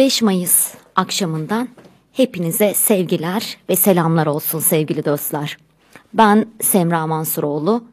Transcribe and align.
5 0.00 0.22
Mayıs 0.22 0.74
akşamından 0.96 1.68
hepinize 2.12 2.74
sevgiler 2.74 3.56
ve 3.68 3.76
selamlar 3.76 4.26
olsun 4.26 4.58
sevgili 4.58 5.04
dostlar. 5.04 5.58
Ben 6.14 6.46
Semra 6.60 7.06
Mansuroğlu. 7.06 7.84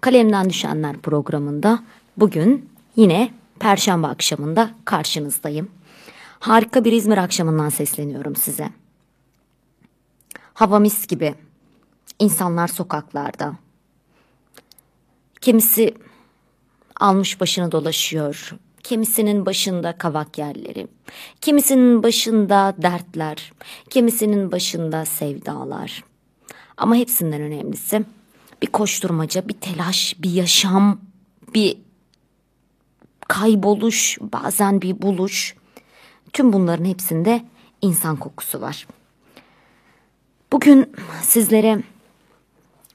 Kalemden 0.00 0.50
Düşenler 0.50 0.96
programında 0.96 1.82
bugün 2.16 2.70
yine 2.96 3.30
Perşembe 3.58 4.06
akşamında 4.06 4.70
karşınızdayım. 4.84 5.68
Harika 6.38 6.84
bir 6.84 6.92
İzmir 6.92 7.18
akşamından 7.18 7.68
sesleniyorum 7.68 8.36
size. 8.36 8.68
Hava 10.56 10.78
mis 10.78 11.06
gibi. 11.06 11.34
İnsanlar 12.18 12.68
sokaklarda. 12.68 13.54
Kimisi 15.40 15.94
almış 17.00 17.40
başını 17.40 17.72
dolaşıyor. 17.72 18.54
Kimisinin 18.82 19.46
başında 19.46 19.98
kavak 19.98 20.38
yerleri, 20.38 20.88
kimisinin 21.40 22.02
başında 22.02 22.74
dertler, 22.78 23.52
kimisinin 23.90 24.52
başında 24.52 25.04
sevdalar. 25.04 26.04
Ama 26.76 26.96
hepsinden 26.96 27.40
önemlisi 27.40 28.04
bir 28.62 28.66
koşturmaca, 28.66 29.48
bir 29.48 29.54
telaş, 29.54 30.14
bir 30.18 30.30
yaşam, 30.30 31.00
bir 31.54 31.78
kayboluş, 33.28 34.18
bazen 34.20 34.82
bir 34.82 35.02
buluş. 35.02 35.56
Tüm 36.32 36.52
bunların 36.52 36.84
hepsinde 36.84 37.44
insan 37.82 38.16
kokusu 38.16 38.60
var. 38.60 38.86
Bugün 40.52 40.92
sizlere 41.22 41.82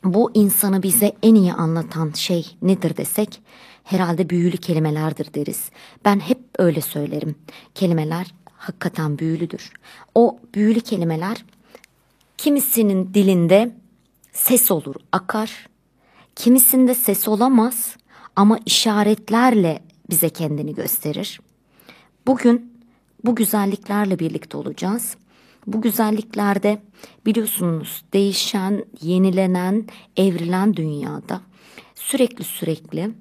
bu 0.03 0.31
insanı 0.33 0.83
bize 0.83 1.13
en 1.23 1.35
iyi 1.35 1.53
anlatan 1.53 2.11
şey 2.11 2.57
nedir 2.61 2.97
desek 2.97 3.41
herhalde 3.83 4.29
büyülü 4.29 4.57
kelimelerdir 4.57 5.33
deriz. 5.33 5.69
Ben 6.05 6.19
hep 6.19 6.39
öyle 6.57 6.81
söylerim. 6.81 7.35
Kelimeler 7.75 8.33
hakikaten 8.57 9.19
büyülüdür. 9.19 9.71
O 10.15 10.39
büyülü 10.55 10.81
kelimeler 10.81 11.45
kimisinin 12.37 13.13
dilinde 13.13 13.75
ses 14.33 14.71
olur, 14.71 14.95
akar. 15.11 15.69
Kimisinde 16.35 16.95
ses 16.95 17.27
olamaz 17.27 17.95
ama 18.35 18.59
işaretlerle 18.65 19.83
bize 20.09 20.29
kendini 20.29 20.75
gösterir. 20.75 21.41
Bugün 22.27 22.73
bu 23.23 23.35
güzelliklerle 23.35 24.19
birlikte 24.19 24.57
olacağız. 24.57 25.15
Bu 25.67 25.81
güzelliklerde 25.81 26.81
biliyorsunuz 27.25 28.03
değişen, 28.13 28.85
yenilenen, 29.01 29.87
evrilen 30.17 30.73
dünyada 30.75 31.41
sürekli 31.95 32.43
sürekli 32.43 33.11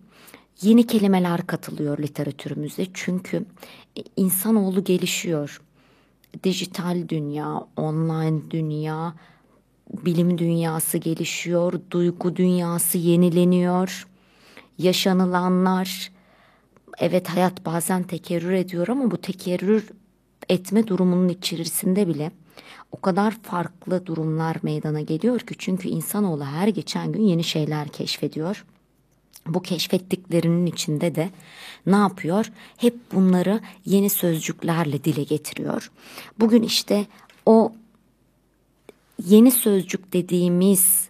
yeni 0.63 0.87
kelimeler 0.87 1.47
katılıyor 1.47 1.99
literatürümüze. 1.99 2.87
Çünkü 2.95 3.45
insanoğlu 4.17 4.85
gelişiyor. 4.85 5.61
Dijital 6.45 7.09
dünya, 7.09 7.67
online 7.77 8.51
dünya, 8.51 9.15
bilim 9.93 10.39
dünyası 10.39 10.99
gelişiyor, 10.99 11.81
duygu 11.91 12.37
dünyası 12.37 12.99
yenileniyor. 12.99 14.07
Yaşanılanlar, 14.79 16.13
evet 16.99 17.29
hayat 17.29 17.67
bazen 17.67 18.03
tekerrür 18.03 18.53
ediyor 18.53 18.89
ama 18.89 19.11
bu 19.11 19.17
tekerrür 19.17 19.91
etme 20.49 20.87
durumunun 20.87 21.29
içerisinde 21.29 22.09
bile 22.09 22.31
o 22.93 23.01
kadar 23.01 23.39
farklı 23.43 24.07
durumlar 24.07 24.57
meydana 24.63 25.01
geliyor 25.01 25.41
ki 25.41 25.55
çünkü 25.59 25.89
insanoğlu 25.89 26.45
her 26.45 26.69
geçen 26.69 27.13
gün 27.13 27.23
yeni 27.23 27.45
şeyler 27.45 27.89
keşfediyor. 27.89 28.65
Bu 29.47 29.63
keşfettiklerinin 29.63 30.67
içinde 30.67 31.15
de 31.15 31.31
ne 31.87 31.97
yapıyor? 31.97 32.53
Hep 32.77 32.95
bunları 33.13 33.61
yeni 33.85 34.11
sözcüklerle 34.11 35.05
dile 35.05 35.23
getiriyor. 35.23 35.91
Bugün 36.39 36.63
işte 36.63 37.07
o 37.47 37.73
yeni 39.27 39.51
sözcük 39.51 40.13
dediğimiz 40.13 41.09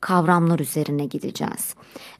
kavramlar 0.00 0.58
üzerine 0.58 1.06
gideceğiz. 1.06 1.74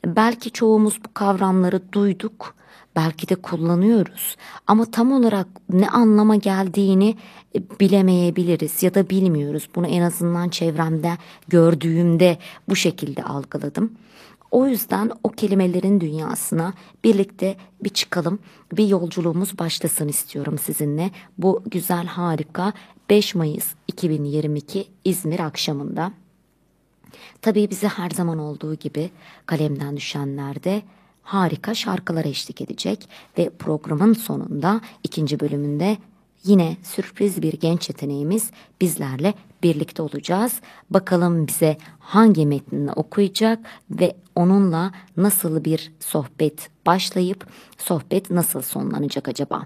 Belki 0.07 0.51
çoğumuz 0.51 1.05
bu 1.05 1.15
kavramları 1.15 1.93
duyduk, 1.93 2.55
belki 2.99 3.29
de 3.29 3.35
kullanıyoruz 3.35 4.37
ama 4.67 4.85
tam 4.91 5.13
olarak 5.13 5.47
ne 5.71 5.89
anlama 5.89 6.37
geldiğini 6.37 7.17
bilemeyebiliriz 7.81 8.83
ya 8.83 8.95
da 8.95 9.11
bilmiyoruz. 9.11 9.69
Bunu 9.75 9.87
en 9.87 10.03
azından 10.03 10.49
çevremde 10.49 11.13
gördüğümde 11.49 12.39
bu 12.69 12.77
şekilde 12.77 13.23
algıladım. 13.23 13.93
O 14.51 14.67
yüzden 14.67 15.11
o 15.25 15.29
kelimelerin 15.29 16.01
dünyasına 16.01 16.73
birlikte 17.05 17.57
bir 17.85 17.89
çıkalım, 17.89 18.39
bir 18.73 18.89
yolculuğumuz 18.89 19.59
başlasın 19.59 20.09
istiyorum 20.09 20.59
sizinle. 20.59 21.11
Bu 21.39 21.63
güzel 21.67 22.07
harika 22.07 22.73
5 23.11 23.35
Mayıs 23.35 23.75
2022 23.89 24.89
İzmir 25.05 25.41
akşamında. 25.41 26.13
Tabii 27.43 27.71
bize 27.71 27.89
her 27.89 28.11
zaman 28.11 28.39
olduğu 28.39 28.75
gibi 28.75 29.11
kalemden 29.47 29.97
düşenlerde 29.97 30.83
harika 31.29 31.75
şarkılar 31.75 32.25
eşlik 32.25 32.61
edecek 32.61 33.09
ve 33.39 33.51
programın 33.51 34.13
sonunda 34.13 34.81
ikinci 35.05 35.41
bölümünde 35.41 35.97
yine 36.45 36.77
sürpriz 36.83 37.43
bir 37.43 37.53
genç 37.53 37.89
yeteneğimiz 37.89 38.51
bizlerle 38.81 39.35
birlikte 39.63 40.03
olacağız. 40.03 40.61
Bakalım 40.91 41.47
bize 41.47 41.77
hangi 41.99 42.47
metnini 42.47 42.93
okuyacak 42.93 43.59
ve 43.91 44.17
onunla 44.37 44.93
nasıl 45.17 45.65
bir 45.65 45.93
sohbet 46.01 46.71
başlayıp 46.87 47.47
sohbet 47.79 48.31
nasıl 48.31 48.63
sonlanacak 48.63 49.29
acaba? 49.29 49.63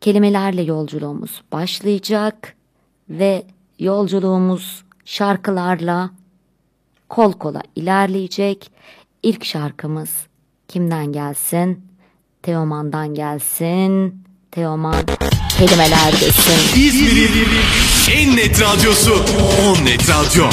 Kelimelerle 0.00 0.62
yolculuğumuz 0.62 1.42
başlayacak 1.52 2.56
ve 3.08 3.46
yolculuğumuz 3.78 4.84
şarkılarla 5.04 6.10
kol 7.10 7.32
kola 7.32 7.62
ilerleyecek. 7.76 8.70
İlk 9.22 9.44
şarkımız 9.44 10.10
kimden 10.68 11.12
gelsin? 11.12 11.84
Teoman'dan 12.42 13.14
gelsin. 13.14 14.24
Teoman 14.50 15.06
kelimeler 15.58 16.12
desin. 16.12 16.80
İzmir'in 16.80 17.48
en 18.12 18.36
net 18.36 18.60
radyosu 18.60 19.14
On 19.64 19.84
Net 19.84 20.10
Radyo. 20.10 20.44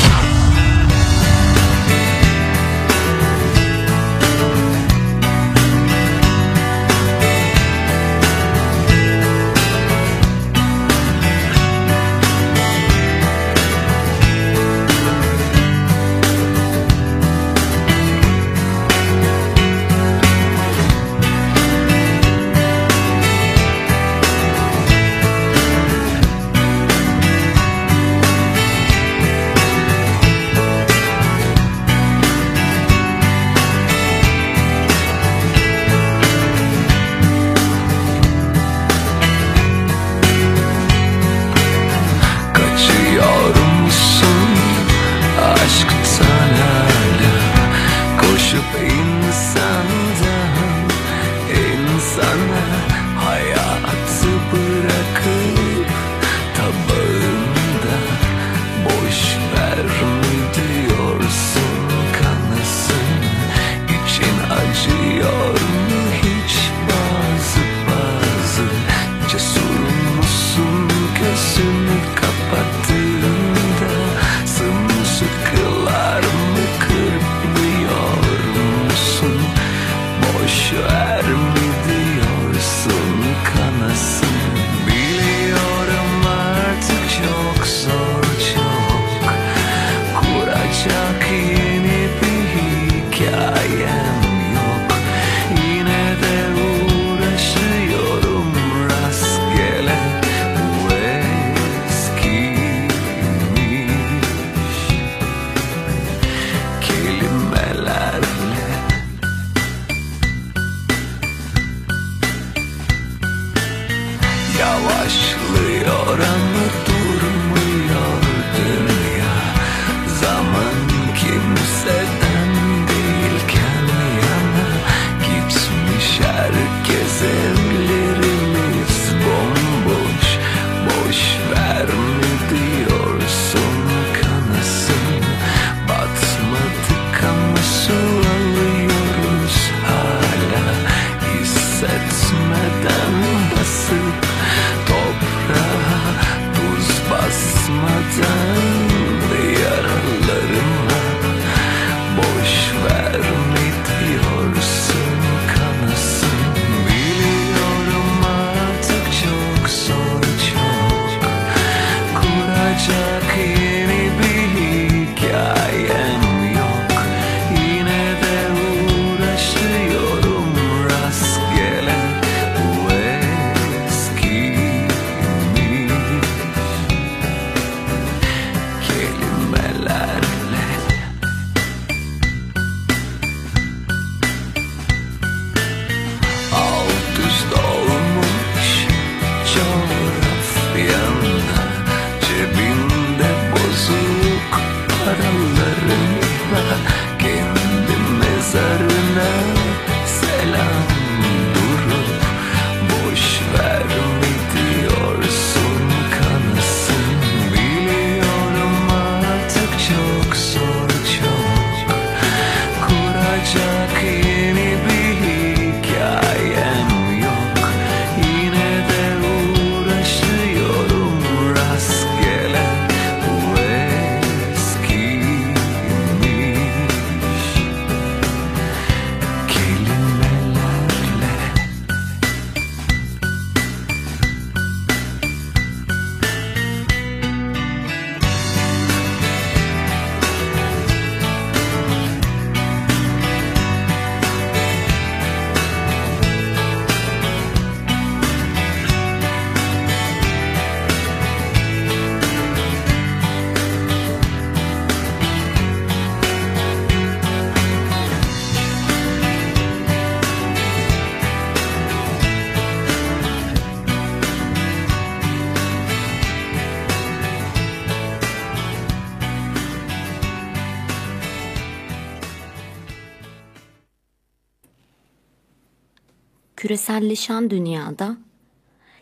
Küreselleşen 276.67 277.49
dünyada 277.49 278.17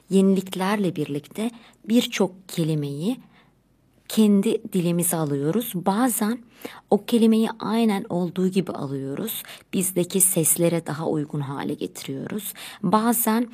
yeniliklerle 0.10 0.96
birlikte 0.96 1.52
birçok 1.90 2.50
kelimeyi 2.50 3.18
kendi 4.08 4.74
dilimize 4.74 5.18
alıyoruz. 5.18 5.72
Bazen 5.76 6.40
o 6.90 7.06
kelimeyi 7.06 7.50
aynen 7.60 8.06
olduğu 8.10 8.48
gibi 8.48 8.72
alıyoruz. 8.72 9.44
Bizdeki 9.74 10.22
seslere 10.22 10.86
daha 10.86 11.08
uygun 11.08 11.40
hale 11.40 11.74
getiriyoruz. 11.74 12.54
Bazen 12.84 13.48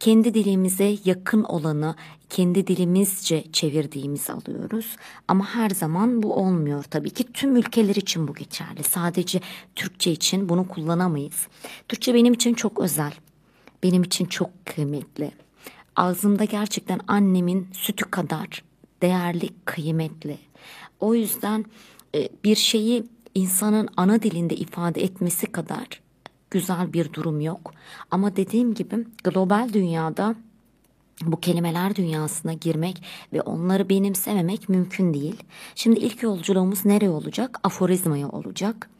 kendi 0.00 0.34
dilimize 0.34 0.96
yakın 1.04 1.42
olanı 1.42 1.94
kendi 2.30 2.66
dilimizce 2.66 3.44
çevirdiğimizi 3.52 4.32
alıyoruz. 4.32 4.96
Ama 5.28 5.54
her 5.54 5.70
zaman 5.70 6.22
bu 6.22 6.34
olmuyor 6.34 6.84
tabii 6.84 7.10
ki. 7.10 7.32
Tüm 7.32 7.56
ülkeler 7.56 7.94
için 7.94 8.28
bu 8.28 8.34
geçerli. 8.34 8.82
Sadece 8.82 9.40
Türkçe 9.74 10.12
için 10.12 10.48
bunu 10.48 10.68
kullanamayız. 10.68 11.46
Türkçe 11.88 12.14
benim 12.14 12.34
için 12.34 12.54
çok 12.54 12.80
özel. 12.80 13.12
Benim 13.82 14.02
için 14.02 14.24
çok 14.24 14.66
kıymetli. 14.66 15.30
Ağzımda 15.96 16.44
gerçekten 16.44 17.00
annemin 17.08 17.68
sütü 17.72 18.10
kadar 18.10 18.62
değerli, 19.02 19.48
kıymetli. 19.64 20.38
O 21.00 21.14
yüzden 21.14 21.64
e, 22.14 22.28
bir 22.44 22.56
şeyi 22.56 23.04
insanın 23.34 23.88
ana 23.96 24.22
dilinde 24.22 24.56
ifade 24.56 25.02
etmesi 25.02 25.46
kadar 25.46 26.00
güzel 26.50 26.92
bir 26.92 27.12
durum 27.12 27.40
yok. 27.40 27.74
Ama 28.10 28.36
dediğim 28.36 28.74
gibi 28.74 28.96
global 29.24 29.72
dünyada 29.72 30.34
bu 31.22 31.40
kelimeler 31.40 31.96
dünyasına 31.96 32.52
girmek 32.52 33.02
ve 33.32 33.42
onları 33.42 33.88
benimsememek 33.88 34.68
mümkün 34.68 35.14
değil. 35.14 35.42
Şimdi 35.74 36.00
ilk 36.00 36.22
yolculuğumuz 36.22 36.84
nereye 36.84 37.10
olacak? 37.10 37.60
Aforizmaya 37.62 38.28
olacak. 38.28 38.90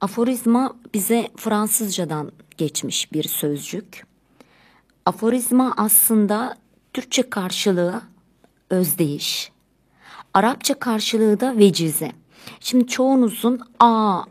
Aforizma 0.00 0.76
bize 0.94 1.30
Fransızcadan 1.36 2.32
geçmiş 2.58 3.12
bir 3.12 3.22
sözcük. 3.22 4.13
Aforizma 5.06 5.74
aslında 5.76 6.56
Türkçe 6.92 7.30
karşılığı 7.30 8.02
özdeyiş. 8.70 9.52
Arapça 10.34 10.74
karşılığı 10.74 11.40
da 11.40 11.56
vecize. 11.58 12.12
Şimdi 12.60 12.86
çoğunuzun 12.86 13.60
a 13.80 14.22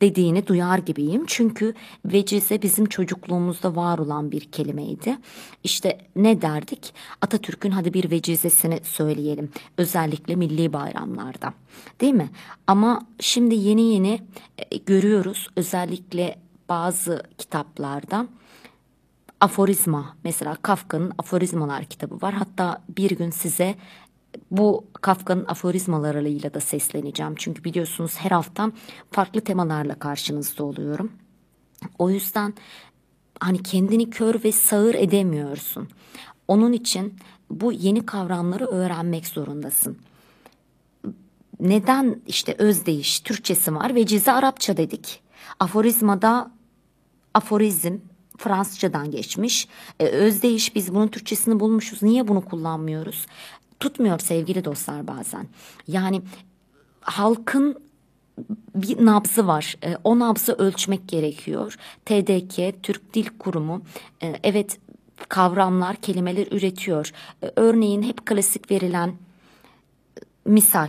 dediğini 0.00 0.46
duyar 0.46 0.78
gibiyim. 0.78 1.24
Çünkü 1.26 1.74
vecize 2.04 2.62
bizim 2.62 2.86
çocukluğumuzda 2.86 3.76
var 3.76 3.98
olan 3.98 4.32
bir 4.32 4.40
kelimeydi. 4.40 5.18
İşte 5.64 5.98
ne 6.16 6.42
derdik? 6.42 6.94
Atatürk'ün 7.20 7.70
hadi 7.70 7.94
bir 7.94 8.10
vecizesini 8.10 8.80
söyleyelim. 8.82 9.50
Özellikle 9.78 10.36
milli 10.36 10.72
bayramlarda. 10.72 11.54
Değil 12.00 12.14
mi? 12.14 12.30
Ama 12.66 13.06
şimdi 13.20 13.54
yeni 13.54 13.82
yeni 13.82 14.22
e, 14.58 14.76
görüyoruz 14.76 15.48
özellikle 15.56 16.38
bazı 16.68 17.22
kitaplarda 17.38 18.26
aforizma 19.40 20.16
mesela 20.24 20.56
Kafka'nın 20.62 21.12
aforizmalar 21.18 21.84
kitabı 21.84 22.22
var. 22.22 22.34
Hatta 22.34 22.82
bir 22.96 23.10
gün 23.10 23.30
size 23.30 23.74
bu 24.50 24.84
Kafka'nın 24.92 25.44
aforizmalarıyla 25.44 26.54
da 26.54 26.60
sesleneceğim. 26.60 27.34
Çünkü 27.36 27.64
biliyorsunuz 27.64 28.16
her 28.16 28.30
hafta 28.30 28.72
farklı 29.10 29.40
temalarla 29.40 29.98
karşınızda 29.98 30.64
oluyorum. 30.64 31.12
O 31.98 32.10
yüzden 32.10 32.54
hani 33.40 33.62
kendini 33.62 34.10
kör 34.10 34.44
ve 34.44 34.52
sağır 34.52 34.94
edemiyorsun. 34.94 35.88
Onun 36.48 36.72
için 36.72 37.14
bu 37.50 37.72
yeni 37.72 38.06
kavramları 38.06 38.66
öğrenmek 38.66 39.26
zorundasın. 39.26 39.98
Neden 41.60 42.22
işte 42.26 42.54
özdeyiş 42.58 43.20
Türkçesi 43.20 43.74
var 43.74 43.94
ve 43.94 44.06
cize 44.06 44.32
Arapça 44.32 44.76
dedik. 44.76 45.20
Aforizmada 45.60 46.50
aforizm 47.34 47.98
Fransızcadan 48.38 49.10
geçmiş. 49.10 49.68
E, 50.00 50.06
özdeyiş 50.06 50.74
biz 50.74 50.94
bunun 50.94 51.08
Türkçesini 51.08 51.60
bulmuşuz. 51.60 52.02
Niye 52.02 52.28
bunu 52.28 52.44
kullanmıyoruz? 52.44 53.26
Tutmuyor 53.80 54.18
sevgili 54.18 54.64
dostlar 54.64 55.06
bazen. 55.06 55.46
Yani 55.88 56.22
halkın 57.00 57.86
bir 58.74 59.06
nabzı 59.06 59.46
var. 59.46 59.76
E, 59.84 59.96
o 60.04 60.18
nabzı 60.18 60.52
ölçmek 60.52 61.08
gerekiyor. 61.08 61.76
TDK, 62.04 62.82
Türk 62.82 63.14
Dil 63.14 63.26
Kurumu, 63.38 63.82
e, 64.22 64.40
evet 64.42 64.78
kavramlar, 65.28 65.96
kelimeler 65.96 66.46
üretiyor. 66.50 67.12
E, 67.42 67.50
örneğin 67.56 68.02
hep 68.02 68.26
klasik 68.26 68.70
verilen 68.70 69.08
e, 69.08 69.12
misal. 70.44 70.88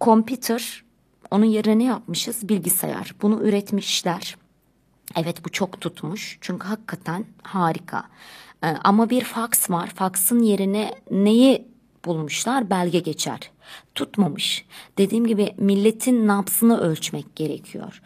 Computer, 0.00 0.84
onun 1.30 1.44
yerine 1.44 1.78
ne 1.78 1.84
yapmışız? 1.84 2.48
Bilgisayar. 2.48 3.14
Bunu 3.22 3.42
üretmişler. 3.42 4.36
Evet 5.16 5.44
bu 5.44 5.48
çok 5.48 5.80
tutmuş 5.80 6.38
çünkü 6.40 6.68
hakikaten 6.68 7.24
harika. 7.42 8.04
Ee, 8.64 8.66
ama 8.84 9.10
bir 9.10 9.24
faks 9.24 9.70
var. 9.70 9.86
Faksın 9.86 10.38
yerine 10.40 10.94
neyi 11.10 11.68
bulmuşlar? 12.04 12.70
Belge 12.70 12.98
geçer. 12.98 13.50
Tutmamış. 13.94 14.66
Dediğim 14.98 15.26
gibi 15.26 15.54
milletin 15.58 16.26
nabzını 16.26 16.80
ölçmek 16.80 17.36
gerekiyor. 17.36 18.02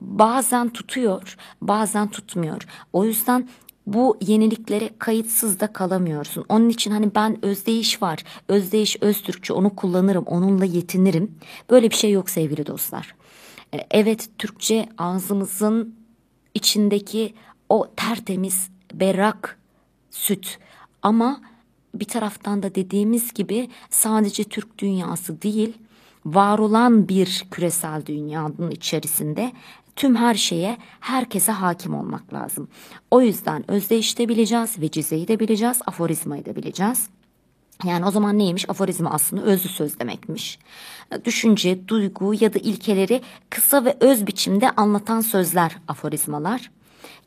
Bazen 0.00 0.68
tutuyor, 0.68 1.36
bazen 1.60 2.08
tutmuyor. 2.08 2.62
O 2.92 3.04
yüzden 3.04 3.48
bu 3.86 4.18
yeniliklere 4.20 4.90
kayıtsız 4.98 5.60
da 5.60 5.72
kalamıyorsun. 5.72 6.44
Onun 6.48 6.68
için 6.68 6.90
hani 6.90 7.14
ben 7.14 7.44
özdeyiş 7.44 8.02
var. 8.02 8.24
Özdeyiş 8.48 8.96
Öztürkçe 9.00 9.52
onu 9.52 9.76
kullanırım, 9.76 10.24
onunla 10.24 10.64
yetinirim. 10.64 11.34
Böyle 11.70 11.90
bir 11.90 11.96
şey 11.96 12.10
yok 12.10 12.30
sevgili 12.30 12.66
dostlar. 12.66 13.14
Ee, 13.74 13.86
evet 13.90 14.28
Türkçe 14.38 14.88
ağzımızın 14.98 16.05
içindeki 16.56 17.34
o 17.68 17.86
tertemiz 17.96 18.70
berrak 18.94 19.58
süt 20.10 20.58
ama 21.02 21.40
bir 21.94 22.04
taraftan 22.04 22.62
da 22.62 22.74
dediğimiz 22.74 23.34
gibi 23.34 23.70
sadece 23.90 24.44
Türk 24.44 24.78
dünyası 24.78 25.42
değil 25.42 25.72
var 26.26 26.58
olan 26.58 27.08
bir 27.08 27.46
küresel 27.50 28.06
dünyanın 28.06 28.70
içerisinde 28.70 29.52
tüm 29.96 30.16
her 30.16 30.34
şeye 30.34 30.76
herkese 31.00 31.52
hakim 31.52 31.94
olmak 31.94 32.34
lazım. 32.34 32.68
O 33.10 33.20
yüzden 33.20 33.70
özdeyiş 33.70 34.18
de 34.18 34.28
bileceğiz, 34.28 34.80
vecizeyi 34.80 35.28
de 35.28 35.40
bileceğiz, 35.40 35.80
aforizmayı 35.86 36.44
da 36.44 36.56
bileceğiz. 36.56 37.08
Yani 37.84 38.06
o 38.06 38.10
zaman 38.10 38.38
neymiş? 38.38 38.70
Aforizma 38.70 39.10
aslında 39.10 39.42
özlü 39.42 39.68
söz 39.68 40.00
demekmiş. 40.00 40.58
Düşünce, 41.24 41.88
duygu 41.88 42.34
ya 42.40 42.54
da 42.54 42.58
ilkeleri 42.58 43.22
kısa 43.50 43.84
ve 43.84 43.96
öz 44.00 44.26
biçimde 44.26 44.70
anlatan 44.70 45.20
sözler 45.20 45.76
aforizmalar. 45.88 46.70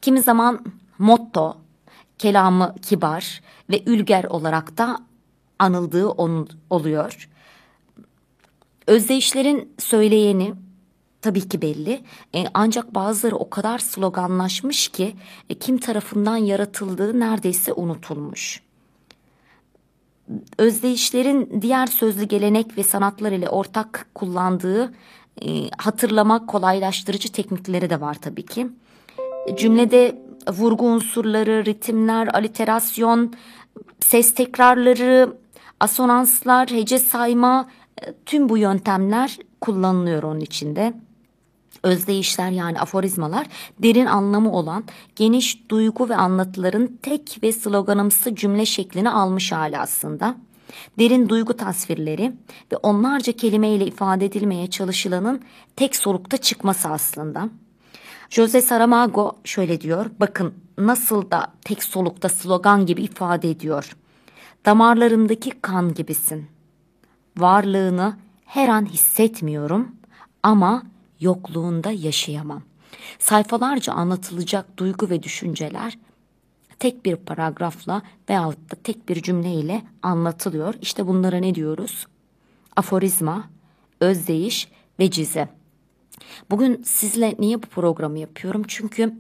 Kimi 0.02 0.22
zaman 0.22 0.66
motto, 0.98 1.58
kelamı 2.18 2.76
kibar 2.82 3.42
ve 3.70 3.84
ülger 3.86 4.24
olarak 4.24 4.78
da 4.78 4.98
anıldığı 5.60 6.08
onun 6.08 6.50
oluyor. 6.70 7.30
Özdeyişlerin 8.88 9.74
söyleyeni 9.80 10.54
tabii 11.22 11.50
ki 11.50 11.62
belli. 11.62 12.04
E, 12.36 12.46
ancak 12.54 12.96
bazıları 12.96 13.36
o 13.36 13.50
kadar 13.50 13.80
sloganlaşmış 13.80 14.88
ki 14.88 15.16
e, 15.50 15.54
kim 15.54 15.78
tarafından 15.78 16.38
yaratıldığı 16.38 17.20
neredeyse 17.20 17.74
unutulmuş 17.74 18.69
özdeyişlerin 20.58 21.62
diğer 21.62 21.88
sözlü 21.88 22.24
gelenek 22.24 22.78
ve 22.78 22.84
sanatlar 22.84 23.32
ile 23.32 23.50
ortak 23.50 24.06
kullandığı 24.16 24.94
e, 25.42 25.70
hatırlamak 25.78 26.48
kolaylaştırıcı 26.48 27.32
teknikleri 27.32 27.90
de 27.90 28.02
var 28.02 28.18
tabii 28.22 28.46
ki. 28.46 28.68
Cümlede 29.58 30.22
vurgu 30.52 30.86
unsurları, 30.86 31.66
ritimler, 31.66 32.28
aliterasyon, 32.28 33.34
ses 34.00 34.34
tekrarları, 34.34 35.34
asonanslar, 35.80 36.70
hece 36.72 37.00
sayma 37.00 37.70
e, 38.02 38.14
tüm 38.26 38.50
bu 38.50 38.58
yöntemler 38.58 39.38
kullanılıyor 39.62 40.24
onun 40.24 40.40
içinde 40.40 40.94
özdeyişler 41.84 42.52
yani 42.52 42.80
aforizmalar 42.80 43.48
derin 43.80 44.06
anlamı 44.06 44.52
olan 44.52 44.84
geniş 45.16 45.70
duygu 45.70 46.10
ve 46.10 46.16
anlatıların 46.16 46.90
tek 47.02 47.40
ve 47.44 47.52
sloganımsı 47.52 48.36
cümle 48.36 48.66
şeklini 48.66 49.10
almış 49.10 49.52
hali 49.52 49.80
aslında. 49.80 50.36
Derin 51.00 51.30
duygu 51.30 51.58
tasvirleri 51.58 52.34
ve 52.72 52.78
onlarca 52.78 53.34
kelimeyle 53.34 53.86
ifade 53.86 54.26
edilmeye 54.26 54.70
çalışılanın 54.70 55.42
tek 55.76 55.96
solukta 55.96 56.38
çıkması 56.38 56.90
aslında. 56.90 57.50
Jose 58.30 58.62
Saramago 58.62 59.36
şöyle 59.44 59.82
diyor, 59.82 60.06
bakın 60.20 60.54
nasıl 60.78 61.32
da 61.32 61.54
tek 61.62 61.84
solukta 61.84 62.30
slogan 62.30 62.86
gibi 62.86 63.02
ifade 63.02 63.50
ediyor. 63.50 63.96
Damarlarımdaki 64.66 65.50
kan 65.62 65.94
gibisin. 65.94 66.48
Varlığını 67.38 68.18
her 68.46 68.68
an 68.68 68.86
hissetmiyorum 68.86 69.96
ama 70.44 70.84
yokluğunda 71.20 71.92
yaşayamam. 71.92 72.64
Sayfalarca 73.20 73.94
anlatılacak 73.94 74.78
duygu 74.78 75.10
ve 75.10 75.24
düşünceler 75.24 75.98
tek 76.80 77.06
bir 77.06 77.16
paragrafla 77.16 78.02
veyahut 78.30 78.72
da 78.72 78.76
tek 78.84 79.10
bir 79.10 79.22
cümleyle 79.22 79.82
anlatılıyor. 80.02 80.74
İşte 80.82 81.08
bunlara 81.08 81.38
ne 81.38 81.56
diyoruz? 81.56 82.08
Aforizma, 82.76 83.50
özdeyiş 84.00 84.68
ve 85.00 85.12
cize. 85.12 85.59
Bugün 86.52 86.84
sizle 86.84 87.36
niye 87.40 87.64
bu 87.64 87.68
programı 87.68 88.20
yapıyorum? 88.20 88.64
Çünkü 88.68 89.14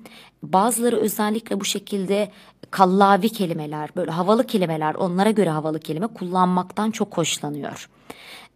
bazıları 0.43 0.97
özellikle 0.97 1.59
bu 1.59 1.65
şekilde 1.65 2.31
kallavi 2.71 3.29
kelimeler, 3.29 3.89
böyle 3.95 4.11
havalı 4.11 4.47
kelimeler, 4.47 4.95
onlara 4.95 5.31
göre 5.31 5.49
havalı 5.49 5.79
kelime 5.79 6.07
kullanmaktan 6.07 6.91
çok 6.91 7.17
hoşlanıyor. 7.17 7.89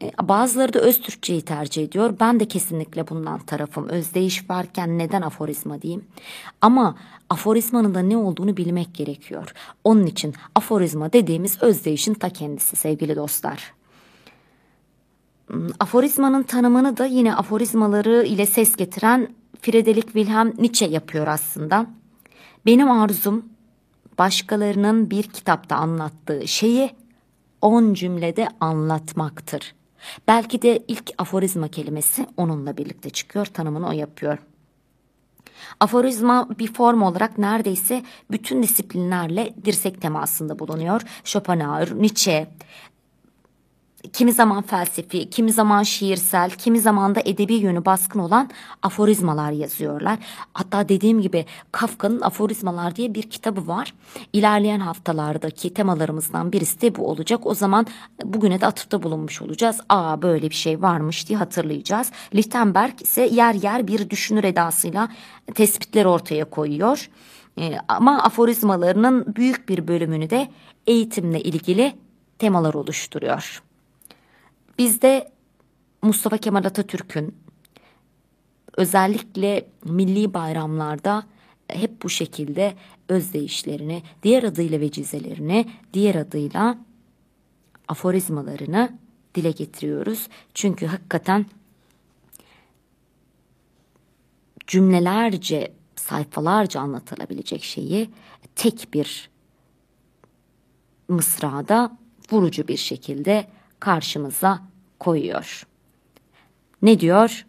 E, 0.02 0.12
bazıları 0.22 0.74
da 0.74 0.80
öz 0.80 1.02
Türkçeyi 1.02 1.42
tercih 1.42 1.84
ediyor. 1.84 2.16
Ben 2.20 2.40
de 2.40 2.48
kesinlikle 2.48 3.08
bundan 3.08 3.40
tarafım. 3.40 3.90
Özdeyiş 3.90 4.50
varken 4.50 4.98
neden 4.98 5.22
aforizma 5.22 5.82
diyeyim? 5.82 6.06
Ama 6.62 6.96
aforizmanın 7.30 7.96
da 7.96 8.00
ne 8.00 8.18
olduğunu 8.18 8.58
bilmek 8.58 8.96
gerekiyor. 8.96 9.54
Onun 9.84 10.06
için 10.06 10.34
aforizma 10.56 11.14
dediğimiz 11.14 11.64
özdeyişin 11.64 12.14
ta 12.14 12.30
kendisi 12.30 12.76
sevgili 12.76 13.16
dostlar. 13.16 13.74
Hmm, 15.48 15.68
aforizmanın 15.80 16.44
tanımını 16.44 16.98
da 16.98 17.06
yine 17.06 17.36
aforizmaları 17.36 18.24
ile 18.24 18.46
ses 18.46 18.76
getiren 18.76 19.36
Friedrich 19.62 20.06
Wilhelm 20.06 20.54
Nietzsche 20.58 20.86
yapıyor 20.86 21.28
aslında. 21.28 21.86
Benim 22.66 22.92
arzum 22.92 23.46
başkalarının 24.18 25.10
bir 25.10 25.24
kitapta 25.24 25.76
anlattığı 25.76 26.48
şeyi 26.48 26.92
on 27.62 27.94
cümlede 27.94 28.48
anlatmaktır. 28.60 29.76
Belki 30.28 30.62
de 30.62 30.84
ilk 30.88 31.12
aforizma 31.18 31.68
kelimesi 31.68 32.28
onunla 32.38 32.78
birlikte 32.78 33.10
çıkıyor, 33.10 33.46
tanımını 33.46 33.88
o 33.88 33.92
yapıyor. 33.92 34.38
Aforizma 35.80 36.50
bir 36.60 36.74
form 36.74 37.02
olarak 37.02 37.38
neredeyse 37.38 38.04
bütün 38.32 38.64
disiplinlerle 38.64 39.54
dirsek 39.66 40.02
temasında 40.02 40.60
bulunuyor. 40.60 41.02
Schopenhauer, 41.24 42.02
Nietzsche, 42.02 42.48
kimi 44.14 44.34
zaman 44.34 44.62
felsefi, 44.62 45.30
kimi 45.30 45.52
zaman 45.52 45.84
şiirsel, 45.84 46.50
kimi 46.50 46.80
zaman 46.80 47.16
da 47.16 47.22
edebi 47.26 47.54
yönü 47.54 47.86
baskın 47.86 48.20
olan 48.20 48.50
aforizmalar 48.82 49.52
yazıyorlar. 49.52 50.20
Hatta 50.54 50.90
dediğim 50.90 51.22
gibi 51.22 51.46
Kafka'nın 51.72 52.22
Aforizmalar 52.22 52.96
diye 52.96 53.14
bir 53.14 53.24
kitabı 53.24 53.68
var. 53.68 53.94
İlerleyen 54.34 54.80
haftalardaki 54.80 55.74
temalarımızdan 55.74 56.52
birisi 56.52 56.82
de 56.82 56.96
bu 56.96 57.08
olacak. 57.10 57.48
O 57.48 57.54
zaman 57.54 57.86
bugüne 58.24 58.62
de 58.62 58.66
atıfta 58.66 59.04
bulunmuş 59.04 59.42
olacağız. 59.42 59.82
Aa 59.90 60.22
böyle 60.22 60.50
bir 60.50 60.56
şey 60.56 60.82
varmış 60.82 61.30
diye 61.30 61.40
hatırlayacağız. 61.40 62.12
Lichtenberg 62.36 63.02
ise 63.02 63.22
yer 63.22 63.54
yer 63.54 63.88
bir 63.88 64.10
düşünür 64.10 64.44
edasıyla 64.44 65.10
tespitler 65.56 66.06
ortaya 66.06 66.46
koyuyor. 66.46 67.10
Ee, 67.60 67.78
ama 67.88 68.24
aforizmalarının 68.24 69.36
büyük 69.36 69.70
bir 69.70 69.88
bölümünü 69.88 70.30
de 70.30 70.48
eğitimle 70.88 71.42
ilgili 71.42 71.96
temalar 72.40 72.74
oluşturuyor. 72.74 73.63
Bizde 74.78 75.32
Mustafa 76.02 76.38
Kemal 76.38 76.66
Atatürk'ün 76.66 77.36
özellikle 78.78 79.68
milli 79.86 80.34
bayramlarda 80.34 81.24
hep 81.68 82.04
bu 82.04 82.10
şekilde 82.10 82.74
özdeyişlerini, 83.10 84.04
diğer 84.24 84.44
adıyla 84.44 84.80
vecizelerini, 84.80 85.66
diğer 85.94 86.16
adıyla 86.16 86.78
aforizmalarını 87.88 88.98
dile 89.36 89.52
getiriyoruz. 89.52 90.28
Çünkü 90.54 90.86
hakikaten 90.86 91.46
cümlelerce, 94.68 95.74
sayfalarca 95.96 96.82
anlatılabilecek 96.82 97.64
şeyi 97.64 98.10
tek 98.56 98.88
bir 98.94 99.30
mısrada 101.08 101.98
vurucu 102.32 102.68
bir 102.68 102.78
şekilde 102.78 103.48
karşımıza 103.84 104.60
koyuyor. 105.00 105.68
Ne 106.82 107.00
diyor? 107.00 107.46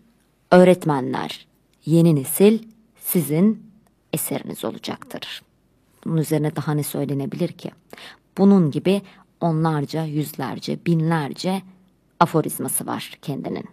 Öğretmenler, 0.51 1.47
yeni 1.87 2.15
nesil 2.15 2.63
sizin 3.01 3.71
eseriniz 4.13 4.65
olacaktır. 4.65 5.43
Bunun 6.05 6.17
üzerine 6.17 6.57
daha 6.57 6.73
ne 6.73 6.83
söylenebilir 6.83 7.49
ki? 7.49 7.71
Bunun 8.39 8.71
gibi 8.71 9.03
onlarca, 9.41 10.05
yüzlerce, 10.05 10.79
binlerce 10.87 11.63
aforizması 12.21 12.87
var 12.87 13.19
kendinin. 13.23 13.69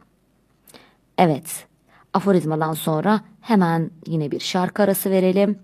Evet, 1.18 1.68
aforizmadan 2.14 2.74
sonra 2.74 3.22
hemen 3.42 3.92
yine 4.08 4.32
bir 4.32 4.40
şarkı 4.40 4.84
arası 4.84 5.10
verelim. 5.10 5.60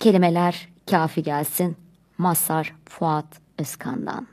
Kelimeler 0.00 0.68
kafi 0.90 1.22
gelsin. 1.22 1.76
Masar 2.18 2.74
Fuat 2.88 3.40
Özkan'dan. 3.58 4.31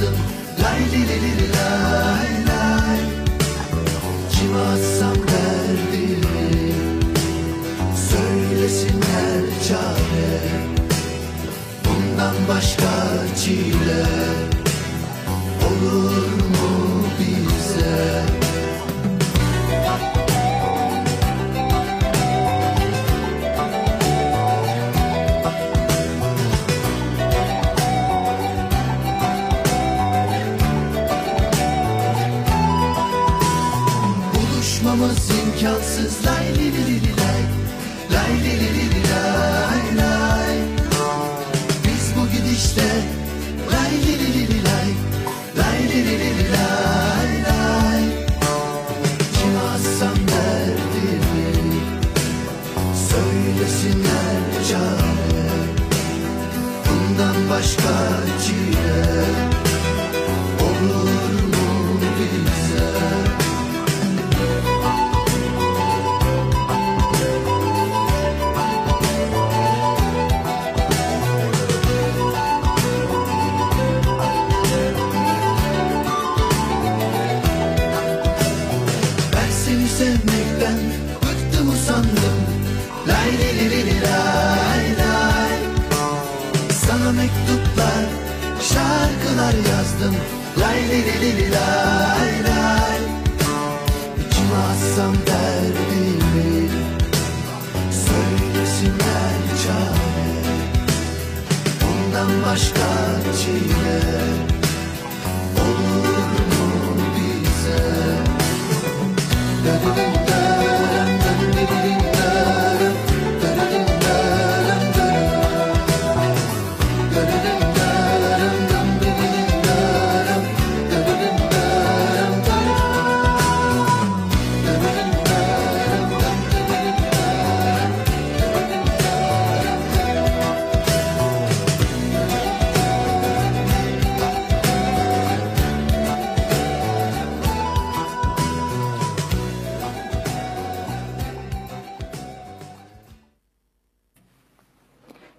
Yazdım 0.00 0.18
Lay 0.62 0.80
li 0.80 1.02
li 1.08 1.18
li 1.22 1.52
lay 1.52 2.30
lay. 2.48 3.00
Kime 4.32 4.60
atsam 4.60 5.14
derdimi 5.14 6.72
Söylesinler 8.10 9.42
çare. 9.68 10.40
Bundan 11.84 12.34
başka 12.48 12.90
çile 13.44 13.79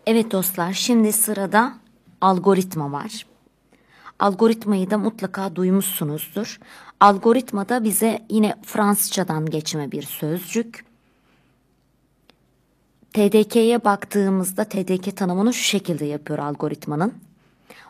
Evet 0.05 0.31
dostlar 0.31 0.73
şimdi 0.73 1.11
sırada 1.13 1.73
algoritma 2.21 2.91
var. 2.91 3.25
Algoritmayı 4.19 4.91
da 4.91 4.97
mutlaka 4.97 5.55
duymuşsunuzdur. 5.55 6.59
Algoritma 6.99 7.69
da 7.69 7.83
bize 7.83 8.25
yine 8.29 8.55
Fransızcadan 8.63 9.45
geçme 9.45 9.91
bir 9.91 10.03
sözcük. 10.03 10.85
TDK'ye 13.13 13.83
baktığımızda 13.83 14.63
TDK 14.63 15.17
tanımını 15.17 15.53
şu 15.53 15.63
şekilde 15.63 16.05
yapıyor 16.05 16.39
algoritmanın. 16.39 17.13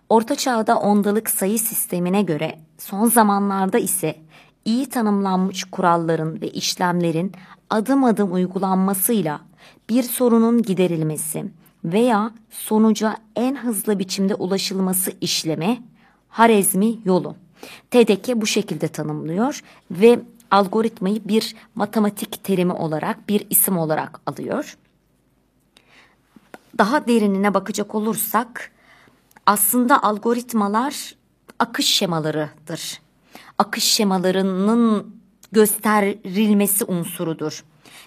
Orta 0.10 0.36
çağda 0.36 0.80
ondalık 0.80 1.30
sayı 1.30 1.60
sistemine 1.60 2.22
göre 2.22 2.60
son 2.78 3.06
zamanlarda 3.06 3.80
ise 3.80 4.16
iyi 4.66 4.90
tanımlanmış 4.90 5.64
kuralların 5.64 6.42
ve 6.42 6.50
işlemlerin 6.50 7.32
adım 7.70 8.04
adım 8.04 8.34
uygulanmasıyla 8.34 9.42
bir 9.90 10.04
sorunun 10.04 10.62
giderilmesi 10.62 11.46
veya 11.84 12.32
sonuca 12.50 13.18
en 13.36 13.56
hızlı 13.56 14.00
biçimde 14.00 14.36
ulaşılması 14.36 15.12
işlemi 15.22 15.84
Harezmi 16.30 17.00
yolu. 17.06 17.36
TDK 17.92 18.36
bu 18.36 18.46
şekilde 18.46 18.88
tanımlıyor 18.88 19.64
ve 19.92 20.20
algoritmayı 20.52 21.28
bir 21.28 21.56
matematik 21.76 22.44
terimi 22.44 22.74
olarak 22.74 23.30
bir 23.30 23.48
isim 23.50 23.78
olarak 23.78 24.22
alıyor. 24.26 24.78
Daha 26.78 27.08
derinine 27.08 27.54
bakacak 27.54 27.96
olursak 27.96 28.72
aslında 29.46 30.04
algoritmalar 30.04 31.16
akış 31.60 31.86
şemalarıdır. 31.86 33.02
Akış 33.58 33.84
şemalarının 33.84 35.16
gösterilmesi 35.52 36.86
unsurudur. 36.86 37.64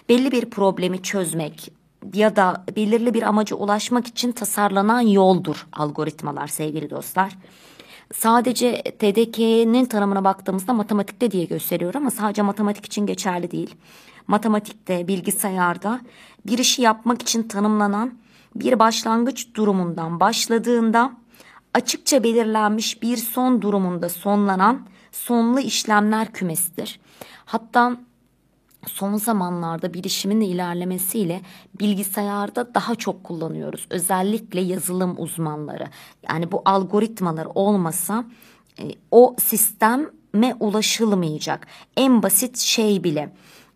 Belli 0.09 0.31
bir 0.31 0.45
problemi 0.45 1.03
çözmek 1.03 1.71
ya 2.13 2.35
da 2.35 2.63
belirli 2.75 3.13
bir 3.13 3.23
amaca 3.23 3.55
ulaşmak 3.55 4.07
için 4.07 4.31
tasarlanan 4.31 5.01
yoldur 5.01 5.67
algoritmalar 5.73 6.47
sevgili 6.47 6.89
dostlar. 6.89 7.37
Sadece 8.13 8.83
TDK'nin 8.83 9.85
tanımına 9.85 10.23
baktığımızda 10.23 10.73
matematikte 10.73 11.31
diye 11.31 11.45
gösteriyor 11.45 11.95
ama 11.95 12.11
sadece 12.11 12.41
matematik 12.41 12.85
için 12.85 13.05
geçerli 13.05 13.51
değil. 13.51 13.75
Matematikte, 14.27 15.07
bilgisayarda 15.07 16.01
bir 16.45 16.57
işi 16.57 16.81
yapmak 16.81 17.21
için 17.21 17.43
tanımlanan 17.43 18.13
bir 18.55 18.79
başlangıç 18.79 19.55
durumundan 19.55 20.19
başladığında 20.19 21.11
açıkça 21.73 22.23
belirlenmiş 22.23 23.01
bir 23.01 23.17
son 23.17 23.61
durumunda 23.61 24.09
sonlanan 24.09 24.87
sonlu 25.11 25.59
işlemler 25.59 26.31
kümesidir. 26.31 26.99
Hatta 27.45 27.97
son 28.87 29.17
zamanlarda 29.17 29.93
bilişimin 29.93 30.41
ilerlemesiyle 30.41 31.41
bilgisayarda 31.79 32.75
daha 32.75 32.95
çok 32.95 33.23
kullanıyoruz. 33.23 33.87
Özellikle 33.89 34.61
yazılım 34.61 35.15
uzmanları. 35.17 35.87
Yani 36.29 36.51
bu 36.51 36.61
algoritmalar 36.65 37.47
olmasa 37.55 38.25
e, 38.79 38.83
o 39.11 39.35
sisteme 39.39 40.55
ulaşılmayacak. 40.59 41.67
En 41.97 42.23
basit 42.23 42.57
şey 42.57 43.03
bile 43.03 43.33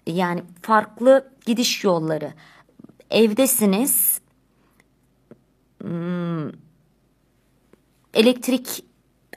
yani 0.08 0.43
farklı 0.62 1.32
gidiş 1.45 1.84
yolları. 1.84 2.34
Evdesiniz 3.10 4.22
hmm, 5.82 6.50
elektrik 8.13 8.84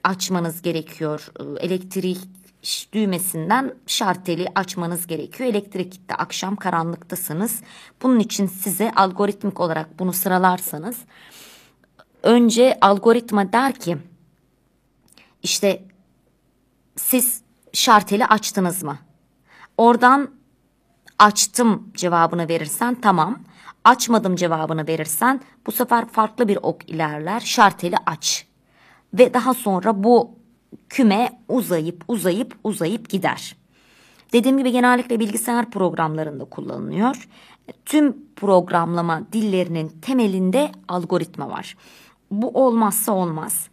açmanız 0.05 0.63
gerekiyor. 0.63 1.33
Elektrik 1.61 2.19
düğmesinden 2.93 3.75
şarteli 3.87 4.49
açmanız 4.55 5.07
gerekiyor. 5.07 5.51
Elektrik 5.51 5.93
gitti 5.93 6.15
akşam 6.15 6.57
karanlıktasınız. 6.57 7.63
Bunun 8.03 8.19
için 8.19 8.47
size 8.47 8.93
algoritmik 8.97 9.61
olarak 9.61 9.99
bunu 9.99 10.13
sıralarsanız 10.13 10.99
önce 12.23 12.79
algoritma 12.81 13.53
der 13.53 13.75
ki 13.75 13.99
işte 15.43 15.85
siz 16.97 17.43
şarteli 17.73 18.27
açtınız 18.27 18.83
mı? 18.83 18.99
Oradan 19.77 20.31
açtım 21.19 21.93
cevabını 21.95 22.49
verirsen 22.49 23.01
tamam. 23.01 23.39
Açmadım 23.85 24.37
cevabını 24.37 24.87
verirsen 24.87 25.41
bu 25.67 25.73
sefer 25.73 26.09
farklı 26.09 26.49
bir 26.49 26.59
ok 26.63 26.91
ilerler. 26.91 27.41
Şarteli 27.41 27.97
aç. 28.07 28.47
Ve 29.15 29.35
daha 29.35 29.55
sonra 29.55 30.05
bu 30.05 30.42
küme 30.89 31.39
uzayıp 31.49 32.05
uzayıp 32.09 32.57
uzayıp 32.65 33.09
gider. 33.09 33.57
Dediğim 34.33 34.59
gibi 34.59 34.73
genellikle 34.73 35.21
bilgisayar 35.21 35.71
programlarında 35.71 36.45
kullanılıyor. 36.45 37.29
Tüm 37.87 38.17
programlama 38.37 39.23
dillerinin 39.33 39.89
temelinde 39.89 40.73
algoritma 40.89 41.51
var. 41.51 41.77
Bu 42.31 42.49
olmazsa 42.49 43.13
olmaz. 43.13 43.69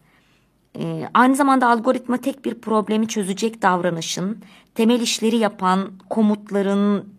Ee, 0.79 1.09
aynı 1.13 1.35
zamanda 1.35 1.69
algoritma 1.69 2.17
tek 2.17 2.45
bir 2.45 2.53
problemi 2.53 3.07
çözecek 3.07 3.62
davranışın, 3.62 4.38
temel 4.75 5.01
işleri 5.01 5.38
yapan 5.38 5.91
komutların 6.09 7.18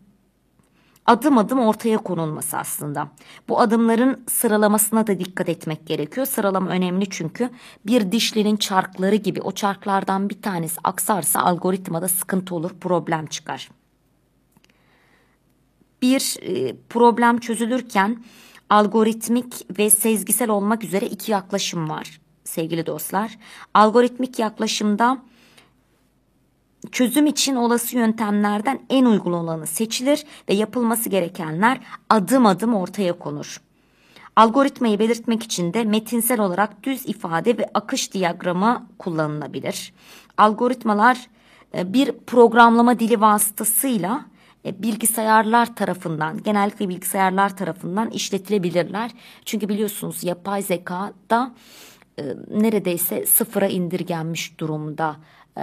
adım 1.10 1.38
adım 1.38 1.58
ortaya 1.58 1.98
konulması 1.98 2.56
aslında. 2.56 3.08
Bu 3.48 3.60
adımların 3.60 4.24
sıralamasına 4.28 5.06
da 5.06 5.18
dikkat 5.18 5.48
etmek 5.48 5.86
gerekiyor. 5.86 6.26
Sıralama 6.26 6.70
önemli 6.70 7.10
çünkü 7.10 7.50
bir 7.86 8.12
dişlinin 8.12 8.56
çarkları 8.56 9.14
gibi 9.14 9.40
o 9.40 9.52
çarklardan 9.52 10.30
bir 10.30 10.42
tanesi 10.42 10.80
aksarsa 10.84 11.40
algoritmada 11.40 12.08
sıkıntı 12.08 12.54
olur, 12.54 12.70
problem 12.80 13.26
çıkar. 13.26 13.70
Bir 16.02 16.36
e, 16.42 16.76
problem 16.88 17.38
çözülürken 17.38 18.24
algoritmik 18.70 19.78
ve 19.78 19.90
sezgisel 19.90 20.50
olmak 20.50 20.84
üzere 20.84 21.06
iki 21.06 21.32
yaklaşım 21.32 21.90
var 21.90 22.20
sevgili 22.44 22.86
dostlar. 22.86 23.38
Algoritmik 23.74 24.38
yaklaşımda 24.38 25.22
çözüm 26.92 27.26
için 27.26 27.56
olası 27.56 27.96
yöntemlerden 27.96 28.80
en 28.90 29.04
uygun 29.04 29.32
olanı 29.32 29.66
seçilir 29.66 30.24
ve 30.48 30.54
yapılması 30.54 31.08
gerekenler 31.08 31.80
adım 32.10 32.46
adım 32.46 32.74
ortaya 32.74 33.12
konur. 33.12 33.60
Algoritmayı 34.36 34.98
belirtmek 34.98 35.42
için 35.42 35.74
de 35.74 35.84
metinsel 35.84 36.40
olarak 36.40 36.82
düz 36.82 37.08
ifade 37.08 37.58
ve 37.58 37.66
akış 37.74 38.12
diyagramı 38.12 38.86
kullanılabilir. 38.98 39.92
Algoritmalar 40.36 41.26
e, 41.74 41.92
bir 41.92 42.12
programlama 42.12 42.98
dili 42.98 43.20
vasıtasıyla 43.20 44.24
e, 44.66 44.82
bilgisayarlar 44.82 45.76
tarafından 45.76 46.42
genellikle 46.42 46.88
bilgisayarlar 46.88 47.56
tarafından 47.56 48.10
işletilebilirler. 48.10 49.10
Çünkü 49.44 49.68
biliyorsunuz 49.68 50.24
yapay 50.24 50.62
zekada 50.62 51.54
e, 52.18 52.22
neredeyse 52.50 53.26
sıfıra 53.26 53.66
indirgenmiş 53.66 54.58
durumda 54.58 55.16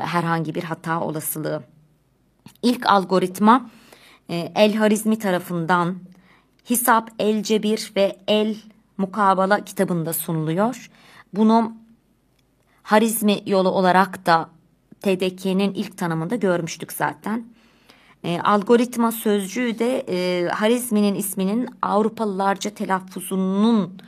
herhangi 0.06 0.56
bir 0.56 0.64
hata 0.64 1.02
olasılığı. 1.02 1.64
İlk 2.64 2.90
algoritma 2.90 3.70
e, 4.30 4.52
El 4.56 4.74
Harizmi 4.76 5.20
tarafından 5.20 5.96
Hisap, 6.70 7.10
El 7.20 7.44
Cebir 7.44 7.92
ve 7.96 8.18
El 8.28 8.56
Mukabala 8.98 9.66
kitabında 9.66 10.14
sunuluyor. 10.14 10.90
Bunu 11.34 11.74
Harizmi 12.84 13.42
yolu 13.46 13.70
olarak 13.70 14.26
da 14.26 14.50
TDK'nin 15.02 15.74
ilk 15.74 15.98
tanımında 15.98 16.36
görmüştük 16.36 16.94
zaten. 16.94 17.46
E, 18.24 18.40
algoritma 18.40 19.12
sözcüğü 19.12 19.80
de 19.80 20.06
e, 20.10 20.48
Harizmi'nin 20.48 21.16
isminin 21.16 21.70
Avrupalılarca 21.82 22.70
telaffuzunun 22.70 24.02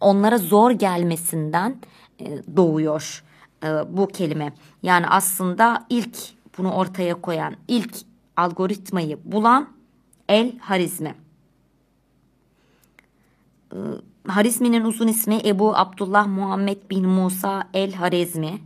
onlara 0.00 0.38
zor 0.38 0.70
gelmesinden 0.70 1.76
e, 2.20 2.56
doğuyor 2.56 3.24
e, 3.64 3.68
bu 3.88 4.08
kelime. 4.08 4.52
Yani 4.86 5.06
aslında 5.06 5.86
ilk 5.90 6.16
bunu 6.58 6.72
ortaya 6.72 7.20
koyan, 7.20 7.56
ilk 7.68 7.94
algoritmayı 8.36 9.18
bulan 9.24 9.68
El 10.28 10.58
Harizmi. 10.58 11.14
E, 13.72 13.78
Harizmi'nin 14.26 14.84
uzun 14.84 15.08
ismi 15.08 15.40
Ebu 15.44 15.76
Abdullah 15.76 16.26
Muhammed 16.26 16.76
bin 16.90 17.08
Musa 17.08 17.68
El 17.74 17.92
Harizmi. 17.92 18.60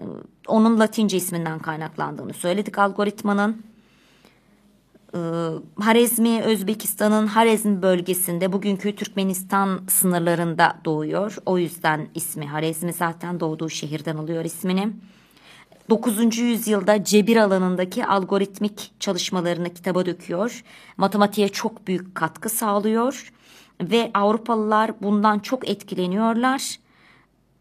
E, 0.00 0.04
onun 0.46 0.80
Latince 0.80 1.16
isminden 1.16 1.58
kaynaklandığını 1.58 2.34
söyledik 2.34 2.78
algoritmanın. 2.78 3.62
E, 5.14 5.18
Harezmi 5.80 6.42
Özbekistan'ın 6.42 7.26
Harezm 7.26 7.82
bölgesinde 7.82 8.52
bugünkü 8.52 8.96
Türkmenistan 8.96 9.80
sınırlarında 9.88 10.78
doğuyor. 10.84 11.36
O 11.46 11.58
yüzden 11.58 12.08
ismi 12.14 12.46
Harezmi 12.46 12.92
zaten 12.92 13.40
doğduğu 13.40 13.68
şehirden 13.68 14.16
alıyor 14.16 14.44
ismini. 14.44 14.92
9. 15.90 16.38
yüzyılda 16.38 17.04
cebir 17.04 17.36
alanındaki 17.36 18.06
algoritmik 18.06 18.92
çalışmalarını 19.00 19.74
kitaba 19.74 20.06
döküyor. 20.06 20.64
Matematiğe 20.96 21.48
çok 21.48 21.86
büyük 21.86 22.14
katkı 22.14 22.48
sağlıyor 22.48 23.32
ve 23.80 24.10
Avrupalılar 24.14 25.02
bundan 25.02 25.38
çok 25.38 25.68
etkileniyorlar. 25.68 26.76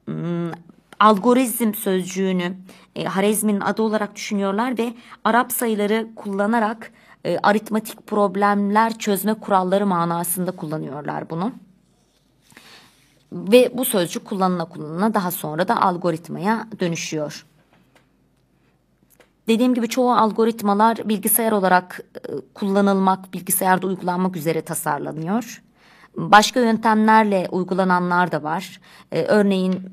Hmm, 0.05 0.51
algorizm 0.99 1.73
sözcüğünü 1.73 2.57
e, 2.95 3.03
Harezmi'nin 3.03 3.59
adı 3.59 3.81
olarak 3.81 4.15
düşünüyorlar 4.15 4.77
ve 4.77 4.93
Arap 5.23 5.51
sayıları 5.51 6.07
kullanarak 6.15 6.91
e, 7.25 7.37
aritmatik 7.43 8.07
problemler 8.07 8.97
çözme 8.97 9.33
kuralları 9.33 9.85
manasında 9.85 10.51
kullanıyorlar 10.51 11.29
bunu. 11.29 11.51
ve 13.31 13.71
bu 13.73 13.85
sözcük 13.85 14.25
kullanıla 14.25 14.65
kullanıla 14.65 15.13
daha 15.13 15.31
sonra 15.31 15.67
da 15.67 15.81
algoritmaya 15.81 16.67
dönüşüyor. 16.79 17.45
Dediğim 19.49 19.73
gibi 19.73 19.89
çoğu 19.89 20.11
algoritmalar 20.11 21.09
bilgisayar 21.09 21.51
olarak 21.51 22.01
e, 22.15 22.19
kullanılmak, 22.53 23.33
bilgisayarda 23.33 23.87
uygulanmak 23.87 24.35
üzere 24.35 24.61
tasarlanıyor. 24.61 25.63
Başka 26.17 26.59
yöntemlerle 26.59 27.47
uygulananlar 27.51 28.31
da 28.31 28.43
var. 28.43 28.81
Ee, 29.11 29.23
örneğin 29.23 29.89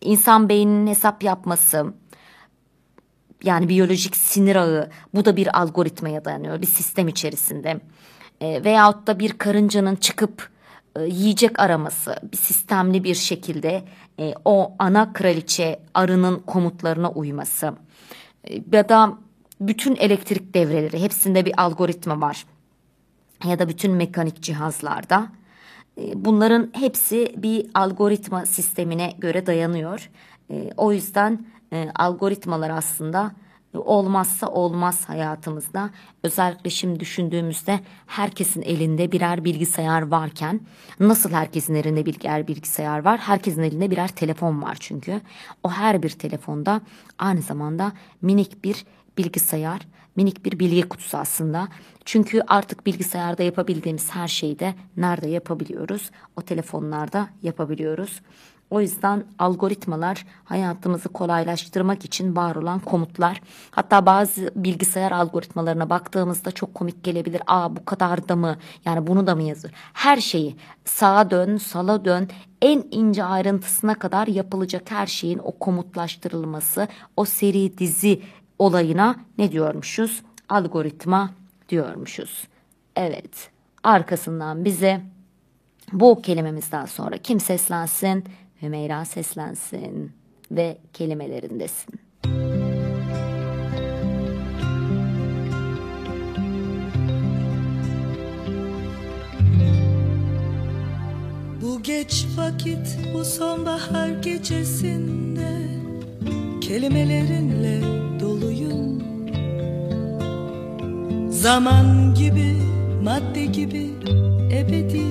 insan 0.00 0.48
beyninin 0.48 0.86
hesap 0.86 1.22
yapması, 1.22 1.94
yani 3.42 3.68
biyolojik 3.68 4.16
sinir 4.16 4.56
ağı 4.56 4.90
bu 5.14 5.24
da 5.24 5.36
bir 5.36 5.60
algoritmaya 5.60 6.24
dayanıyor 6.24 6.62
bir 6.62 6.66
sistem 6.66 7.08
içerisinde. 7.08 7.80
E, 8.40 8.64
veyahut 8.64 9.06
da 9.06 9.18
bir 9.18 9.32
karıncanın 9.32 9.96
çıkıp 9.96 10.50
e, 10.96 11.02
yiyecek 11.02 11.60
araması 11.60 12.16
bir 12.32 12.36
sistemli 12.36 13.04
bir 13.04 13.14
şekilde 13.14 13.84
e, 14.20 14.34
o 14.44 14.72
ana 14.78 15.12
kraliçe 15.12 15.80
arının 15.94 16.38
komutlarına 16.38 17.10
uyması 17.10 17.66
e, 17.66 17.87
ya 18.72 18.88
da 18.88 19.18
bütün 19.60 19.96
elektrik 19.96 20.54
devreleri 20.54 21.02
hepsinde 21.02 21.44
bir 21.44 21.62
algoritma 21.62 22.20
var 22.20 22.46
ya 23.44 23.58
da 23.58 23.68
bütün 23.68 23.92
mekanik 23.92 24.42
cihazlarda 24.42 25.28
e, 25.98 26.24
bunların 26.24 26.70
hepsi 26.72 27.34
bir 27.36 27.66
algoritma 27.74 28.46
sistemine 28.46 29.14
göre 29.18 29.46
dayanıyor. 29.46 30.10
E, 30.50 30.70
o 30.76 30.92
yüzden 30.92 31.46
e, 31.72 31.88
algoritmalar 31.94 32.70
aslında 32.70 33.32
olmazsa 33.74 34.46
olmaz 34.46 35.08
hayatımızda. 35.08 35.90
Özellikle 36.22 36.70
şimdi 36.70 37.00
düşündüğümüzde 37.00 37.80
herkesin 38.06 38.62
elinde 38.62 39.12
birer 39.12 39.44
bilgisayar 39.44 40.02
varken 40.02 40.60
nasıl 41.00 41.30
herkesin 41.30 41.74
elinde 41.74 42.06
birer 42.06 42.48
bilgisayar 42.48 43.04
var? 43.04 43.18
Herkesin 43.18 43.62
elinde 43.62 43.90
birer 43.90 44.08
telefon 44.08 44.62
var 44.62 44.76
çünkü. 44.80 45.20
O 45.62 45.70
her 45.70 46.02
bir 46.02 46.10
telefonda 46.10 46.80
aynı 47.18 47.42
zamanda 47.42 47.92
minik 48.22 48.64
bir 48.64 48.84
bilgisayar, 49.18 49.80
minik 50.16 50.44
bir 50.44 50.58
bilgi 50.58 50.82
kutusu 50.82 51.18
aslında. 51.18 51.68
Çünkü 52.04 52.42
artık 52.46 52.86
bilgisayarda 52.86 53.42
yapabildiğimiz 53.42 54.10
her 54.10 54.28
şeyi 54.28 54.58
de 54.58 54.74
nerede 54.96 55.28
yapabiliyoruz? 55.28 56.10
O 56.36 56.42
telefonlarda 56.42 57.28
yapabiliyoruz. 57.42 58.20
O 58.70 58.80
yüzden 58.80 59.24
algoritmalar 59.38 60.26
hayatımızı 60.44 61.08
kolaylaştırmak 61.08 62.04
için 62.04 62.36
var 62.36 62.56
olan 62.56 62.80
komutlar. 62.80 63.40
Hatta 63.70 64.06
bazı 64.06 64.50
bilgisayar 64.56 65.12
algoritmalarına 65.12 65.90
baktığımızda 65.90 66.50
çok 66.50 66.74
komik 66.74 67.04
gelebilir. 67.04 67.42
Aa 67.46 67.76
bu 67.76 67.84
kadar 67.84 68.28
da 68.28 68.36
mı? 68.36 68.56
Yani 68.84 69.06
bunu 69.06 69.26
da 69.26 69.34
mı 69.34 69.42
yazıyor? 69.42 69.74
Her 69.92 70.16
şeyi 70.16 70.56
sağa 70.84 71.30
dön, 71.30 71.56
sola 71.56 72.04
dön, 72.04 72.28
en 72.62 72.84
ince 72.90 73.24
ayrıntısına 73.24 73.94
kadar 73.94 74.26
yapılacak 74.26 74.90
her 74.90 75.06
şeyin 75.06 75.38
o 75.38 75.52
komutlaştırılması, 75.58 76.88
o 77.16 77.24
seri 77.24 77.78
dizi 77.78 78.22
olayına 78.58 79.16
ne 79.38 79.52
diyormuşuz? 79.52 80.22
Algoritma 80.48 81.30
diyormuşuz. 81.68 82.48
Evet, 82.96 83.50
arkasından 83.82 84.64
bize 84.64 85.00
bu 85.92 86.22
kelimemizden 86.22 86.84
sonra 86.84 87.16
kim 87.16 87.40
seslensin? 87.40 88.24
Hümeyra 88.62 89.04
seslensin 89.04 90.12
ve 90.50 90.78
kelimelerindesin. 90.92 92.00
Bu 101.62 101.82
geç 101.82 102.26
vakit 102.36 102.98
bu 103.14 103.24
sonbahar 103.24 104.08
gecesinde 104.08 105.58
Kelimelerinle 106.60 107.80
doluyum 108.20 109.02
Zaman 111.30 112.14
gibi, 112.14 112.56
madde 113.02 113.44
gibi, 113.44 113.90
ebedi 114.52 115.02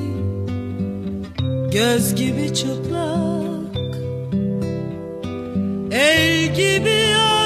Göz 1.72 2.16
gibi 2.16 2.54
çıplak 2.54 3.27
El 5.98 6.54
gibi 6.54 6.90
yar 6.90 7.37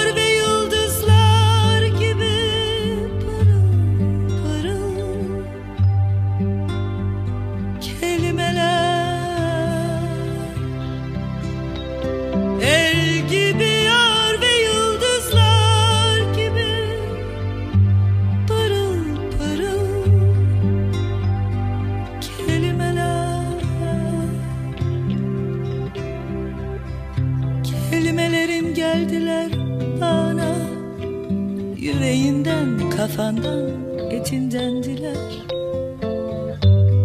kafandan, 33.12 33.72
etinden 34.12 34.84
diler 34.84 35.16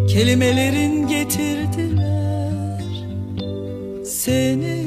Kelimelerin 0.07 1.07
getirdiler 1.07 2.81
seni. 4.05 4.85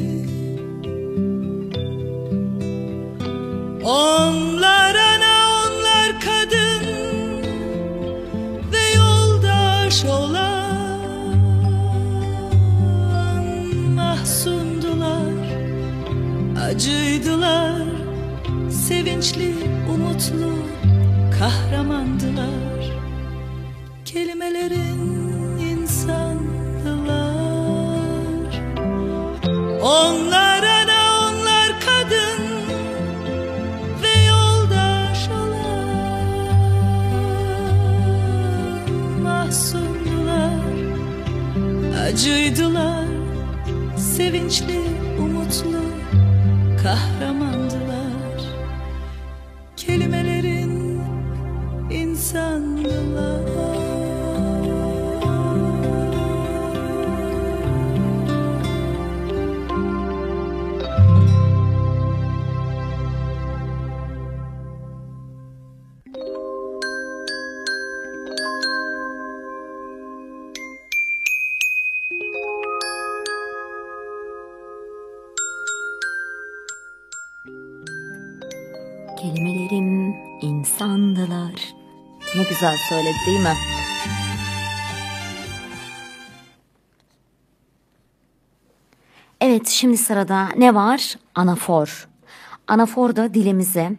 Onlar 3.84 4.94
ana, 4.94 5.36
onlar 5.60 6.20
kadın 6.20 6.84
ve 8.72 8.94
yoldaş 8.96 10.04
olan 10.04 10.74
mahsundular, 13.94 15.32
acıydılar, 16.66 17.82
sevinçli, 18.70 19.54
umutlu, 19.94 20.69
kahramandılar. 21.40 22.19
Güzel 82.60 82.76
söyledi 82.88 83.16
değil 83.26 83.40
mi? 83.40 83.54
Evet 89.40 89.68
şimdi 89.68 89.96
sırada 89.96 90.48
ne 90.56 90.74
var? 90.74 91.16
Anafor. 91.34 92.08
Anafor 92.66 93.16
da 93.16 93.34
dilimize 93.34 93.92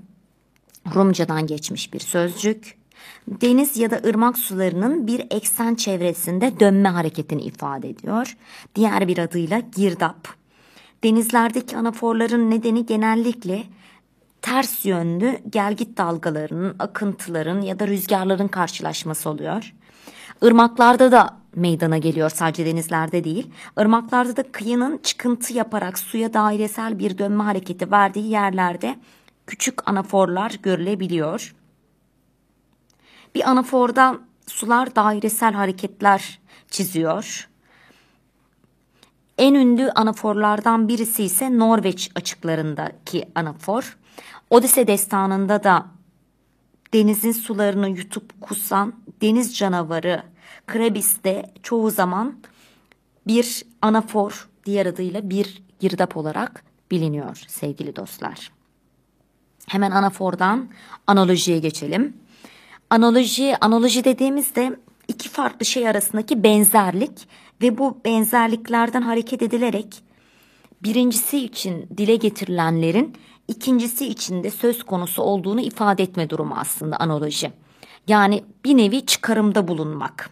Rumcadan 0.95 1.47
geçmiş 1.47 1.93
bir 1.93 1.99
sözcük. 1.99 2.77
Deniz 3.27 3.77
ya 3.77 3.91
da 3.91 4.01
ırmak 4.05 4.37
sularının 4.37 5.07
bir 5.07 5.25
eksen 5.31 5.75
çevresinde 5.75 6.59
dönme 6.59 6.89
hareketini 6.89 7.41
ifade 7.41 7.89
ediyor. 7.89 8.37
Diğer 8.75 9.07
bir 9.07 9.17
adıyla 9.17 9.61
girdap. 9.75 10.27
Denizlerdeki 11.03 11.77
anaforların 11.77 12.51
nedeni 12.51 12.85
genellikle 12.85 13.63
ters 14.41 14.85
yönlü 14.85 15.39
gelgit 15.49 15.97
dalgalarının, 15.97 16.75
akıntıların 16.79 17.61
ya 17.61 17.79
da 17.79 17.87
rüzgarların 17.87 18.47
karşılaşması 18.47 19.29
oluyor. 19.29 19.73
Irmaklarda 20.41 21.11
da 21.11 21.37
meydana 21.55 21.97
geliyor 21.97 22.29
sadece 22.29 22.65
denizlerde 22.65 23.23
değil. 23.23 23.51
Irmaklarda 23.79 24.37
da 24.37 24.51
kıyının 24.51 24.97
çıkıntı 24.97 25.53
yaparak 25.53 25.99
suya 25.99 26.33
dairesel 26.33 26.99
bir 26.99 27.17
dönme 27.17 27.43
hareketi 27.43 27.91
verdiği 27.91 28.29
yerlerde 28.29 28.99
küçük 29.47 29.89
anaforlar 29.89 30.51
görülebiliyor. 30.63 31.55
Bir 33.35 33.49
anaforda 33.49 34.17
sular 34.47 34.95
dairesel 34.95 35.53
hareketler 35.53 36.39
çiziyor. 36.69 37.49
En 39.37 39.53
ünlü 39.53 39.91
anaforlardan 39.91 40.87
birisi 40.87 41.23
ise 41.23 41.57
Norveç 41.57 42.11
açıklarındaki 42.15 43.29
anafor. 43.35 43.97
Odise 44.51 44.87
destanında 44.87 45.63
da 45.63 45.85
denizin 46.93 47.31
sularını 47.31 47.89
yutup 47.89 48.41
kusan 48.41 48.93
deniz 49.21 49.57
canavarı 49.57 50.23
Krabis 50.67 51.23
de 51.23 51.53
çoğu 51.63 51.91
zaman 51.91 52.39
bir 53.27 53.63
anafor 53.81 54.49
diğer 54.65 54.85
adıyla 54.85 55.29
bir 55.29 55.63
girdap 55.79 56.17
olarak 56.17 56.63
biliniyor 56.91 57.43
sevgili 57.47 57.95
dostlar. 57.95 58.51
Hemen 59.67 59.91
anafordan 59.91 60.69
analojiye 61.07 61.59
geçelim. 61.59 62.17
Analoji, 62.89 63.55
analoji 63.61 64.03
dediğimizde 64.03 64.79
iki 65.07 65.29
farklı 65.29 65.65
şey 65.65 65.87
arasındaki 65.87 66.43
benzerlik 66.43 67.27
ve 67.61 67.77
bu 67.77 67.97
benzerliklerden 68.05 69.01
hareket 69.01 69.41
edilerek 69.41 70.03
birincisi 70.83 71.37
için 71.37 71.87
dile 71.97 72.15
getirilenlerin 72.15 73.15
ikincisi 73.47 74.07
için 74.07 74.43
de 74.43 74.49
söz 74.49 74.83
konusu 74.83 75.21
olduğunu 75.21 75.61
ifade 75.61 76.03
etme 76.03 76.29
durumu 76.29 76.55
aslında 76.57 76.97
analoji. 76.97 77.51
Yani 78.07 78.43
bir 78.65 78.77
nevi 78.77 79.05
çıkarımda 79.05 79.67
bulunmak. 79.67 80.29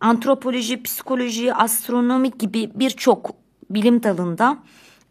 Antropoloji, 0.00 0.82
psikoloji, 0.82 1.54
astronomi 1.54 2.30
gibi 2.30 2.70
birçok 2.74 3.30
bilim 3.70 4.02
dalında 4.02 4.58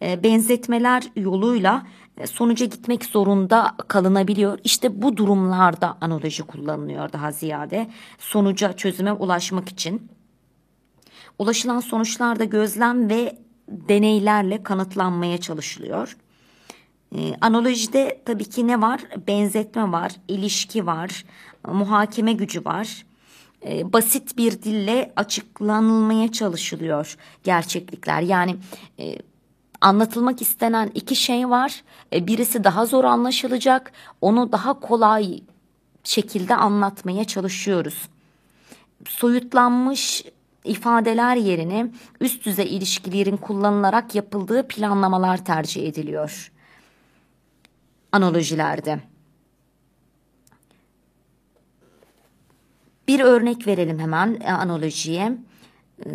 e, 0.01 0.23
benzetmeler 0.23 1.03
yoluyla 1.15 1.87
e, 2.17 2.27
sonuca 2.27 2.65
gitmek 2.65 3.05
zorunda 3.05 3.75
kalınabiliyor. 3.87 4.59
İşte 4.63 5.01
bu 5.01 5.17
durumlarda 5.17 5.97
analoji 6.01 6.43
kullanılıyor 6.43 7.13
daha 7.13 7.31
ziyade 7.31 7.89
sonuca 8.19 8.73
çözüme 8.73 9.11
ulaşmak 9.11 9.69
için. 9.69 10.09
Ulaşılan 11.39 11.79
sonuçlarda 11.79 12.43
gözlem 12.43 13.09
ve 13.09 13.37
deneylerle 13.67 14.63
kanıtlanmaya 14.63 15.37
çalışılıyor. 15.37 16.17
Ee, 17.15 17.33
analojide 17.41 18.21
tabii 18.25 18.45
ki 18.45 18.67
ne 18.67 18.81
var? 18.81 19.01
Benzetme 19.27 19.91
var, 19.91 20.11
ilişki 20.27 20.85
var, 20.85 21.25
muhakeme 21.67 22.33
gücü 22.33 22.65
var. 22.65 23.05
Ee, 23.65 23.93
basit 23.93 24.37
bir 24.37 24.51
dille 24.51 25.13
açıklanılmaya 25.15 26.31
çalışılıyor 26.31 27.17
gerçeklikler. 27.43 28.21
Yani 28.21 28.55
e, 28.99 29.17
anlatılmak 29.81 30.41
istenen 30.41 30.91
iki 30.95 31.15
şey 31.15 31.49
var. 31.49 31.83
E, 32.13 32.27
birisi 32.27 32.63
daha 32.63 32.85
zor 32.85 33.03
anlaşılacak, 33.03 33.91
onu 34.21 34.51
daha 34.51 34.79
kolay 34.79 35.39
şekilde 36.03 36.55
anlatmaya 36.55 37.23
çalışıyoruz. 37.23 38.09
Soyutlanmış 39.07 40.25
ifadeler 40.63 41.35
yerine 41.35 41.91
üst 42.21 42.45
düzey 42.45 42.75
ilişkilerin 42.77 43.37
kullanılarak 43.37 44.15
yapıldığı 44.15 44.67
planlamalar 44.67 45.45
tercih 45.45 45.87
ediliyor. 45.87 46.51
Analojilerde. 48.11 48.99
Bir 53.07 53.19
örnek 53.19 53.67
verelim 53.67 53.99
hemen 53.99 54.39
e, 54.41 54.51
analojiye. 54.51 55.37
Ee, 56.05 56.09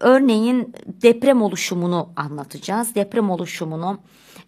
örneğin 0.00 0.74
deprem 0.86 1.42
oluşumunu 1.42 2.08
anlatacağız. 2.16 2.94
Deprem 2.94 3.30
oluşumunu 3.30 3.98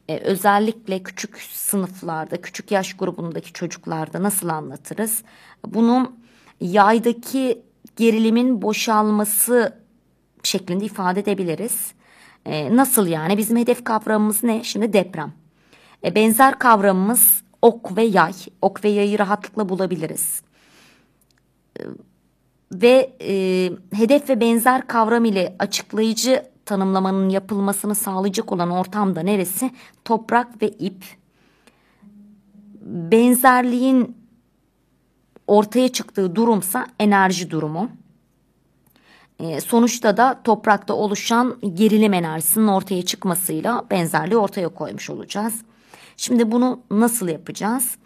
e, 0.09 0.19
özellikle 0.19 1.03
küçük 1.03 1.39
sınıflarda, 1.39 2.41
küçük 2.41 2.71
yaş 2.71 2.97
grubundaki 2.97 3.53
çocuklarda 3.53 4.23
nasıl 4.23 4.49
anlatırız? 4.49 5.23
Bunu 5.67 6.13
yaydaki 6.61 7.63
gerilimin 7.97 8.63
boşalması 8.63 9.79
şeklinde 10.43 10.85
ifade 10.85 11.21
edebiliriz. 11.21 11.93
E, 12.47 12.77
nasıl 12.77 13.07
yani? 13.07 13.39
Bizim 13.39 13.57
hedef 13.57 13.85
kavramımız 13.85 14.43
ne? 14.43 14.65
Şimdi 14.65 14.93
deprem. 14.93 15.33
E, 16.05 16.15
benzer 16.15 16.59
kavramımız 16.59 17.43
ok 17.63 17.97
ve 17.97 18.03
yay. 18.03 18.33
Ok 18.63 18.85
ve 18.85 18.89
yayı 18.89 19.19
rahatlıkla 19.19 19.69
bulabiliriz. 19.69 20.43
E, 21.81 21.83
ve 22.73 23.17
e, 23.21 23.71
hedef 23.97 24.29
ve 24.29 24.41
benzer 24.41 24.87
kavram 24.87 25.25
ile 25.25 25.57
açıklayıcı 25.59 26.43
tanımlamanın 26.67 27.29
yapılmasını 27.29 27.95
sağlayacak 27.95 28.53
olan 28.53 28.71
ortamda 28.71 29.21
neresi? 29.21 29.71
Toprak 30.05 30.63
ve 30.63 30.69
ip. 30.69 31.05
Benzerliğin 32.83 34.17
ortaya 35.47 35.89
çıktığı 35.89 36.37
durumsa 36.37 36.87
enerji 37.01 37.51
durumu. 37.51 37.91
E, 39.41 39.61
sonuçta 39.61 40.17
da 40.17 40.41
toprakta 40.45 40.95
oluşan 40.95 41.57
gerilim 41.75 42.15
enerjisinin 42.15 42.67
ortaya 42.67 43.03
çıkmasıyla 43.03 43.85
benzerliği 43.91 44.39
ortaya 44.39 44.69
koymuş 44.69 45.11
olacağız. 45.11 45.55
Şimdi 46.17 46.53
bunu 46.53 46.81
nasıl 46.91 47.29
yapacağız? 47.29 47.97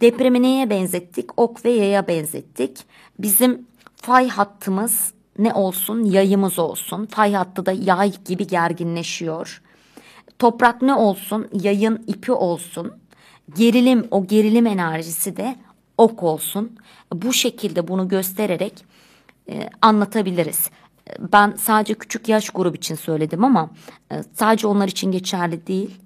Depremi 0.00 0.42
neye 0.42 0.70
benzettik? 0.70 1.30
Ok 1.36 1.64
ve 1.64 1.70
yaya 1.70 2.08
benzettik. 2.08 2.78
Bizim 3.18 3.66
fay 3.96 4.28
hattımız 4.28 5.12
ne 5.38 5.52
olsun? 5.52 6.04
Yayımız 6.04 6.58
olsun. 6.58 7.06
Fay 7.06 7.32
hattı 7.32 7.66
da 7.66 7.72
yay 7.72 8.12
gibi 8.24 8.46
gerginleşiyor. 8.46 9.62
Toprak 10.38 10.82
ne 10.82 10.94
olsun? 10.94 11.48
Yayın 11.52 12.04
ipi 12.06 12.32
olsun. 12.32 12.92
Gerilim, 13.56 14.08
o 14.10 14.26
gerilim 14.26 14.66
enerjisi 14.66 15.36
de 15.36 15.56
ok 15.98 16.22
olsun. 16.22 16.78
Bu 17.12 17.32
şekilde 17.32 17.88
bunu 17.88 18.08
göstererek 18.08 18.84
e, 19.48 19.68
anlatabiliriz. 19.82 20.70
Ben 21.18 21.54
sadece 21.58 21.94
küçük 21.94 22.28
yaş 22.28 22.50
grubu 22.50 22.76
için 22.76 22.94
söyledim 22.94 23.44
ama 23.44 23.70
e, 24.12 24.22
sadece 24.34 24.66
onlar 24.66 24.88
için 24.88 25.12
geçerli 25.12 25.66
değil. 25.66 25.98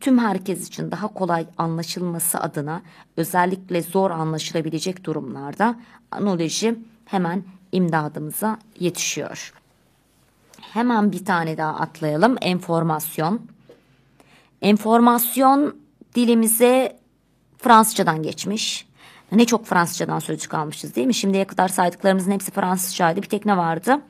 Tüm 0.00 0.18
herkes 0.18 0.68
için 0.68 0.90
daha 0.90 1.08
kolay 1.08 1.46
anlaşılması 1.58 2.40
adına 2.40 2.82
özellikle 3.16 3.82
zor 3.82 4.10
anlaşılabilecek 4.10 5.04
durumlarda 5.04 5.76
analoji 6.10 6.78
hemen 7.04 7.44
imdadımıza 7.72 8.58
yetişiyor. 8.80 9.52
Hemen 10.60 11.12
bir 11.12 11.24
tane 11.24 11.56
daha 11.56 11.74
atlayalım. 11.74 12.36
Enformasyon. 12.40 13.40
Enformasyon 14.62 15.76
dilimize 16.14 16.98
Fransızcadan 17.58 18.22
geçmiş. 18.22 18.87
Ne 19.32 19.44
çok 19.44 19.66
Fransızcadan 19.66 20.18
sözcük 20.18 20.54
almışız 20.54 20.94
değil 20.94 21.06
mi? 21.06 21.14
Şimdiye 21.14 21.44
kadar 21.44 21.68
saydıklarımızın 21.68 22.30
hepsi 22.30 22.50
Fransızcaydı. 22.50 23.22
Bir 23.22 23.28
tek 23.28 23.46
ne 23.46 23.56
vardı? 23.56 24.00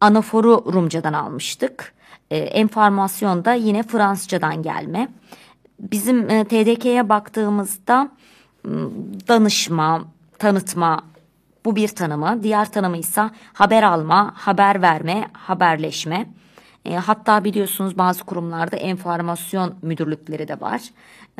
Anaforu 0.00 0.72
Rumcadan 0.72 1.12
almıştık. 1.12 1.94
E, 2.30 2.38
enformasyon 2.38 3.44
da 3.44 3.52
yine 3.52 3.82
Fransızcadan 3.82 4.62
gelme. 4.62 5.08
Bizim 5.80 6.30
e, 6.30 6.44
TDK'ye 6.44 7.08
baktığımızda 7.08 8.10
danışma, 9.28 10.04
tanıtma 10.38 11.04
bu 11.64 11.76
bir 11.76 11.88
tanımı. 11.88 12.42
Diğer 12.42 12.72
tanımı 12.72 12.96
ise 12.96 13.30
haber 13.52 13.82
alma, 13.82 14.32
haber 14.34 14.82
verme, 14.82 15.30
haberleşme. 15.32 16.26
E, 16.84 16.94
hatta 16.94 17.44
biliyorsunuz 17.44 17.98
bazı 17.98 18.24
kurumlarda 18.24 18.76
enformasyon 18.76 19.74
müdürlükleri 19.82 20.48
de 20.48 20.60
var. 20.60 20.80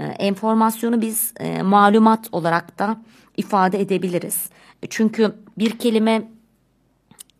E, 0.00 0.04
enformasyonu 0.04 1.00
biz 1.00 1.34
e, 1.40 1.62
malumat 1.62 2.28
olarak 2.32 2.78
da 2.78 2.96
ifade 3.36 3.80
edebiliriz. 3.80 4.50
Çünkü 4.90 5.34
bir 5.58 5.78
kelime 5.78 6.28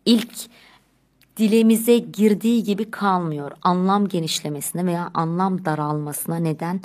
ilk 0.05 0.33
dilimize 1.37 1.97
girdiği 1.97 2.63
gibi 2.63 2.91
kalmıyor. 2.91 3.51
Anlam 3.61 4.07
genişlemesine 4.07 4.85
veya 4.85 5.11
anlam 5.13 5.65
daralmasına 5.65 6.35
neden 6.35 6.81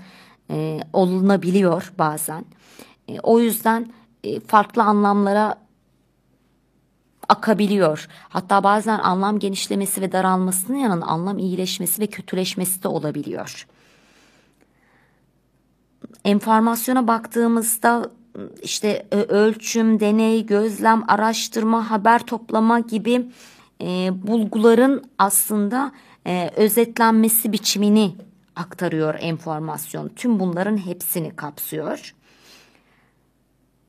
e, 0.51 0.81
olunabiliyor 0.93 1.93
bazen. 1.99 2.45
E, 3.09 3.21
o 3.21 3.41
yüzden 3.41 3.93
e, 4.25 4.41
farklı 4.41 4.83
anlamlara 4.83 5.55
akabiliyor. 7.29 8.09
Hatta 8.29 8.65
bazen 8.65 8.99
anlam 8.99 9.39
genişlemesi 9.39 10.01
ve 10.01 10.13
daralmasının 10.13 10.77
yanında 10.79 11.07
anlam 11.07 11.39
iyileşmesi 11.39 12.03
ve 12.03 12.07
kötüleşmesi 12.07 12.83
de 12.83 12.89
olabiliyor. 12.89 13.67
Enformasyona 16.25 17.09
baktığımızda 17.09 18.11
işte 18.63 19.07
ölçüm, 19.11 20.01
deney, 20.01 20.47
gözlem, 20.47 21.03
araştırma, 21.09 21.91
haber 21.91 22.27
toplama 22.27 22.81
gibi 22.81 23.27
e, 23.81 24.11
bulguların 24.27 25.05
aslında 25.19 25.93
e, 26.27 26.51
özetlenmesi 26.57 27.53
biçimini 27.53 28.15
aktarıyor 28.57 29.15
enformasyon. 29.21 30.09
Tüm 30.09 30.41
bunların 30.41 30.77
hepsini 30.77 31.37
kapsıyor. 31.37 32.15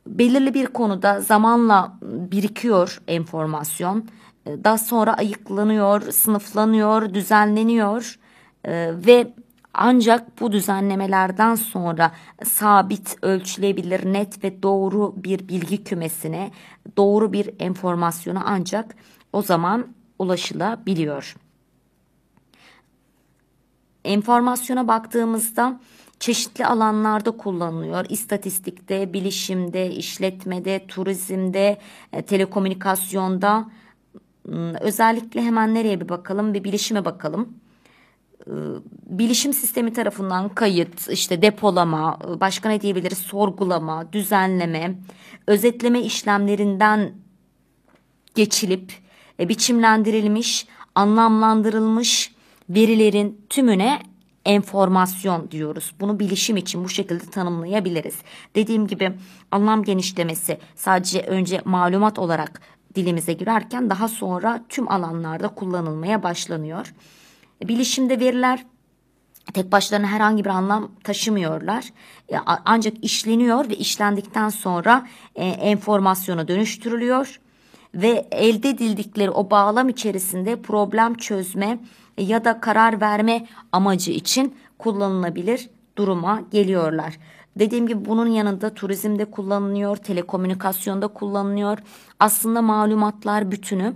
belirli 0.07 0.53
bir 0.53 0.65
konuda 0.65 1.21
zamanla 1.21 1.97
birikiyor 2.01 3.01
enformasyon. 3.07 4.09
E, 4.45 4.63
daha 4.63 4.77
sonra 4.77 5.13
ayıklanıyor, 5.13 6.11
sınıflanıyor, 6.11 7.13
düzenleniyor 7.13 8.19
e, 8.65 8.91
ve 9.05 9.33
ancak 9.77 10.41
bu 10.41 10.51
düzenlemelerden 10.51 11.55
sonra 11.55 12.11
sabit, 12.43 13.15
ölçülebilir, 13.21 14.13
net 14.13 14.43
ve 14.43 14.63
doğru 14.63 15.13
bir 15.17 15.47
bilgi 15.47 15.83
kümesine, 15.83 16.51
doğru 16.97 17.33
bir 17.33 17.49
enformasyona 17.59 18.43
ancak 18.45 18.95
o 19.33 19.41
zaman 19.41 19.87
ulaşılabiliyor. 20.19 21.35
Enformasyona 24.05 24.87
baktığımızda 24.87 25.79
çeşitli 26.19 26.65
alanlarda 26.65 27.31
kullanılıyor. 27.31 28.05
İstatistikte, 28.09 29.13
bilişimde, 29.13 29.91
işletmede, 29.91 30.87
turizmde, 30.87 31.77
e, 32.13 32.21
telekomünikasyonda. 32.21 33.69
Hmm, 34.45 34.73
özellikle 34.73 35.41
hemen 35.41 35.73
nereye 35.73 36.01
bir 36.01 36.09
bakalım? 36.09 36.53
Bir 36.53 36.63
bilişime 36.63 37.05
bakalım. 37.05 37.57
E, 38.47 38.53
bilişim 39.05 39.53
sistemi 39.53 39.93
tarafından 39.93 40.49
kayıt, 40.49 41.09
işte 41.09 41.41
depolama, 41.41 42.19
e, 42.27 42.39
başka 42.39 42.69
ne 42.69 42.81
diyebiliriz? 42.81 43.17
Sorgulama, 43.17 44.13
düzenleme, 44.13 44.99
özetleme 45.47 46.01
işlemlerinden 46.01 47.11
geçilip 48.35 48.93
biçimlendirilmiş, 49.39 50.67
anlamlandırılmış 50.95 52.35
verilerin 52.69 53.41
tümüne 53.49 54.01
enformasyon 54.45 55.51
diyoruz. 55.51 55.93
Bunu 55.99 56.19
bilişim 56.19 56.57
için 56.57 56.83
bu 56.83 56.89
şekilde 56.89 57.25
tanımlayabiliriz. 57.25 58.15
Dediğim 58.55 58.87
gibi 58.87 59.13
anlam 59.51 59.83
genişlemesi 59.83 60.57
sadece 60.75 61.21
önce 61.21 61.61
malumat 61.65 62.19
olarak 62.19 62.61
dilimize 62.95 63.33
girerken 63.33 63.89
daha 63.89 64.07
sonra 64.07 64.63
tüm 64.69 64.91
alanlarda 64.91 65.47
kullanılmaya 65.47 66.23
başlanıyor. 66.23 66.93
Bilişimde 67.63 68.19
veriler 68.19 68.65
tek 69.53 69.71
başlarına 69.71 70.07
herhangi 70.07 70.45
bir 70.45 70.49
anlam 70.49 70.91
taşımıyorlar. 71.03 71.85
E, 72.31 72.35
ancak 72.65 73.03
işleniyor 73.03 73.69
ve 73.69 73.75
işlendikten 73.75 74.49
sonra 74.49 75.07
e, 75.35 75.45
enformasyona 75.45 76.47
dönüştürülüyor 76.47 77.39
ve 77.95 78.27
elde 78.31 78.69
edildikleri 78.69 79.29
o 79.31 79.49
bağlam 79.49 79.89
içerisinde 79.89 80.61
problem 80.61 81.13
çözme 81.13 81.79
ya 82.17 82.45
da 82.45 82.59
karar 82.59 83.01
verme 83.01 83.47
amacı 83.71 84.11
için 84.11 84.55
kullanılabilir 84.77 85.69
duruma 85.97 86.41
geliyorlar. 86.51 87.17
Dediğim 87.59 87.87
gibi 87.87 88.05
bunun 88.05 88.27
yanında 88.27 88.73
turizmde 88.73 89.25
kullanılıyor, 89.25 89.97
telekomünikasyonda 89.97 91.07
kullanılıyor. 91.07 91.77
Aslında 92.19 92.61
malumatlar 92.61 93.51
bütünü 93.51 93.93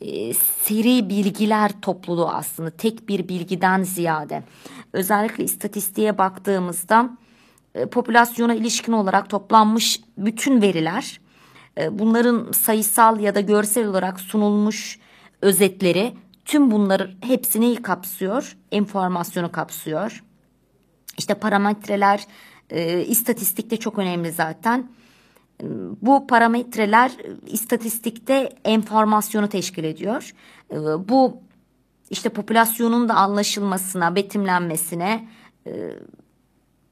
e, 0.00 0.34
seri 0.34 1.08
bilgiler 1.08 1.70
topluluğu 1.82 2.28
aslında 2.28 2.70
tek 2.70 3.08
bir 3.08 3.28
bilgiden 3.28 3.82
ziyade. 3.82 4.42
Özellikle 4.92 5.44
istatistiğe 5.44 6.18
baktığımızda 6.18 7.10
e, 7.74 7.86
popülasyona 7.86 8.54
ilişkin 8.54 8.92
olarak 8.92 9.30
toplanmış 9.30 10.00
bütün 10.18 10.62
veriler 10.62 11.20
e, 11.78 11.98
bunların 11.98 12.52
sayısal 12.52 13.20
ya 13.20 13.34
da 13.34 13.40
görsel 13.40 13.86
olarak 13.86 14.20
sunulmuş 14.20 14.98
özetleri 15.42 16.14
tüm 16.44 16.70
bunları 16.70 17.10
hepsini 17.20 17.82
kapsıyor, 17.82 18.56
enformasyonu 18.72 19.52
kapsıyor. 19.52 20.24
İşte 21.18 21.34
parametreler 21.34 22.26
istatistikte 23.06 23.76
çok 23.76 23.98
önemli 23.98 24.32
zaten. 24.32 24.88
E, 25.64 25.66
bu 26.02 26.26
parametreler 26.26 27.12
istatistikte 27.46 28.52
enformasyonu 28.64 29.48
teşkil 29.48 29.84
ediyor. 29.84 30.34
E, 30.70 30.76
bu 31.08 31.36
işte 32.10 32.28
popülasyonun 32.28 33.08
da 33.08 33.14
anlaşılmasına, 33.14 34.14
betimlenmesine, 34.14 35.28
e, 35.66 35.90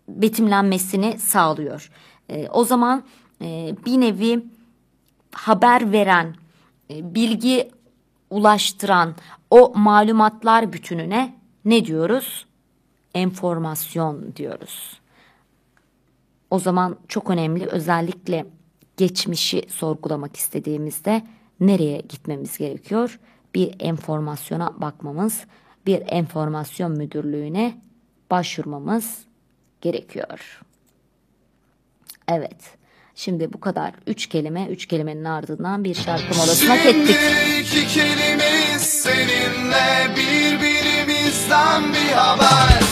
betimlenmesini 0.09 1.19
sağlıyor. 1.19 1.91
E, 2.29 2.49
o 2.49 2.65
zaman 2.65 3.05
e, 3.43 3.75
bir 3.87 4.01
nevi 4.01 4.45
haber 5.33 5.93
veren, 5.93 6.35
e, 6.91 7.15
bilgi 7.15 7.71
ulaştıran 8.31 9.15
o 9.51 9.73
malumatlar 9.75 10.73
bütününe 10.73 11.35
ne 11.65 11.85
diyoruz? 11.85 12.47
Enformasyon 13.15 14.37
diyoruz. 14.37 15.01
O 16.51 16.59
zaman 16.59 16.97
çok 17.09 17.31
önemli 17.31 17.67
özellikle 17.67 18.47
geçmişi 19.03 19.63
sorgulamak 19.69 20.37
istediğimizde 20.37 21.23
nereye 21.61 22.01
gitmemiz 22.01 22.59
gerekiyor? 22.59 23.19
Bir 23.55 23.75
enformasyona 23.81 24.81
bakmamız, 24.81 25.45
bir 25.87 26.03
enformasyon 26.07 26.93
müdürlüğüne 26.93 27.81
başvurmamız 28.31 29.19
gerekiyor. 29.81 30.61
Evet. 32.29 32.79
Şimdi 33.15 33.53
bu 33.53 33.61
kadar. 33.61 33.95
Üç 34.07 34.27
kelime, 34.27 34.67
üç 34.67 34.87
kelimenin 34.87 35.25
ardından 35.25 35.85
bir 35.85 35.95
şarkı 35.95 36.37
molasına 36.37 36.77
ettik. 36.77 37.17
İki 37.61 37.87
kelime 37.87 38.79
seninle 38.79 40.17
birbirimizden 40.17 41.83
bir 41.93 42.13
haber. 42.13 42.92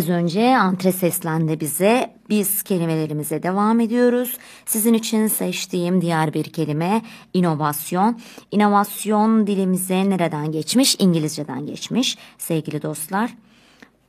Biraz 0.00 0.08
önce 0.08 0.56
antre 0.56 0.92
seslendi 0.92 1.60
bize. 1.60 2.14
Biz 2.28 2.62
kelimelerimize 2.62 3.42
devam 3.42 3.80
ediyoruz. 3.80 4.38
Sizin 4.66 4.94
için 4.94 5.26
seçtiğim 5.26 6.00
diğer 6.00 6.34
bir 6.34 6.44
kelime 6.44 7.02
inovasyon. 7.34 8.20
İnovasyon 8.50 9.46
dilimize 9.46 10.10
nereden 10.10 10.52
geçmiş? 10.52 10.96
İngilizceden 10.98 11.66
geçmiş 11.66 12.18
sevgili 12.38 12.82
dostlar. 12.82 13.34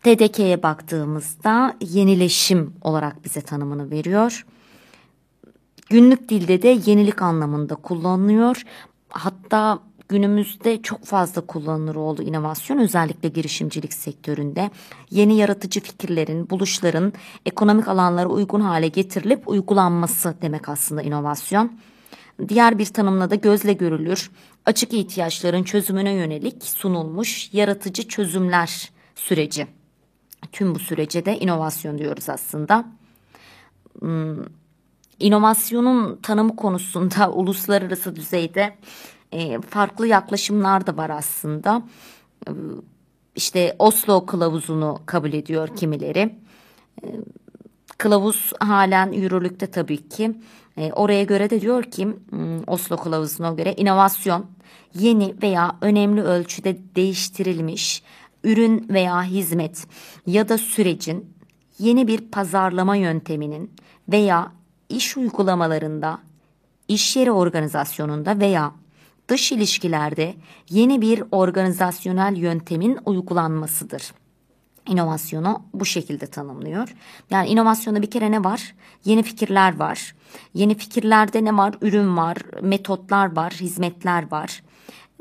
TDK'ye 0.04 0.64
baktığımızda 0.64 1.78
yenileşim 1.82 2.74
olarak 2.82 3.26
bize 3.26 3.42
tanımını 3.42 3.92
veriyor. 3.92 4.46
Günlük 5.90 6.30
dilde 6.30 6.62
de 6.62 6.80
yenilik 6.86 7.22
anlamında 7.22 7.76
kullanılıyor. 7.76 8.64
Hatta 9.10 9.80
günümüzde 10.12 10.82
çok 10.82 11.06
fazla 11.06 11.42
kullanılır 11.42 11.96
oldu 11.96 12.24
inovasyon 12.24 12.78
özellikle 12.78 13.30
girişimcilik 13.30 13.94
sektöründe. 13.94 14.72
Yeni 15.12 15.38
yaratıcı 15.38 15.80
fikirlerin, 15.80 16.50
buluşların 16.50 17.14
ekonomik 17.46 17.88
alanlara 17.88 18.28
uygun 18.30 18.62
hale 18.62 18.88
getirilip 18.88 19.48
uygulanması 19.48 20.36
demek 20.42 20.70
aslında 20.70 21.02
inovasyon. 21.02 21.72
Diğer 22.48 22.78
bir 22.78 22.86
tanımla 22.86 23.30
da 23.30 23.36
gözle 23.36 23.74
görülür, 23.74 24.32
açık 24.66 24.94
ihtiyaçların 24.94 25.64
çözümüne 25.64 26.12
yönelik 26.12 26.64
sunulmuş 26.64 27.50
yaratıcı 27.54 28.08
çözümler 28.08 28.92
süreci. 29.16 29.68
Tüm 30.52 30.76
bu 30.76 30.80
sürece 30.80 31.26
de 31.26 31.40
inovasyon 31.40 31.98
diyoruz 31.98 32.30
aslında. 32.30 32.86
Hmm, 34.00 34.44
inovasyonun 35.20 36.20
tanımı 36.24 36.56
konusunda 36.56 37.32
uluslararası 37.34 38.16
düzeyde 38.16 38.76
e, 39.32 39.62
farklı 39.62 40.08
yaklaşımlar 40.08 40.88
da 40.88 40.98
var 40.98 41.10
aslında. 41.10 41.84
E, 42.48 42.52
işte 43.36 43.76
Oslo 43.80 44.26
kılavuzunu 44.26 45.00
kabul 45.06 45.34
ediyor 45.34 45.76
kimileri. 45.76 46.36
E, 47.04 47.08
kılavuz 47.98 48.52
halen 48.60 49.12
yürürlükte 49.12 49.68
tabii 49.68 50.10
ki. 50.10 50.36
E, 50.78 50.92
oraya 50.94 51.24
göre 51.24 51.50
de 51.50 51.62
diyor 51.62 51.84
ki 51.84 52.08
hmm, 52.30 52.60
Oslo 52.68 52.98
kılavuzuna 52.98 53.52
göre 53.52 53.74
inovasyon 53.74 54.46
yeni 54.94 55.36
veya 55.42 55.76
önemli 55.82 56.22
ölçüde 56.22 56.78
değiştirilmiş 56.96 58.04
ürün 58.44 58.86
veya 58.90 59.24
hizmet 59.24 59.88
ya 60.28 60.50
da 60.50 60.58
sürecin 60.58 61.34
yeni 61.80 62.08
bir 62.08 62.32
pazarlama 62.32 62.96
yönteminin 62.96 63.72
veya 64.10 64.52
iş 64.90 65.18
uygulamalarında, 65.18 66.20
iş 66.88 67.16
yeri 67.16 67.32
organizasyonunda 67.32 68.40
veya 68.40 68.72
dış 69.32 69.52
ilişkilerde 69.52 70.36
yeni 70.70 71.02
bir 71.02 71.24
organizasyonel 71.32 72.36
yöntemin 72.38 73.00
uygulanmasıdır. 73.06 74.14
İnovasyonu 74.88 75.64
bu 75.74 75.86
şekilde 75.86 76.28
tanımlıyor. 76.28 76.96
Yani 77.30 77.48
inovasyonda 77.48 78.02
bir 78.02 78.12
kere 78.12 78.32
ne 78.32 78.44
var? 78.44 78.76
Yeni 79.06 79.24
fikirler 79.24 79.78
var. 79.78 80.16
Yeni 80.54 80.76
fikirlerde 80.76 81.44
ne 81.44 81.58
var? 81.58 81.76
Ürün 81.82 82.18
var, 82.18 82.38
metotlar 82.62 83.36
var, 83.36 83.54
hizmetler 83.54 84.32
var. 84.32 84.64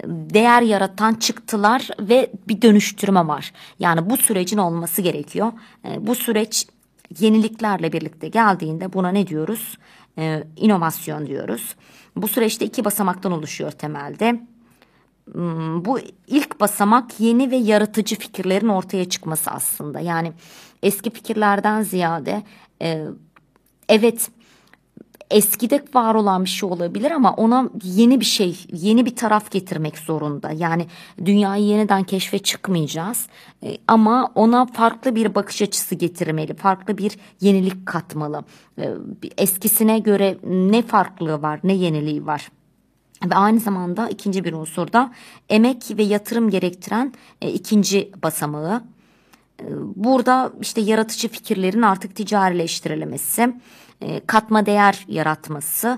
Değer 0.07 0.63
yaratan 0.63 1.15
çıktılar 1.15 1.89
ve 2.01 2.33
bir 2.49 2.63
dönüştürme 2.63 3.27
var. 3.27 3.53
Yani 3.79 4.11
bu 4.11 4.17
sürecin 4.17 4.59
olması 4.59 5.03
gerekiyor. 5.03 5.53
E, 5.85 6.07
bu 6.07 6.15
süreç 6.15 6.67
yeniliklerle 7.19 7.93
birlikte 7.93 8.29
geldiğinde 8.29 8.93
buna 8.93 9.09
ne 9.09 9.27
diyoruz? 9.27 9.79
Ee, 10.19 10.45
inovasyon 10.57 11.27
diyoruz. 11.27 11.75
Bu 12.23 12.29
süreçte 12.29 12.64
iki 12.64 12.85
basamaktan 12.85 13.33
oluşuyor 13.33 13.71
temelde. 13.71 14.41
Hmm, 15.33 15.85
bu 15.85 15.99
ilk 16.27 16.61
basamak 16.61 17.21
yeni 17.21 17.51
ve 17.51 17.57
yaratıcı 17.57 18.16
fikirlerin 18.16 18.68
ortaya 18.68 19.09
çıkması 19.09 19.51
aslında. 19.51 20.01
Yani 20.01 20.33
eski 20.83 21.11
fikirlerden 21.11 21.83
ziyade 21.83 22.43
e, 22.83 23.05
evet 23.89 24.31
eskide 25.31 25.85
var 25.95 26.14
olan 26.14 26.45
bir 26.45 26.49
şey 26.49 26.68
olabilir 26.68 27.11
ama 27.11 27.35
ona 27.35 27.68
yeni 27.83 28.20
bir 28.20 28.24
şey, 28.24 28.66
yeni 28.72 29.07
bir 29.07 29.16
taraf 29.16 29.51
getirmek 29.51 29.99
zorunda. 29.99 30.51
Yani 30.51 30.87
dünyayı 31.24 31.64
yeniden 31.64 32.05
keşfe 32.05 32.39
çıkmayacağız 32.39 33.26
e, 33.62 33.76
ama 33.89 34.33
ona 34.35 34.66
farklı 34.66 35.14
bir 35.14 35.35
bakış 35.35 35.62
açısı 35.62 35.95
getirmeli, 35.95 36.55
farklı 36.55 36.99
bir 36.99 37.16
yenilik 37.41 37.87
katmalı. 37.87 38.45
E, 38.78 38.95
eskisine 39.39 39.99
göre 39.99 40.39
ne 40.45 40.83
farklılığı 40.83 41.43
var, 41.43 41.61
ne 41.64 41.72
yeniliği 41.72 42.26
var. 42.26 42.51
Ve 43.24 43.35
aynı 43.35 43.61
zamanda 43.61 44.09
ikinci 44.09 44.45
bir 44.45 44.53
unsur 44.53 44.93
da 44.93 45.12
emek 45.49 45.99
ve 45.99 46.03
yatırım 46.03 46.51
gerektiren 46.51 47.12
e, 47.43 47.51
ikinci 47.51 48.12
basamağı. 48.22 48.83
Burada 49.97 50.53
işte 50.61 50.81
yaratıcı 50.81 51.28
fikirlerin 51.28 51.83
artık 51.83 52.16
ticarileştirilmesi, 52.16 53.43
e, 53.43 53.53
katma 54.26 54.66
değer 54.66 55.05
yaratması 55.09 55.88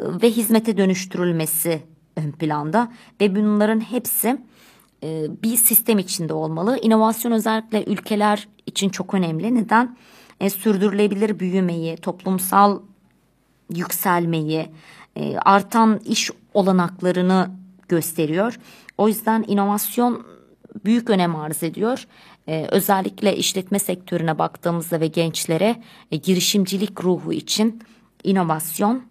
e, 0.00 0.04
ve 0.22 0.30
hizmete 0.30 0.76
dönüştürülmesi 0.76 1.82
ön 2.16 2.32
planda 2.32 2.92
ve 3.20 3.36
bunların 3.36 3.80
hepsi 3.80 4.38
e, 5.02 5.26
bir 5.42 5.56
sistem 5.56 5.98
içinde 5.98 6.34
olmalı. 6.34 6.78
İnovasyon 6.82 7.32
özellikle 7.32 7.84
ülkeler 7.84 8.48
için 8.66 8.88
çok 8.88 9.14
önemli. 9.14 9.54
Neden? 9.54 9.96
sürdürülebilir 10.50 11.38
büyümeyi, 11.38 11.96
toplumsal 11.96 12.80
yükselmeyi, 13.74 14.68
artan 15.38 16.00
iş 16.04 16.30
olanaklarını 16.54 17.50
gösteriyor. 17.88 18.58
O 18.98 19.08
yüzden 19.08 19.44
inovasyon 19.48 20.26
büyük 20.84 21.10
önem 21.10 21.36
arz 21.36 21.62
ediyor. 21.62 22.06
Ee, 22.48 22.66
özellikle 22.70 23.36
işletme 23.36 23.78
sektörüne 23.78 24.38
baktığımızda 24.38 25.00
ve 25.00 25.06
gençlere 25.06 25.82
e, 26.10 26.16
girişimcilik 26.16 27.04
ruhu 27.04 27.32
için 27.32 27.82
inovasyon 28.24 29.02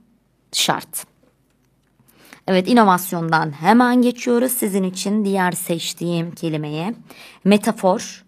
şart. 0.51 1.05
Evet 2.47 2.67
inovasyondan 2.67 3.51
hemen 3.51 4.01
geçiyoruz 4.01 4.51
sizin 4.51 4.83
için 4.83 5.25
diğer 5.25 5.51
seçtiğim 5.51 6.31
kelimeye. 6.31 6.95
Metafor. 7.43 8.25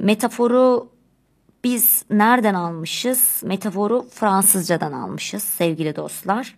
Metaforu 0.00 0.88
biz 1.64 2.04
nereden 2.10 2.54
almışız? 2.54 3.42
Metaforu 3.44 4.06
Fransızcadan 4.10 4.92
almışız 4.92 5.42
sevgili 5.42 5.96
dostlar. 5.96 6.56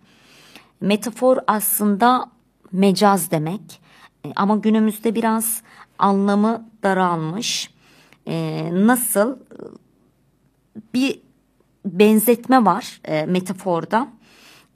Metafor 0.81 1.37
aslında 1.47 2.31
mecaz 2.73 3.31
demek 3.31 3.81
e, 4.25 4.33
ama 4.37 4.57
günümüzde 4.57 5.15
biraz 5.15 5.63
anlamı 5.99 6.69
daralmış 6.83 7.78
e, 8.29 8.69
nasıl 8.73 9.37
bir 10.95 11.21
benzetme 11.85 12.65
var 12.65 13.01
e, 13.05 13.27
metaforda. 13.27 14.09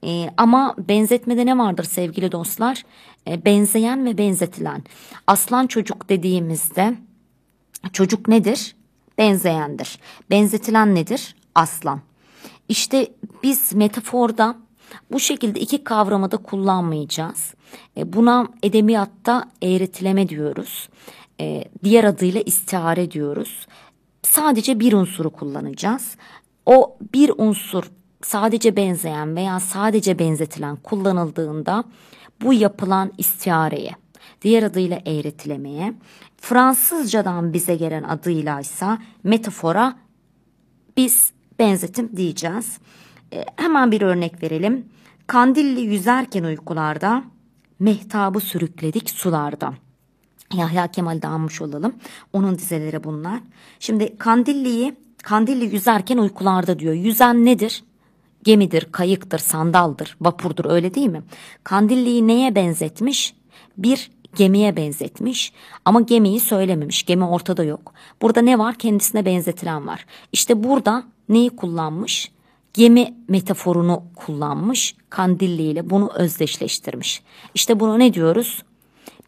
E, 0.05 0.30
ama 0.36 0.74
benzetmede 0.88 1.46
ne 1.46 1.59
vardır 1.59 1.84
sevgili 1.84 2.32
dostlar? 2.32 2.82
E, 3.28 3.44
benzeyen 3.44 4.05
ve 4.05 4.18
benzetilen. 4.18 4.82
Aslan 5.26 5.66
çocuk 5.66 6.09
dediğimizde 6.09 6.94
çocuk 7.92 8.28
nedir? 8.28 8.76
Benzeyendir. 9.18 9.98
Benzetilen 10.30 10.94
nedir? 10.94 11.36
Aslan. 11.55 12.00
İşte 12.68 13.09
biz 13.42 13.74
metaforda 13.74 14.57
bu 15.12 15.20
şekilde 15.20 15.61
iki 15.61 15.84
kavramı 15.84 16.30
da 16.30 16.36
kullanmayacağız. 16.36 17.55
E, 17.96 18.12
buna 18.12 18.48
edebiyatta 18.62 19.44
eğretileme 19.62 20.28
diyoruz 20.28 20.88
e, 21.41 21.64
diğer 21.85 22.05
adıyla 22.05 22.41
istihare 22.41 23.11
diyoruz. 23.11 23.66
Sadece 24.22 24.80
bir 24.80 24.93
unsuru 24.93 25.30
kullanacağız. 25.30 26.16
O 26.66 26.97
bir 27.14 27.33
unsur 27.39 27.85
sadece 28.22 28.76
benzeyen 28.76 29.37
veya 29.37 29.61
sadece 29.61 30.18
benzetilen 30.18 30.76
kullanıldığında 30.76 31.85
bu 32.41 32.55
yapılan 32.55 33.12
istihareye, 33.18 33.91
diğer 34.43 34.62
adıyla 34.62 35.01
eğretilemeye, 35.07 35.95
Fransızcadan 36.37 37.53
bize 37.53 37.76
gelen 37.76 38.03
adıyla 38.03 38.61
ise 38.61 38.99
metafora 39.24 39.97
biz 40.97 41.33
benzetim 41.59 42.16
diyeceğiz. 42.16 42.78
E, 43.33 43.45
hemen 43.57 43.93
bir 43.93 44.03
örnek 44.03 44.43
verelim. 44.43 44.87
Kandilli 45.26 45.80
yüzerken 45.80 46.45
uykularda, 46.45 47.24
mehtabı 47.78 48.41
sürükledik 48.41 49.11
sularda. 49.11 49.74
Yahya 50.55 50.88
Kemal'de 50.88 51.26
anmış 51.26 51.62
olalım. 51.62 51.94
Onun 52.32 52.59
dizeleri 52.59 53.05
bunlar. 53.05 53.40
Şimdi 53.80 54.18
Kandilli'yi 54.18 54.94
Kandilli 55.22 55.74
yüzerken 55.74 56.18
uykularda 56.18 56.78
diyor. 56.78 56.94
Yüzen 56.94 57.44
nedir? 57.44 57.84
Gemidir, 58.44 58.88
kayıktır, 58.92 59.38
sandaldır, 59.38 60.16
vapurdur 60.20 60.64
öyle 60.64 60.94
değil 60.94 61.07
mi? 61.09 61.22
Kandilli'yi 61.64 62.26
neye 62.26 62.55
benzetmiş? 62.55 63.34
Bir 63.78 64.11
gemiye 64.36 64.76
benzetmiş 64.76 65.53
ama 65.84 66.00
gemiyi 66.00 66.40
söylememiş. 66.40 67.03
Gemi 67.03 67.24
ortada 67.24 67.64
yok. 67.64 67.92
Burada 68.22 68.40
ne 68.40 68.59
var? 68.59 68.74
Kendisine 68.74 69.24
benzetilen 69.24 69.86
var. 69.86 70.07
İşte 70.32 70.64
burada 70.64 71.05
neyi 71.28 71.50
kullanmış? 71.50 72.32
Gemi 72.74 73.14
metaforunu 73.28 74.03
kullanmış. 74.16 74.96
Kandilli 75.11 75.62
ile 75.62 75.90
bunu 75.90 76.11
özdeşleştirmiş. 76.14 77.22
İşte 77.55 77.80
bunu 77.80 77.98
ne 77.98 78.14
diyoruz? 78.14 78.62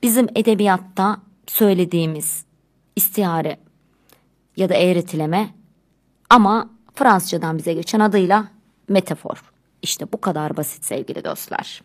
Bizim 0.05 0.29
edebiyatta 0.35 1.17
söylediğimiz 1.47 2.45
istihare 2.97 3.59
ya 4.57 4.69
da 4.69 4.75
eğretileme 4.75 5.49
ama 6.31 6.71
Fransızcadan 6.95 7.59
bize 7.59 7.73
geçen 7.73 8.01
adıyla 8.01 8.49
metafor. 8.89 9.43
İşte 9.83 10.13
bu 10.13 10.21
kadar 10.21 10.57
basit 10.57 10.85
sevgili 10.85 11.25
dostlar. 11.25 11.83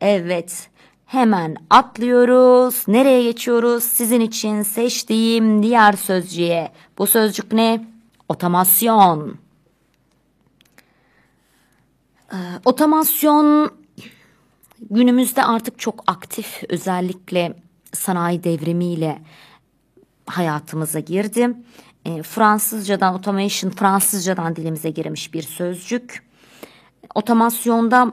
Evet, 0.00 0.70
hemen 1.06 1.56
atlıyoruz. 1.70 2.84
Nereye 2.88 3.22
geçiyoruz? 3.22 3.84
Sizin 3.84 4.20
için 4.20 4.62
seçtiğim 4.62 5.62
diğer 5.62 5.92
sözcüğe. 5.92 6.72
Bu 6.98 7.06
sözcük 7.06 7.52
ne? 7.52 7.86
Otomasyon. 8.28 9.38
Ee, 12.32 12.36
otomasyon 12.64 13.81
günümüzde 14.90 15.44
artık 15.44 15.78
çok 15.78 16.04
aktif 16.06 16.62
özellikle 16.68 17.56
sanayi 17.92 18.44
devrimiyle 18.44 19.22
hayatımıza 20.26 21.00
girdi. 21.00 21.56
E, 22.04 22.22
Fransızcadan 22.22 23.12
automation 23.12 23.70
Fransızcadan 23.70 24.56
dilimize 24.56 24.90
girmiş 24.90 25.34
bir 25.34 25.42
sözcük. 25.42 26.22
Otomasyonda 27.14 28.12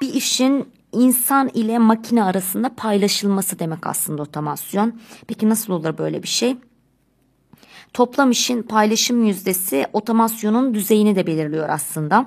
bir 0.00 0.14
işin 0.14 0.68
insan 0.92 1.48
ile 1.48 1.78
makine 1.78 2.24
arasında 2.24 2.74
paylaşılması 2.76 3.58
demek 3.58 3.86
aslında 3.86 4.22
otomasyon. 4.22 5.00
Peki 5.26 5.48
nasıl 5.48 5.72
olur 5.72 5.98
böyle 5.98 6.22
bir 6.22 6.28
şey? 6.28 6.56
Toplam 7.92 8.30
işin 8.30 8.62
paylaşım 8.62 9.24
yüzdesi 9.24 9.86
otomasyonun 9.92 10.74
düzeyini 10.74 11.16
de 11.16 11.26
belirliyor 11.26 11.68
aslında. 11.68 12.26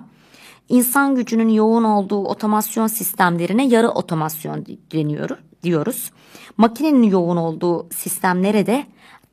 İnsan 0.69 1.15
gücünün 1.15 1.49
yoğun 1.49 1.83
olduğu 1.83 2.25
otomasyon 2.25 2.87
sistemlerine 2.87 3.67
yarı 3.67 3.89
otomasyon 3.89 4.65
deniyor 4.91 5.29
diyoruz. 5.63 6.11
Makinenin 6.57 7.03
yoğun 7.03 7.37
olduğu 7.37 7.87
sistemlere 7.93 8.65
de 8.65 8.85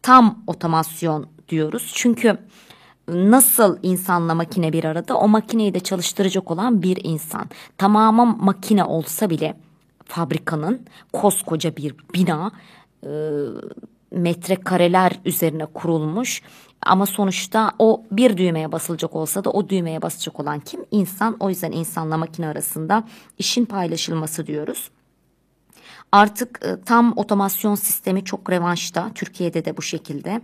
tam 0.02 0.44
otomasyon 0.46 1.26
diyoruz. 1.48 1.92
Çünkü 1.94 2.38
nasıl 3.08 3.78
insanla 3.82 4.34
makine 4.34 4.72
bir 4.72 4.84
arada 4.84 5.16
o 5.16 5.28
makineyi 5.28 5.74
de 5.74 5.80
çalıştıracak 5.80 6.50
olan 6.50 6.82
bir 6.82 6.98
insan. 7.04 7.50
Tamamen 7.78 8.36
makine 8.44 8.84
olsa 8.84 9.30
bile 9.30 9.56
fabrikanın 10.04 10.86
koskoca 11.12 11.76
bir 11.76 11.94
bina 12.14 12.52
metrekareler 14.12 15.20
üzerine 15.24 15.66
kurulmuş 15.66 16.42
ama 16.82 17.06
sonuçta 17.06 17.72
o 17.78 18.04
bir 18.10 18.36
düğmeye 18.36 18.72
basılacak 18.72 19.16
olsa 19.16 19.44
da 19.44 19.50
o 19.50 19.68
düğmeye 19.68 20.02
basacak 20.02 20.40
olan 20.40 20.60
kim? 20.60 20.84
İnsan. 20.90 21.36
O 21.40 21.48
yüzden 21.48 21.72
insanla 21.72 22.16
makine 22.16 22.46
arasında 22.46 23.04
işin 23.38 23.64
paylaşılması 23.64 24.46
diyoruz. 24.46 24.90
Artık 26.12 26.60
e, 26.64 26.80
tam 26.84 27.12
otomasyon 27.16 27.74
sistemi 27.74 28.24
çok 28.24 28.50
revanşta. 28.50 29.10
Türkiye'de 29.14 29.64
de 29.64 29.76
bu 29.76 29.82
şekilde. 29.82 30.42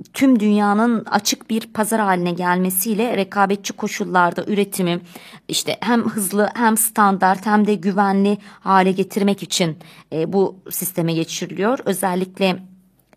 E, 0.00 0.02
tüm 0.02 0.40
dünyanın 0.40 1.04
açık 1.04 1.50
bir 1.50 1.72
pazar 1.72 2.00
haline 2.00 2.30
gelmesiyle 2.30 3.16
rekabetçi 3.16 3.72
koşullarda 3.72 4.44
üretimi 4.46 5.00
işte 5.48 5.76
hem 5.80 6.04
hızlı 6.04 6.50
hem 6.54 6.76
standart 6.76 7.46
hem 7.46 7.66
de 7.66 7.74
güvenli 7.74 8.38
hale 8.60 8.92
getirmek 8.92 9.42
için 9.42 9.78
e, 10.12 10.32
bu 10.32 10.56
sisteme 10.70 11.12
geçiriliyor. 11.12 11.78
Özellikle 11.84 12.62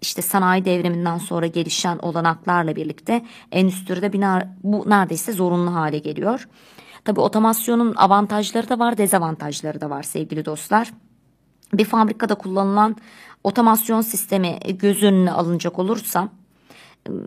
işte 0.01 0.21
sanayi 0.21 0.65
devriminden 0.65 1.17
sonra 1.17 1.47
gelişen 1.47 1.97
olanaklarla 1.97 2.75
birlikte 2.75 3.25
endüstride 3.51 4.13
bina, 4.13 4.55
bu 4.63 4.89
neredeyse 4.89 5.33
zorunlu 5.33 5.73
hale 5.73 5.99
geliyor. 5.99 6.47
Tabi 7.05 7.19
otomasyonun 7.19 7.95
avantajları 7.95 8.69
da 8.69 8.79
var 8.79 8.97
dezavantajları 8.97 9.81
da 9.81 9.89
var 9.89 10.03
sevgili 10.03 10.45
dostlar. 10.45 10.93
Bir 11.73 11.85
fabrikada 11.85 12.35
kullanılan 12.35 12.95
otomasyon 13.43 14.01
sistemi 14.01 14.59
göz 14.79 15.03
önüne 15.03 15.31
alınacak 15.31 15.79
olursa 15.79 16.29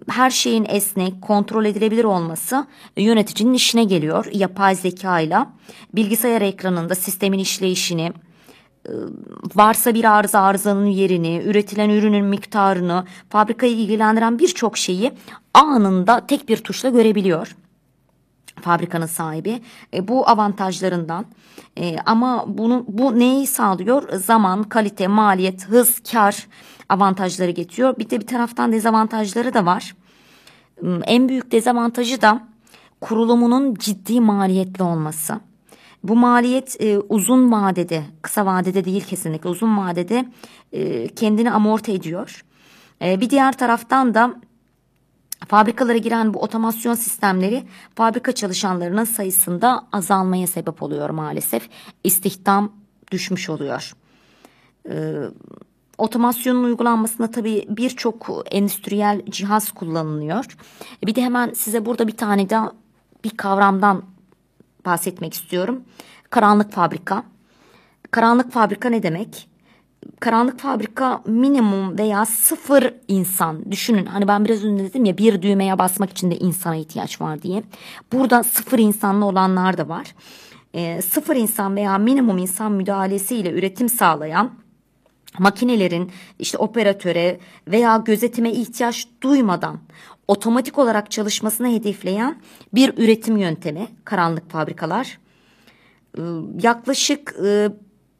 her 0.09 0.31
şeyin 0.31 0.67
esnek, 0.69 1.23
kontrol 1.23 1.65
edilebilir 1.65 2.05
olması 2.05 2.67
yöneticinin 2.97 3.55
işine 3.55 3.85
geliyor. 3.85 4.27
Yapay 4.33 4.75
zeka 4.75 5.21
ile 5.21 5.39
bilgisayar 5.95 6.43
ekranında 6.43 6.95
sistemin 6.95 7.39
işleyişini, 7.39 8.13
varsa 9.55 9.95
bir 9.95 10.05
arıza 10.05 10.41
arızanın 10.41 10.87
yerini, 10.87 11.43
üretilen 11.45 11.91
ürünün 11.91 12.25
miktarını, 12.25 13.05
fabrikayı 13.31 13.73
ilgilendiren 13.73 14.39
birçok 14.39 14.79
şeyi 14.79 15.13
anında 15.55 16.27
tek 16.27 16.49
bir 16.49 16.57
tuşla 16.57 16.89
görebiliyor 16.89 17.57
fabrikanın 18.61 19.07
sahibi. 19.07 19.63
E, 19.95 20.09
bu 20.09 20.29
avantajlarından 20.29 21.25
e, 21.79 21.97
ama 22.07 22.45
bunu 22.59 22.85
bu 22.89 23.19
neyi 23.19 23.47
sağlıyor? 23.47 24.13
Zaman, 24.13 24.63
kalite, 24.63 25.07
maliyet, 25.07 25.69
hız, 25.69 26.01
kar 26.13 26.47
avantajları 26.89 27.51
getiriyor. 27.51 27.99
Bir 27.99 28.11
de 28.11 28.21
bir 28.21 28.27
taraftan 28.27 28.73
dezavantajları 28.73 29.55
da 29.55 29.67
var. 29.67 29.97
Hmm, 30.81 31.01
en 31.05 31.29
büyük 31.29 31.53
dezavantajı 31.53 32.21
da 32.21 32.43
kurulumunun 33.01 33.75
ciddi 33.75 34.21
maliyetli 34.21 34.85
olması. 34.85 35.41
Bu 36.03 36.17
maliyet 36.17 36.81
e, 36.81 36.99
uzun 36.99 37.53
vadede, 37.53 38.03
kısa 38.23 38.47
vadede 38.47 38.85
değil 38.85 39.05
kesinlikle 39.05 39.49
uzun 39.49 39.77
vadede 39.77 40.25
e, 40.73 41.09
kendini 41.09 41.51
amorti 41.51 41.93
ediyor. 41.93 42.45
E, 43.03 43.21
bir 43.21 43.31
diğer 43.31 43.53
taraftan 43.53 44.15
da 44.15 44.35
Fabrikalara 45.49 45.99
giren 45.99 46.35
bu 46.35 46.43
otomasyon 46.43 46.95
sistemleri 46.95 47.65
fabrika 47.95 48.33
çalışanlarının 48.33 49.05
sayısında 49.05 49.87
azalmaya 49.93 50.47
sebep 50.47 50.83
oluyor 50.83 51.11
maalesef. 51.11 51.69
İstihdam 52.05 52.73
düşmüş 53.13 53.51
oluyor. 53.51 53.93
Ee, 54.91 55.15
otomasyonun 55.99 56.65
uygulanmasında 56.65 57.31
tabii 57.31 57.67
birçok 57.69 58.27
endüstriyel 58.51 59.23
cihaz 59.31 59.73
kullanılıyor. 59.73 60.57
Bir 61.07 61.15
de 61.15 61.23
hemen 61.23 61.53
size 61.53 61.87
burada 61.87 62.09
bir 62.09 62.17
tane 62.17 62.51
daha 62.51 62.73
bir 63.25 63.31
kavramdan 63.31 64.03
bahsetmek 64.85 65.35
istiyorum. 65.35 65.83
Karanlık 66.31 66.73
fabrika. 66.73 67.25
Karanlık 68.11 68.53
fabrika 68.53 68.89
ne 68.89 69.03
demek? 69.03 69.49
karanlık 70.21 70.59
fabrika 70.61 71.23
minimum 71.27 71.99
veya 71.99 72.25
sıfır 72.27 72.95
insan 73.09 73.71
düşünün 73.71 74.07
hani 74.07 74.29
ben 74.29 74.45
biraz 74.45 74.65
önce 74.65 74.85
dedim 74.85 75.05
ya 75.05 75.19
bir 75.19 75.43
düğmeye 75.43 75.79
basmak 75.79 76.11
için 76.11 76.31
de 76.31 76.37
insana 76.39 76.77
ihtiyaç 76.77 77.21
var 77.21 77.43
diye 77.43 77.63
burada 78.13 78.43
sıfır 78.43 78.79
insanlı 78.79 79.25
olanlar 79.25 79.79
da 79.79 79.89
var 79.89 80.15
e, 80.75 81.03
sıfır 81.03 81.37
insan 81.37 81.77
veya 81.77 81.99
minimum 81.99 82.39
insan 82.39 82.73
müdahalesiyle 82.73 83.51
üretim 83.51 83.89
sağlayan 83.89 84.51
makinelerin 85.39 86.11
işte 86.39 86.59
operatöre 86.59 87.39
veya 87.69 87.97
gözetime 87.97 88.51
ihtiyaç 88.51 89.09
duymadan 89.23 89.79
otomatik 90.29 90.79
olarak 90.79 91.11
çalışmasını 91.11 91.69
hedefleyen 91.69 92.37
bir 92.75 92.99
üretim 92.99 93.37
yöntemi 93.37 93.89
karanlık 94.05 94.51
fabrikalar 94.51 95.19
yaklaşık 96.63 97.37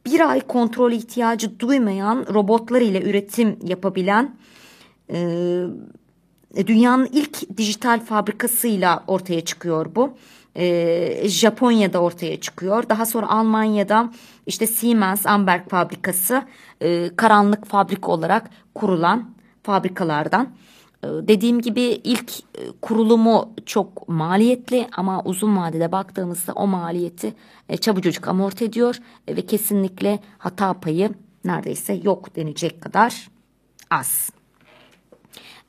bir 0.05 0.29
ay 0.29 0.41
kontrol 0.41 0.91
ihtiyacı 0.91 1.59
duymayan 1.59 2.25
robotlar 2.33 2.81
ile 2.81 3.01
üretim 3.09 3.59
yapabilen 3.63 4.35
e, 5.13 5.17
dünyanın 6.67 7.09
ilk 7.11 7.57
dijital 7.57 7.99
fabrikasıyla 7.99 9.03
ortaya 9.07 9.41
çıkıyor 9.41 9.95
bu. 9.95 10.17
Japonya'da 11.23 12.01
ortaya 12.01 12.41
çıkıyor. 12.41 12.89
Daha 12.89 13.05
sonra 13.05 13.29
Almanya'da 13.29 14.11
işte 14.47 14.67
Siemens 14.67 15.25
Amberg 15.25 15.69
fabrikası 15.69 16.43
e, 16.81 17.15
karanlık 17.15 17.65
fabrika 17.65 18.11
olarak 18.11 18.49
kurulan 18.75 19.29
fabrikalardan. 19.63 20.49
Ee, 21.03 21.07
dediğim 21.07 21.61
gibi 21.61 21.81
ilk 21.81 22.39
e, 22.39 22.71
kurulumu 22.81 23.53
çok 23.65 24.09
maliyetli 24.09 24.87
ama 24.91 25.23
uzun 25.23 25.57
vadede 25.57 25.91
baktığımızda 25.91 26.53
o 26.53 26.67
maliyeti 26.67 27.33
e, 27.69 27.77
çabucacık 27.77 28.27
amorti 28.27 28.65
ediyor 28.65 28.99
e, 29.27 29.35
ve 29.35 29.41
kesinlikle 29.41 30.19
hata 30.37 30.73
payı 30.73 31.09
neredeyse 31.45 31.93
yok 31.93 32.35
denecek 32.35 32.81
kadar 32.81 33.29
az. 33.89 34.29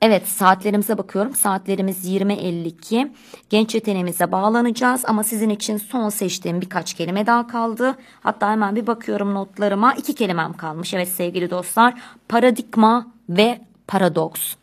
Evet 0.03 0.28
saatlerimize 0.28 0.99
bakıyorum. 0.99 1.34
Saatlerimiz 1.34 2.11
20.52. 2.11 3.11
Genç 3.51 3.74
yeteneğimize 3.74 4.32
bağlanacağız 4.32 5.05
ama 5.07 5.24
sizin 5.24 5.51
için 5.51 5.76
son 5.76 6.09
seçtiğim 6.09 6.61
birkaç 6.61 6.94
kelime 6.94 7.26
daha 7.26 7.46
kaldı. 7.46 7.96
Hatta 8.20 8.51
hemen 8.51 8.76
bir 8.76 8.86
bakıyorum 8.86 9.34
notlarıma. 9.34 9.94
iki 9.94 10.14
kelimem 10.14 10.53
kalmış. 10.53 10.94
Evet 10.94 11.09
sevgili 11.09 11.51
dostlar. 11.51 11.94
Paradigma 12.28 13.07
ve 13.28 13.61
paradoks. 13.86 14.55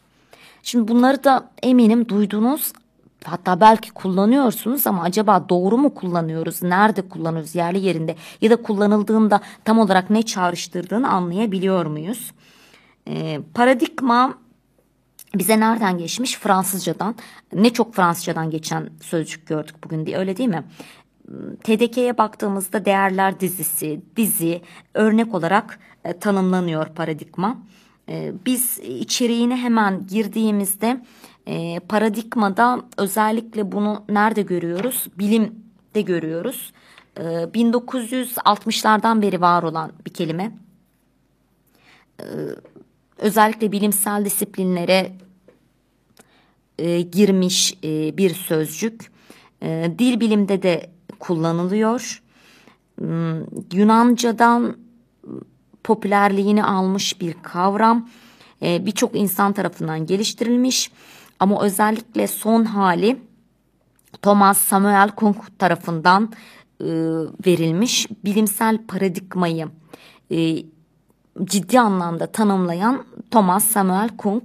Şimdi 0.63 0.87
bunları 0.87 1.23
da 1.23 1.49
eminim 1.63 2.09
duydunuz. 2.09 2.73
Hatta 3.23 3.59
belki 3.59 3.91
kullanıyorsunuz 3.91 4.87
ama 4.87 5.03
acaba 5.03 5.49
doğru 5.49 5.77
mu 5.77 5.93
kullanıyoruz? 5.93 6.63
Nerede 6.63 7.09
kullanıyoruz? 7.09 7.55
Yerli 7.55 7.79
yerinde 7.79 8.15
ya 8.41 8.49
da 8.49 8.55
kullanıldığında 8.55 9.41
tam 9.65 9.79
olarak 9.79 10.09
ne 10.09 10.23
çağrıştırdığını 10.23 11.09
anlayabiliyor 11.09 11.85
muyuz? 11.85 12.31
Ee, 13.07 13.39
paradigma 13.53 14.33
bize 15.39 15.59
nereden 15.59 15.97
geçmiş? 15.97 16.37
Fransızcadan. 16.37 17.15
Ne 17.53 17.73
çok 17.73 17.95
Fransızcadan 17.95 18.49
geçen 18.49 18.89
sözcük 19.01 19.47
gördük 19.47 19.75
bugün 19.83 20.05
diye 20.05 20.17
öyle 20.17 20.37
değil 20.37 20.49
mi? 20.49 20.63
TDK'ye 21.63 22.17
baktığımızda 22.17 22.85
değerler 22.85 23.39
dizisi, 23.39 24.01
dizi 24.15 24.61
örnek 24.93 25.33
olarak 25.33 25.79
e, 26.05 26.19
tanımlanıyor 26.19 26.87
paradigma. 26.87 27.57
E, 28.09 28.33
biz 28.45 28.79
içeriğine 28.79 29.57
hemen 29.57 30.07
girdiğimizde 30.07 31.01
e, 31.47 31.79
paradigmada 31.79 32.81
özellikle 32.97 33.71
bunu 33.71 34.03
nerede 34.09 34.41
görüyoruz? 34.41 35.07
Bilimde 35.19 36.01
görüyoruz. 36.01 36.73
E, 37.17 37.21
1960'lardan 37.23 39.21
beri 39.21 39.41
var 39.41 39.63
olan 39.63 39.91
bir 40.05 40.13
kelime. 40.13 40.51
E, 42.19 42.25
özellikle 43.17 43.71
bilimsel 43.71 44.25
disiplinlere 44.25 45.11
e, 46.79 47.01
girmiş 47.01 47.77
e, 47.83 48.17
bir 48.17 48.33
sözcük. 48.33 49.11
E, 49.63 49.91
dil 49.99 50.19
bilimde 50.19 50.61
de 50.61 50.89
kullanılıyor. 51.19 52.21
Hmm, 52.99 53.39
Yunanca'dan 53.73 54.77
popülerliğini 55.83 56.63
almış 56.63 57.21
bir 57.21 57.35
kavram. 57.43 58.09
E, 58.61 58.85
Birçok 58.85 59.15
insan 59.15 59.53
tarafından 59.53 60.05
geliştirilmiş 60.05 60.91
ama 61.39 61.63
özellikle 61.63 62.27
son 62.27 62.65
hali 62.65 63.17
Thomas 64.21 64.57
Samuel 64.57 65.09
Kuhn 65.09 65.35
tarafından 65.59 66.31
e, 66.81 66.87
verilmiş 67.45 68.07
bilimsel 68.25 68.77
paradigmayı 68.87 69.67
e, 70.31 70.57
ciddi 71.43 71.79
anlamda 71.79 72.27
tanımlayan 72.27 73.05
Thomas 73.31 73.63
Samuel 73.63 74.09
Kuhn 74.17 74.41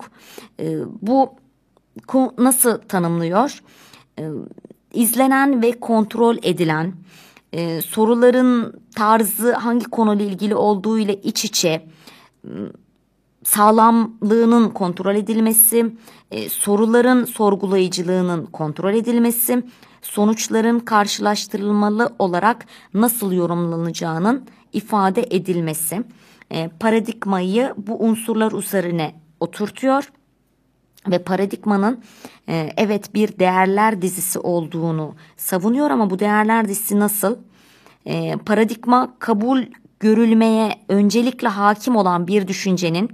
e, 0.61 0.79
bu 1.03 1.40
nasıl 2.39 2.79
tanımlıyor? 2.79 3.63
E, 4.19 4.25
izlenen 4.93 5.63
ve 5.63 5.81
kontrol 5.81 6.37
edilen 6.43 6.93
e, 7.53 7.83
soruların 7.83 8.81
tarzı 8.95 9.53
hangi 9.53 9.85
konuyla 9.85 10.25
ilgili 10.25 10.55
olduğu 10.55 10.99
ile 10.99 11.21
iç 11.21 11.45
içe 11.45 11.87
sağlamlığının 13.45 14.69
kontrol 14.69 15.15
edilmesi, 15.15 15.95
e, 16.31 16.49
soruların 16.49 17.25
sorgulayıcılığının 17.25 18.47
kontrol 18.47 18.95
edilmesi, 18.95 19.63
sonuçların 20.03 20.79
karşılaştırılmalı 20.79 22.15
olarak 22.19 22.67
nasıl 22.95 23.33
yorumlanacağının 23.33 24.47
ifade 24.73 25.27
edilmesi, 25.31 26.05
e, 26.51 26.69
paradigmayı 26.81 27.75
bu 27.77 28.03
unsurlar 28.05 28.53
üzerine 28.53 29.15
oturtuyor 29.41 30.13
ve 31.09 31.19
paradigmanın 31.19 32.01
e, 32.49 32.73
evet 32.77 33.15
bir 33.15 33.39
değerler 33.39 34.03
dizisi 34.03 34.39
olduğunu 34.39 35.15
savunuyor 35.37 35.91
ama 35.91 36.11
bu 36.11 36.19
değerler 36.19 36.69
dizisi 36.69 37.01
nasıl? 37.01 37.37
E, 38.07 38.37
paradigma 38.37 39.15
kabul 39.19 39.63
görülmeye 40.01 40.75
öncelikle 40.89 41.49
hakim 41.49 41.97
olan 41.97 42.27
bir 42.27 42.49
düşüncenin 42.49 43.11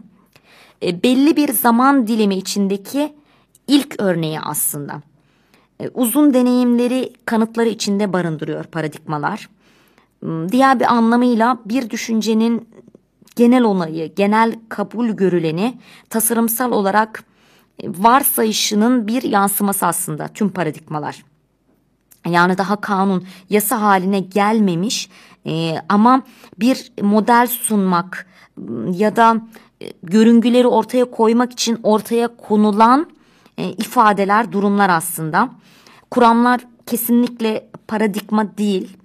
e, 0.82 1.02
belli 1.02 1.36
bir 1.36 1.52
zaman 1.52 2.06
dilimi 2.06 2.36
içindeki 2.36 3.14
ilk 3.68 3.94
örneği 3.98 4.40
aslında. 4.40 5.02
E, 5.80 5.88
uzun 5.88 6.34
deneyimleri 6.34 7.12
kanıtları 7.24 7.68
içinde 7.68 8.12
barındırıyor 8.12 8.64
paradigmalar. 8.64 9.48
Hmm, 10.20 10.52
Diğer 10.52 10.80
bir 10.80 10.92
anlamıyla 10.94 11.58
bir 11.64 11.90
düşüncenin 11.90 12.68
genel 13.36 13.64
onayı, 13.64 14.14
genel 14.14 14.54
kabul 14.68 15.08
görüleni 15.08 15.78
tasarımsal 16.10 16.72
olarak 16.72 17.24
varsayışının 17.84 19.06
bir 19.06 19.22
yansıması 19.22 19.86
aslında 19.86 20.28
tüm 20.28 20.48
paradigmalar. 20.48 21.24
Yani 22.28 22.58
daha 22.58 22.80
kanun, 22.80 23.26
yasa 23.50 23.80
haline 23.80 24.20
gelmemiş 24.20 25.08
e, 25.46 25.74
ama 25.88 26.22
bir 26.58 26.92
model 27.02 27.46
sunmak 27.46 28.26
m, 28.56 28.96
ya 28.96 29.16
da 29.16 29.40
e, 29.82 29.92
görüngüleri 30.02 30.66
ortaya 30.66 31.04
koymak 31.10 31.52
için 31.52 31.78
ortaya 31.82 32.36
konulan 32.36 33.10
e, 33.58 33.70
ifadeler, 33.70 34.52
durumlar 34.52 34.90
aslında. 34.90 35.50
Kuramlar 36.10 36.60
kesinlikle 36.86 37.70
paradigma 37.88 38.58
değil. 38.58 38.96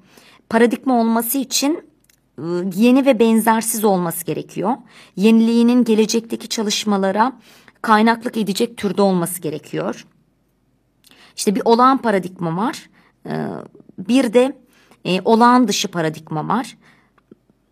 Paradigma 0.50 1.00
olması 1.00 1.38
için 1.38 1.84
e, 2.38 2.44
yeni 2.76 3.06
ve 3.06 3.20
benzersiz 3.20 3.84
olması 3.84 4.26
gerekiyor. 4.26 4.74
Yeniliğinin 5.16 5.84
gelecekteki 5.84 6.48
çalışmalara 6.48 7.34
kaynaklık 7.82 8.38
edecek 8.38 8.78
türde 8.78 9.02
olması 9.02 9.42
gerekiyor. 9.42 10.06
İşte 11.36 11.56
bir 11.56 11.62
olağan 11.66 11.98
paradigma 11.98 12.58
var. 12.58 12.90
Ee, 13.26 13.46
Bir 13.98 14.34
de 14.34 14.58
e, 15.06 15.22
olağan 15.22 15.68
dışı 15.68 15.88
paradigma 15.88 16.48
var. 16.48 16.78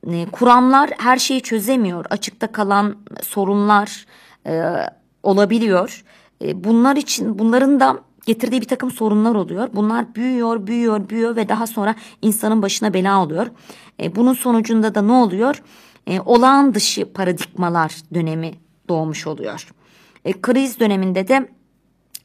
E, 0.07 0.25
Kuramlar 0.31 0.89
her 0.97 1.17
şeyi 1.17 1.41
çözemiyor. 1.41 2.05
Açıkta 2.09 2.51
kalan 2.51 2.95
sorunlar 3.23 4.05
e, 4.47 4.63
olabiliyor. 5.23 6.03
E, 6.41 6.63
Bunlar 6.63 6.95
için 6.95 7.39
bunların 7.39 7.79
da 7.79 7.99
getirdiği 8.25 8.61
bir 8.61 8.67
takım 8.67 8.91
sorunlar 8.91 9.35
oluyor. 9.35 9.69
Bunlar 9.73 10.15
büyüyor, 10.15 10.67
büyüyor, 10.67 11.09
büyüyor 11.09 11.35
ve 11.35 11.49
daha 11.49 11.67
sonra 11.67 11.95
insanın 12.21 12.61
başına 12.61 12.93
bela 12.93 13.23
oluyor. 13.23 13.47
Bunun 14.15 14.33
sonucunda 14.33 14.95
da 14.95 15.01
ne 15.01 15.11
oluyor? 15.11 15.63
Olağan 16.25 16.73
dışı 16.73 17.13
paradigmalar 17.13 17.95
dönemi 18.13 18.53
doğmuş 18.89 19.27
oluyor. 19.27 19.67
E, 20.29 20.41
kriz 20.41 20.79
döneminde 20.79 21.27
de 21.27 21.49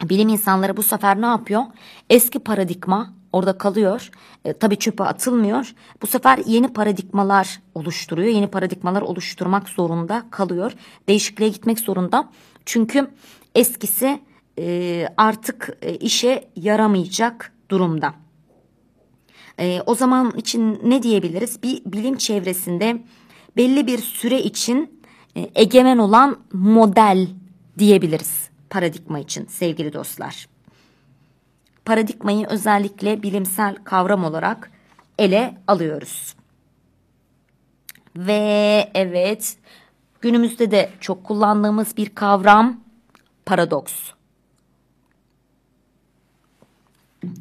bilim 0.02 0.28
insanları 0.28 0.76
bu 0.76 0.82
sefer 0.82 1.20
ne 1.20 1.26
yapıyor? 1.26 1.62
Eski 2.10 2.38
paradigma 2.38 3.14
orada 3.32 3.58
kalıyor. 3.58 4.10
E, 4.44 4.52
tabii 4.52 4.76
çöpe 4.76 5.04
atılmıyor. 5.04 5.74
Bu 6.02 6.06
sefer 6.06 6.38
yeni 6.46 6.68
paradigmalar 6.68 7.60
oluşturuyor. 7.74 8.28
Yeni 8.28 8.46
paradigmalar 8.46 9.02
oluşturmak 9.02 9.68
zorunda 9.68 10.26
kalıyor. 10.30 10.72
Değişikliğe 11.08 11.50
gitmek 11.50 11.80
zorunda. 11.80 12.30
Çünkü 12.66 13.10
eskisi 13.54 14.20
e, 14.58 15.08
artık 15.16 15.76
e, 15.82 15.94
işe 15.94 16.48
yaramayacak 16.56 17.52
durumda. 17.70 18.14
E, 19.60 19.80
o 19.86 19.94
zaman 19.94 20.32
için 20.36 20.80
ne 20.84 21.02
diyebiliriz? 21.02 21.62
Bir 21.62 21.82
bilim 21.84 22.16
çevresinde 22.16 23.02
belli 23.56 23.86
bir 23.86 23.98
süre 23.98 24.42
için 24.42 25.00
e, 25.36 25.50
egemen 25.54 25.98
olan 25.98 26.38
model 26.52 27.28
diyebiliriz 27.78 28.48
paradigma 28.70 29.18
için 29.18 29.46
sevgili 29.46 29.92
dostlar. 29.92 30.48
Paradigmayı 31.84 32.46
özellikle 32.46 33.22
bilimsel 33.22 33.76
kavram 33.84 34.24
olarak 34.24 34.70
ele 35.18 35.58
alıyoruz. 35.66 36.34
Ve 38.16 38.90
evet 38.94 39.56
günümüzde 40.20 40.70
de 40.70 40.90
çok 41.00 41.24
kullandığımız 41.24 41.96
bir 41.96 42.14
kavram 42.14 42.80
paradoks. 43.46 43.94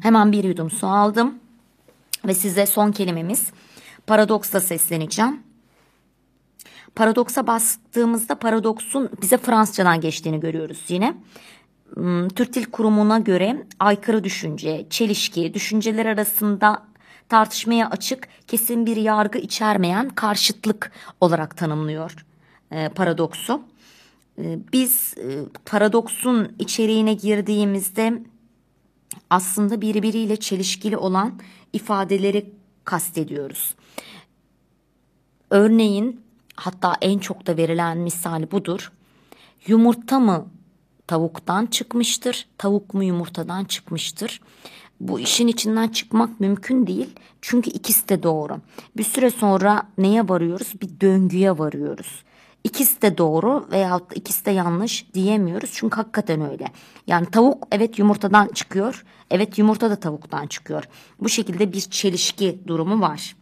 Hemen 0.00 0.32
bir 0.32 0.44
yudum 0.44 0.70
su 0.70 0.86
aldım 0.86 1.38
ve 2.24 2.34
size 2.34 2.66
son 2.66 2.92
kelimemiz 2.92 3.52
paradoksla 4.06 4.60
sesleneceğim. 4.60 5.42
Paradoksa 6.94 7.46
bastığımızda 7.46 8.34
paradoksun 8.34 9.10
bize 9.22 9.38
Fransızcadan 9.38 10.00
geçtiğini 10.00 10.40
görüyoruz 10.40 10.84
yine. 10.88 11.16
Hmm, 11.94 12.28
Türk 12.28 12.54
Dil 12.54 12.64
Kurumu'na 12.64 13.18
göre 13.18 13.66
aykırı 13.80 14.24
düşünce, 14.24 14.86
çelişki, 14.90 15.54
düşünceler 15.54 16.06
arasında 16.06 16.82
tartışmaya 17.28 17.90
açık, 17.90 18.28
kesin 18.46 18.86
bir 18.86 18.96
yargı 18.96 19.38
içermeyen 19.38 20.08
karşıtlık 20.08 20.92
olarak 21.20 21.56
tanımlıyor 21.56 22.26
e, 22.70 22.88
paradoksu. 22.88 23.62
E, 24.38 24.58
biz 24.72 25.14
e, 25.18 25.44
paradoksun 25.64 26.52
içeriğine 26.58 27.14
girdiğimizde 27.14 28.22
aslında 29.30 29.80
birbiriyle 29.80 30.36
çelişkili 30.36 30.96
olan 30.96 31.40
ifadeleri 31.72 32.50
kastediyoruz. 32.84 33.74
Örneğin 35.50 36.24
hatta 36.56 36.94
en 37.00 37.18
çok 37.18 37.46
da 37.46 37.56
verilen 37.56 37.98
misali 37.98 38.50
budur. 38.50 38.92
Yumurta 39.66 40.18
mı 40.18 40.46
tavuktan 41.06 41.66
çıkmıştır, 41.66 42.46
tavuk 42.58 42.94
mu 42.94 43.04
yumurtadan 43.04 43.64
çıkmıştır? 43.64 44.40
Bu 45.00 45.20
işin 45.20 45.48
içinden 45.48 45.88
çıkmak 45.88 46.40
mümkün 46.40 46.86
değil. 46.86 47.10
Çünkü 47.40 47.70
ikisi 47.70 48.08
de 48.08 48.22
doğru. 48.22 48.60
Bir 48.96 49.04
süre 49.04 49.30
sonra 49.30 49.82
neye 49.98 50.28
varıyoruz? 50.28 50.72
Bir 50.82 51.00
döngüye 51.00 51.58
varıyoruz. 51.58 52.24
İkisi 52.64 53.02
de 53.02 53.18
doğru 53.18 53.68
veyahut 53.70 54.16
ikisi 54.16 54.44
de 54.44 54.50
yanlış 54.50 55.14
diyemiyoruz. 55.14 55.70
Çünkü 55.72 55.96
hakikaten 55.96 56.50
öyle. 56.50 56.66
Yani 57.06 57.26
tavuk 57.26 57.68
evet 57.72 57.98
yumurtadan 57.98 58.48
çıkıyor. 58.48 59.04
Evet 59.30 59.58
yumurta 59.58 59.90
da 59.90 59.96
tavuktan 59.96 60.46
çıkıyor. 60.46 60.88
Bu 61.20 61.28
şekilde 61.28 61.72
bir 61.72 61.80
çelişki 61.80 62.58
durumu 62.66 63.00
var. 63.00 63.36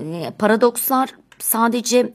Ee, 0.00 0.32
paradokslar 0.38 1.14
sadece 1.38 2.14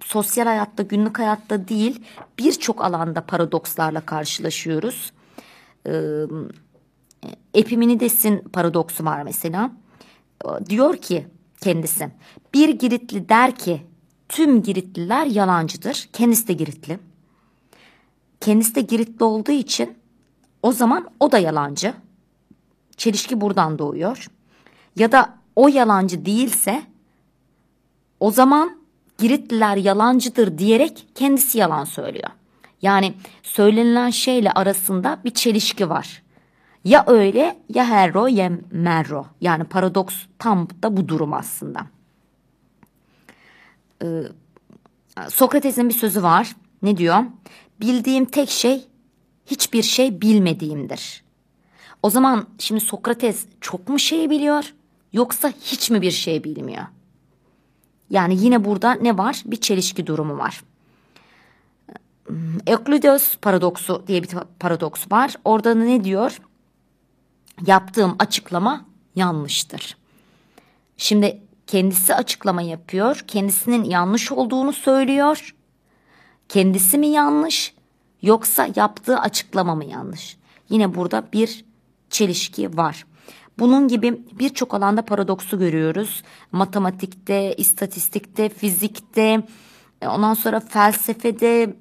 sosyal 0.00 0.46
hayatta, 0.46 0.82
günlük 0.82 1.18
hayatta 1.18 1.68
değil 1.68 2.02
birçok 2.38 2.84
alanda 2.84 3.26
paradokslarla 3.26 4.00
karşılaşıyoruz. 4.00 5.12
Ee, 5.86 6.22
Epiminides'in 7.54 8.38
paradoksu 8.38 9.04
var 9.04 9.22
mesela. 9.22 9.72
Diyor 10.68 10.96
ki 10.96 11.26
kendisi 11.60 12.10
bir 12.54 12.68
Giritli 12.68 13.28
der 13.28 13.54
ki 13.54 13.82
tüm 14.28 14.62
Giritliler 14.62 15.26
yalancıdır. 15.26 16.08
Kendisi 16.12 16.48
de 16.48 16.52
Giritli. 16.52 16.98
Kendisi 18.40 18.74
de 18.74 18.80
Giritli 18.80 19.24
olduğu 19.24 19.52
için 19.52 19.98
o 20.62 20.72
zaman 20.72 21.08
o 21.20 21.32
da 21.32 21.38
yalancı. 21.38 21.94
Çelişki 22.96 23.40
buradan 23.40 23.78
doğuyor. 23.78 24.30
Ya 24.96 25.12
da 25.12 25.34
o 25.56 25.68
yalancı 25.68 26.26
değilse 26.26 26.82
o 28.20 28.30
zaman 28.30 28.78
Giritliler 29.18 29.76
yalancıdır 29.76 30.58
diyerek 30.58 31.06
kendisi 31.14 31.58
yalan 31.58 31.84
söylüyor. 31.84 32.30
Yani 32.82 33.14
söylenilen 33.42 34.10
şeyle 34.10 34.52
arasında 34.52 35.18
bir 35.24 35.30
çelişki 35.30 35.90
var. 35.90 36.22
Ya 36.84 37.04
öyle 37.06 37.58
ya 37.68 37.84
herro 37.84 38.26
ya 38.26 38.52
merro. 38.70 39.26
Yani 39.40 39.64
paradoks 39.64 40.16
tam 40.38 40.68
da 40.82 40.96
bu 40.96 41.08
durum 41.08 41.32
aslında. 41.32 41.86
Ee, 44.02 44.22
Sokrates'in 45.28 45.88
bir 45.88 45.94
sözü 45.94 46.22
var. 46.22 46.56
Ne 46.82 46.96
diyor? 46.96 47.24
Bildiğim 47.80 48.24
tek 48.24 48.50
şey 48.50 48.86
hiçbir 49.46 49.82
şey 49.82 50.20
bilmediğimdir. 50.20 51.24
O 52.02 52.10
zaman 52.10 52.46
şimdi 52.58 52.80
Sokrates 52.80 53.46
çok 53.60 53.88
mu 53.88 53.98
şey 53.98 54.30
biliyor 54.30 54.74
yoksa 55.12 55.52
hiç 55.62 55.90
mi 55.90 56.02
bir 56.02 56.10
şey 56.10 56.44
bilmiyor? 56.44 56.84
Yani 58.10 58.44
yine 58.44 58.64
burada 58.64 58.92
ne 58.92 59.18
var? 59.18 59.42
Bir 59.46 59.56
çelişki 59.56 60.06
durumu 60.06 60.38
var. 60.38 60.64
Euclides 62.66 63.36
paradoksu 63.36 64.04
diye 64.06 64.22
bir 64.22 64.28
paradoks 64.60 65.04
var. 65.10 65.34
Orada 65.44 65.74
ne 65.74 66.04
diyor? 66.04 66.40
Yaptığım 67.66 68.16
açıklama 68.18 68.84
yanlıştır. 69.14 69.96
Şimdi 70.96 71.40
kendisi 71.66 72.14
açıklama 72.14 72.62
yapıyor. 72.62 73.24
Kendisinin 73.26 73.84
yanlış 73.84 74.32
olduğunu 74.32 74.72
söylüyor. 74.72 75.54
Kendisi 76.48 76.98
mi 76.98 77.06
yanlış 77.06 77.74
yoksa 78.22 78.68
yaptığı 78.76 79.18
açıklama 79.18 79.74
mı 79.74 79.84
yanlış? 79.84 80.36
Yine 80.68 80.94
burada 80.94 81.24
bir 81.32 81.64
çelişki 82.10 82.76
var. 82.76 83.06
Bunun 83.58 83.88
gibi 83.88 84.22
birçok 84.38 84.74
alanda 84.74 85.02
paradoksu 85.02 85.58
görüyoruz. 85.58 86.22
Matematikte, 86.52 87.54
istatistikte, 87.56 88.48
fizikte, 88.48 89.42
ondan 90.06 90.34
sonra 90.34 90.60
felsefede, 90.60 91.76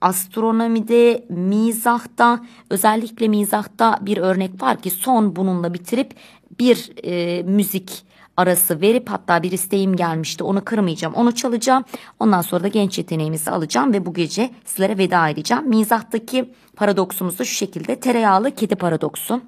astronomide, 0.00 1.26
mizahta, 1.28 2.40
özellikle 2.70 3.28
mizahta 3.28 3.98
bir 4.00 4.16
örnek 4.16 4.62
var 4.62 4.80
ki 4.82 4.90
son 4.90 5.36
bununla 5.36 5.74
bitirip 5.74 6.14
bir 6.58 6.92
e, 7.04 7.42
müzik 7.42 8.04
arası 8.36 8.80
verip 8.80 9.10
hatta 9.10 9.42
bir 9.42 9.52
isteğim 9.52 9.96
gelmişti. 9.96 10.44
Onu 10.44 10.64
kırmayacağım 10.64 11.14
onu 11.14 11.34
çalacağım. 11.34 11.84
Ondan 12.20 12.40
sonra 12.40 12.62
da 12.62 12.68
genç 12.68 12.98
yeteneğimizi 12.98 13.50
alacağım 13.50 13.92
ve 13.92 14.06
bu 14.06 14.14
gece 14.14 14.50
sizlere 14.64 14.98
veda 14.98 15.28
edeceğim. 15.28 15.68
Mizahtaki 15.68 16.54
paradoksumuz 16.76 17.38
da 17.38 17.44
şu 17.44 17.54
şekilde. 17.54 18.00
Tereyağlı 18.00 18.50
kedi 18.50 18.74
paradoksu 18.74 19.40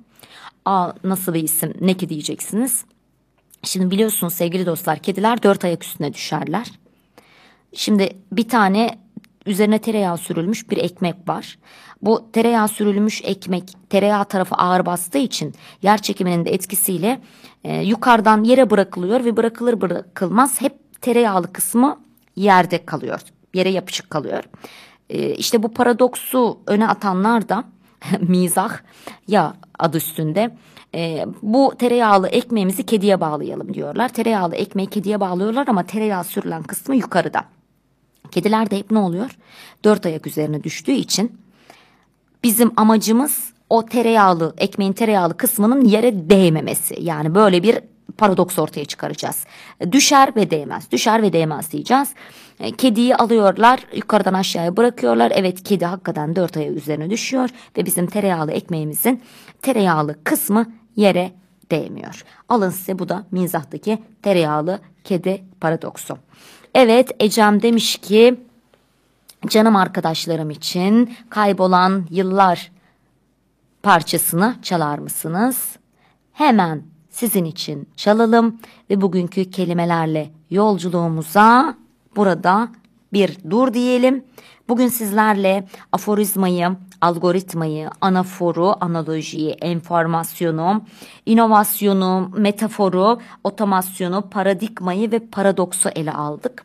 Aa, 0.64 0.92
nasıl 1.04 1.34
bir 1.34 1.42
isim 1.42 1.74
ne 1.80 1.94
ki 1.94 2.08
diyeceksiniz 2.08 2.84
şimdi 3.62 3.90
biliyorsunuz 3.90 4.34
sevgili 4.34 4.66
dostlar 4.66 4.98
kediler 4.98 5.42
dört 5.42 5.64
ayak 5.64 5.84
üstüne 5.84 6.14
düşerler 6.14 6.72
şimdi 7.74 8.16
bir 8.32 8.48
tane 8.48 8.98
üzerine 9.46 9.78
tereyağı 9.78 10.18
sürülmüş 10.18 10.70
bir 10.70 10.76
ekmek 10.76 11.28
var. 11.28 11.58
Bu 12.02 12.30
tereyağı 12.32 12.68
sürülmüş 12.68 13.22
ekmek 13.24 13.72
tereyağı 13.90 14.24
tarafı 14.24 14.54
ağır 14.54 14.86
bastığı 14.86 15.18
için 15.18 15.54
yer 15.82 16.02
çekiminin 16.02 16.44
de 16.44 16.50
etkisiyle 16.50 17.20
e, 17.64 17.82
yukarıdan 17.82 18.44
yere 18.44 18.70
bırakılıyor 18.70 19.24
ve 19.24 19.36
bırakılır 19.36 19.80
bırakılmaz 19.80 20.60
hep 20.60 21.00
tereyağlı 21.00 21.52
kısmı 21.52 22.00
yerde 22.36 22.84
kalıyor. 22.84 23.20
Yere 23.54 23.70
yapışık 23.70 24.10
kalıyor. 24.10 24.44
E, 25.10 25.34
işte 25.34 25.62
bu 25.62 25.74
paradoksu 25.74 26.58
öne 26.66 26.88
atanlar 26.88 27.48
da 27.48 27.64
mizah 28.20 28.78
ya 29.28 29.54
adı 29.78 29.96
üstünde 29.96 30.56
e, 30.94 31.26
bu 31.42 31.74
tereyağlı 31.78 32.28
ekmeğimizi 32.28 32.86
kediye 32.86 33.20
bağlayalım 33.20 33.74
diyorlar. 33.74 34.08
Tereyağlı 34.08 34.56
ekmeği 34.56 34.88
kediye 34.88 35.20
bağlıyorlar 35.20 35.68
ama 35.68 35.82
tereyağı 35.82 36.24
sürülen 36.24 36.62
kısmı 36.62 36.96
yukarıda. 36.96 37.44
Kediler 38.30 38.70
de 38.70 38.78
hep 38.78 38.90
ne 38.90 38.98
oluyor? 38.98 39.38
Dört 39.84 40.06
ayak 40.06 40.26
üzerine 40.26 40.64
düştüğü 40.64 40.92
için 40.92 41.38
bizim 42.44 42.72
amacımız 42.76 43.52
o 43.70 43.86
tereyağlı 43.86 44.54
ekmeğin 44.58 44.92
tereyağlı 44.92 45.36
kısmının 45.36 45.84
yere 45.84 46.30
değmemesi. 46.30 46.96
Yani 47.00 47.34
böyle 47.34 47.62
bir 47.62 47.78
paradoks 48.18 48.58
ortaya 48.58 48.84
çıkaracağız. 48.84 49.44
Düşer 49.92 50.36
ve 50.36 50.50
değmez, 50.50 50.90
düşer 50.90 51.22
ve 51.22 51.32
değmez 51.32 51.72
diyeceğiz. 51.72 52.08
E, 52.62 52.70
kediyi 52.70 53.16
alıyorlar, 53.16 53.86
yukarıdan 53.94 54.34
aşağıya 54.34 54.76
bırakıyorlar. 54.76 55.32
Evet 55.34 55.62
kedi 55.62 55.84
hakikaten 55.86 56.36
dört 56.36 56.56
ayağı 56.56 56.72
üzerine 56.72 57.10
düşüyor 57.10 57.50
ve 57.76 57.86
bizim 57.86 58.06
tereyağlı 58.06 58.52
ekmeğimizin 58.52 59.22
tereyağlı 59.62 60.24
kısmı 60.24 60.72
yere 60.96 61.32
değmiyor. 61.70 62.24
Alın 62.48 62.70
size 62.70 62.98
bu 62.98 63.08
da 63.08 63.24
mizahtaki 63.30 63.98
tereyağlı 64.22 64.80
kedi 65.04 65.44
paradoksu. 65.60 66.18
Evet 66.74 67.10
Ecem 67.20 67.62
demiş 67.62 67.96
ki 67.96 68.40
canım 69.48 69.76
arkadaşlarım 69.76 70.50
için 70.50 71.14
kaybolan 71.30 72.06
yıllar 72.10 72.72
parçasını 73.82 74.56
çalar 74.62 74.98
mısınız? 74.98 75.76
Hemen 76.32 76.82
sizin 77.10 77.44
için 77.44 77.88
çalalım 77.96 78.60
ve 78.90 79.00
bugünkü 79.00 79.50
kelimelerle 79.50 80.30
yolculuğumuza 80.50 81.74
burada 82.16 82.68
bir 83.12 83.38
dur 83.50 83.74
diyelim. 83.74 84.24
Bugün 84.68 84.88
sizlerle 84.88 85.68
aforizmayı, 85.92 86.76
algoritmayı, 87.00 87.90
anaforu, 88.00 88.74
analojiyi, 88.80 89.50
enformasyonu, 89.50 90.84
inovasyonu, 91.26 92.30
metaforu, 92.36 93.18
otomasyonu, 93.44 94.30
paradigmayı 94.30 95.12
ve 95.12 95.18
paradoksu 95.18 95.88
ele 95.88 96.12
aldık. 96.12 96.64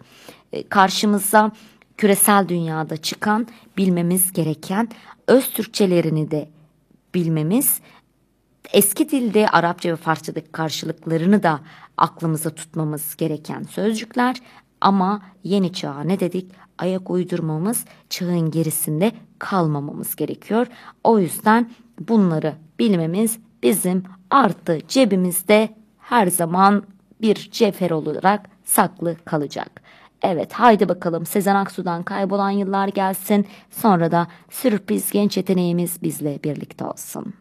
E, 0.53 0.67
karşımıza 0.67 1.51
küresel 1.97 2.47
dünyada 2.47 2.97
çıkan 2.97 3.47
bilmemiz 3.77 4.33
gereken 4.33 4.89
öz 5.27 5.49
Türkçelerini 5.49 6.31
de 6.31 6.49
bilmemiz, 7.13 7.81
eski 8.73 9.09
dilde 9.09 9.49
Arapça 9.49 9.89
ve 9.89 9.95
Farsçadaki 9.95 10.51
karşılıklarını 10.51 11.43
da 11.43 11.59
aklımıza 11.97 12.49
tutmamız 12.49 13.15
gereken 13.15 13.63
sözcükler 13.63 14.41
ama 14.81 15.21
yeni 15.43 15.73
çağa 15.73 16.01
ne 16.01 16.19
dedik? 16.19 16.51
Ayak 16.77 17.09
uydurmamız, 17.09 17.85
çağın 18.09 18.51
gerisinde 18.51 19.11
kalmamamız 19.39 20.15
gerekiyor. 20.15 20.67
O 21.03 21.19
yüzden 21.19 21.71
bunları 21.99 22.55
bilmemiz 22.79 23.39
bizim 23.63 24.03
artı 24.29 24.79
cebimizde 24.87 25.69
her 25.99 26.27
zaman 26.27 26.83
bir 27.21 27.49
cevher 27.51 27.91
olarak 27.91 28.49
saklı 28.65 29.15
kalacak. 29.25 29.81
Evet 30.21 30.53
haydi 30.53 30.89
bakalım 30.89 31.25
Sezen 31.25 31.55
Aksu'dan 31.55 32.03
kaybolan 32.03 32.49
yıllar 32.49 32.87
gelsin. 32.87 33.45
Sonra 33.71 34.11
da 34.11 34.27
sürpriz 34.49 35.11
genç 35.11 35.37
yeteneğimiz 35.37 36.01
bizle 36.03 36.39
birlikte 36.43 36.85
olsun. 36.85 37.33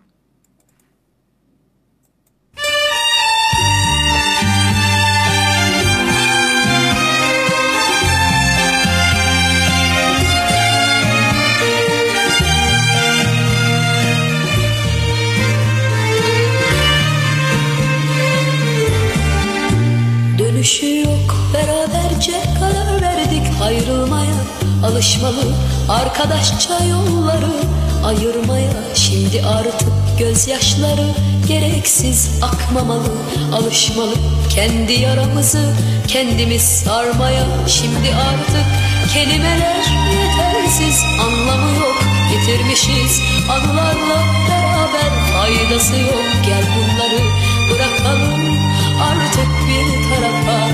Alışmalı 25.16 25.52
arkadaşça 25.88 26.84
yolları 26.84 27.52
ayırmaya. 28.04 28.72
Şimdi 28.94 29.42
artık 29.46 29.88
gözyaşları 30.18 31.14
gereksiz 31.48 32.30
akmamalı. 32.42 33.12
Alışmalı 33.54 34.14
kendi 34.50 34.92
yaramızı 34.92 35.74
kendimiz 36.08 36.62
sarmaya. 36.62 37.46
Şimdi 37.66 38.14
artık 38.14 38.66
kelimeler 39.14 39.84
yetersiz 40.12 41.04
anlamı 41.20 41.70
yok. 41.80 42.02
Yitirmişiz 42.32 43.20
anılarla 43.50 44.22
beraber 44.48 45.12
faydası 45.32 45.96
yok. 45.96 46.24
Gel 46.46 46.64
bunları 46.76 47.22
bırakalım 47.70 48.58
artık 49.00 49.48
bir 49.68 50.10
tarafa 50.10 50.65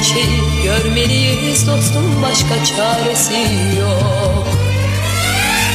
Gerçeği 0.00 0.40
görmeliyiz 0.64 1.66
dostum 1.66 2.22
başka 2.22 2.64
çaresi 2.64 3.34
yok. 3.80 4.48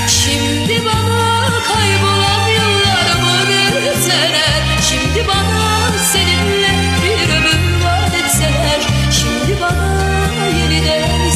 Şimdi 0.07 0.85
bana 0.85 1.49
kaybolan 1.67 2.47
yıllarımı 2.47 3.47
verseler 3.49 4.61
Şimdi 4.89 5.27
bana 5.27 5.91
seninle 6.13 6.69
bir 7.03 7.33
ömür 7.35 7.85
vaat 7.85 8.15
etseler? 8.15 8.81
Şimdi 9.11 9.61
bana 9.61 10.47
yeniden 10.59 11.29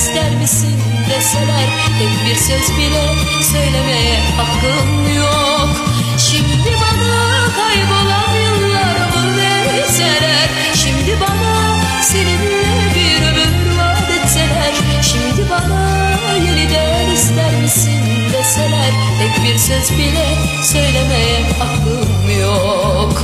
Tek 2.00 2.30
bir 2.30 2.36
söz 2.36 2.78
bile 2.78 3.04
söylemeye 3.52 4.20
hakkım 4.38 5.16
yok. 5.18 5.70
Şimdi 6.18 6.76
bana 6.82 7.54
kaybolan 7.56 8.36
yıllarımı 8.36 9.38
verseler 9.38 10.50
Şimdi 10.74 11.18
bana 11.22 11.82
seninle 12.02 12.59
misin 17.70 18.34
deseler 18.34 18.92
Tek 19.20 19.44
bir 19.44 19.58
söz 19.58 19.98
bile 19.98 20.28
söylemeye 20.64 21.40
hakkım 21.60 22.40
yok. 22.42 23.24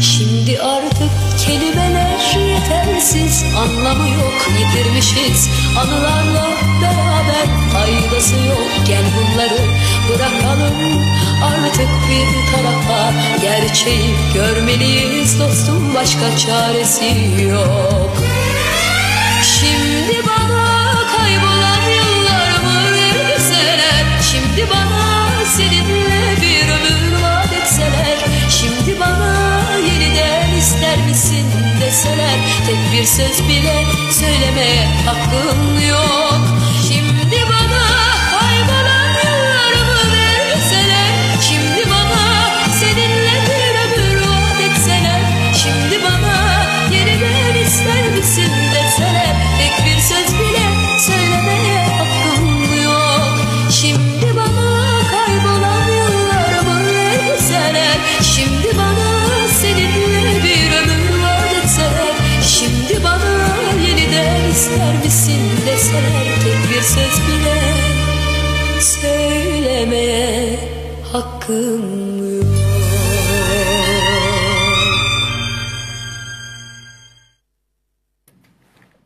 Şimdi 0.00 0.62
artık 0.62 1.10
kelimeler 1.46 2.20
yetersiz 2.48 3.44
Anlamı 3.56 4.08
yok 4.08 4.48
yitirmişiz 4.58 5.48
Anılarla 5.78 6.46
beraber 6.82 7.46
faydası 7.72 8.34
yok 8.34 8.86
Gel 8.86 9.04
bunları 9.16 9.60
bırakalım. 10.08 10.74
Artık 11.44 11.88
bir 12.08 12.52
tarafa 12.52 13.12
Gerçeği 13.42 14.14
görmeliyiz 14.34 15.40
dostum 15.40 15.94
başka 15.94 16.36
çaresi 16.36 17.04
yok 17.48 18.09
Tek 32.66 32.92
bir 32.92 33.04
söz 33.04 33.48
bile 33.48 33.84
söylemeye 34.10 34.86
hakkım 35.06 35.88
yok 35.88 36.49
ister 64.50 65.04
misin 65.04 65.42
deseler 65.66 66.24
Tek 66.44 66.70
bir 66.70 66.80
söz 66.80 67.20
bile 67.28 67.56
söylemeye 68.80 70.58
hakkım 71.12 72.10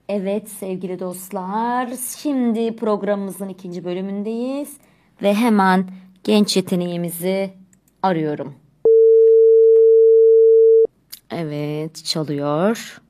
Evet 0.08 0.48
sevgili 0.50 1.00
dostlar, 1.00 1.88
şimdi 2.22 2.76
programımızın 2.76 3.48
ikinci 3.48 3.84
bölümündeyiz 3.84 4.76
ve 5.22 5.34
hemen 5.34 5.88
genç 6.24 6.56
yeteneğimizi 6.56 7.50
arıyorum. 8.02 8.54
Evet, 11.30 12.04
çalıyor. 12.04 13.00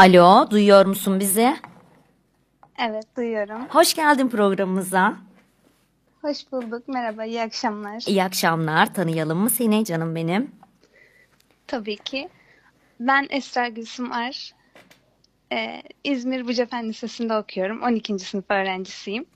Alo, 0.00 0.50
duyuyor 0.50 0.86
musun 0.86 1.20
bizi? 1.20 1.56
Evet 2.78 3.16
duyuyorum. 3.16 3.66
Hoş 3.68 3.94
geldin 3.94 4.28
programımıza. 4.28 5.16
Hoş 6.22 6.52
bulduk. 6.52 6.88
Merhaba, 6.88 7.24
iyi 7.24 7.42
akşamlar. 7.42 8.04
İyi 8.06 8.24
akşamlar. 8.24 8.94
Tanıyalım 8.94 9.38
mı 9.38 9.50
seni 9.50 9.84
canım 9.84 10.14
benim? 10.14 10.50
Tabii 11.66 11.96
ki. 11.96 12.28
Ben 13.00 13.26
Esra 13.30 13.68
Gülsüm 13.68 14.12
Ar. 14.12 14.52
Ee, 15.52 15.82
İzmir 16.04 16.48
Bucafen 16.48 16.88
Lisesi'nde 16.88 17.36
okuyorum. 17.36 17.82
12. 17.82 18.18
sınıf 18.18 18.50
öğrencisiyim. 18.50 19.26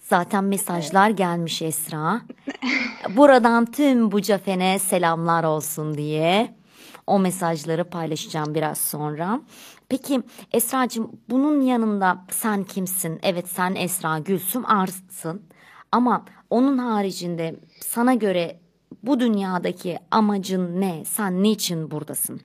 Zaten 0.00 0.44
mesajlar 0.44 1.10
gelmiş 1.10 1.62
Esra. 1.62 2.20
Buradan 3.16 3.66
tüm 3.66 4.12
bu 4.12 4.22
cafene 4.22 4.78
selamlar 4.78 5.44
olsun 5.44 5.94
diye. 5.94 6.59
O 7.10 7.18
mesajları 7.18 7.84
paylaşacağım 7.84 8.54
biraz 8.54 8.78
sonra. 8.78 9.40
Peki 9.88 10.22
Esra'cığım 10.52 11.10
bunun 11.30 11.60
yanında 11.60 12.24
sen 12.30 12.64
kimsin? 12.64 13.18
Evet 13.22 13.48
sen 13.48 13.74
Esra 13.74 14.18
Gülsüm 14.18 14.66
Arsın. 14.66 15.42
Ama 15.92 16.24
onun 16.50 16.78
haricinde 16.78 17.56
sana 17.80 18.14
göre 18.14 18.60
bu 19.02 19.20
dünyadaki 19.20 19.98
amacın 20.10 20.80
ne? 20.80 21.04
Sen 21.04 21.42
niçin 21.42 21.90
buradasın? 21.90 22.40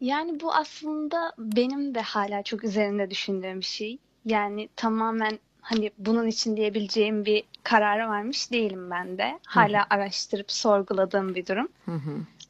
Yani 0.00 0.40
bu 0.40 0.54
aslında 0.54 1.32
benim 1.38 1.94
de 1.94 2.00
hala 2.00 2.42
çok 2.42 2.64
üzerinde 2.64 3.10
düşündüğüm 3.10 3.60
bir 3.60 3.64
şey. 3.64 3.98
Yani 4.24 4.68
tamamen 4.76 5.38
hani 5.60 5.90
bunun 5.98 6.26
için 6.26 6.56
diyebileceğim 6.56 7.24
bir 7.24 7.44
karara 7.62 8.08
varmış 8.08 8.52
değilim 8.52 8.90
ben 8.90 9.18
de. 9.18 9.38
Hala 9.46 9.86
araştırıp 9.90 10.52
sorguladığım 10.52 11.34
bir 11.34 11.46
durum. 11.46 11.68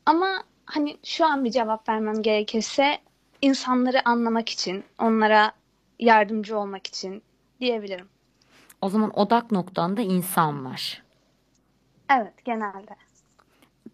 Ama 0.07 0.42
hani 0.66 0.98
şu 1.05 1.26
an 1.26 1.44
bir 1.44 1.50
cevap 1.50 1.88
vermem 1.88 2.22
gerekirse 2.22 2.98
insanları 3.42 4.09
anlamak 4.09 4.48
için, 4.48 4.84
onlara 4.98 5.52
yardımcı 5.98 6.59
olmak 6.59 6.86
için 6.86 7.22
diyebilirim. 7.61 8.09
O 8.80 8.88
zaman 8.88 9.18
odak 9.18 9.52
noktanda 9.52 10.00
insan 10.02 10.64
var. 10.64 11.02
Evet, 12.11 12.44
genelde. 12.44 12.96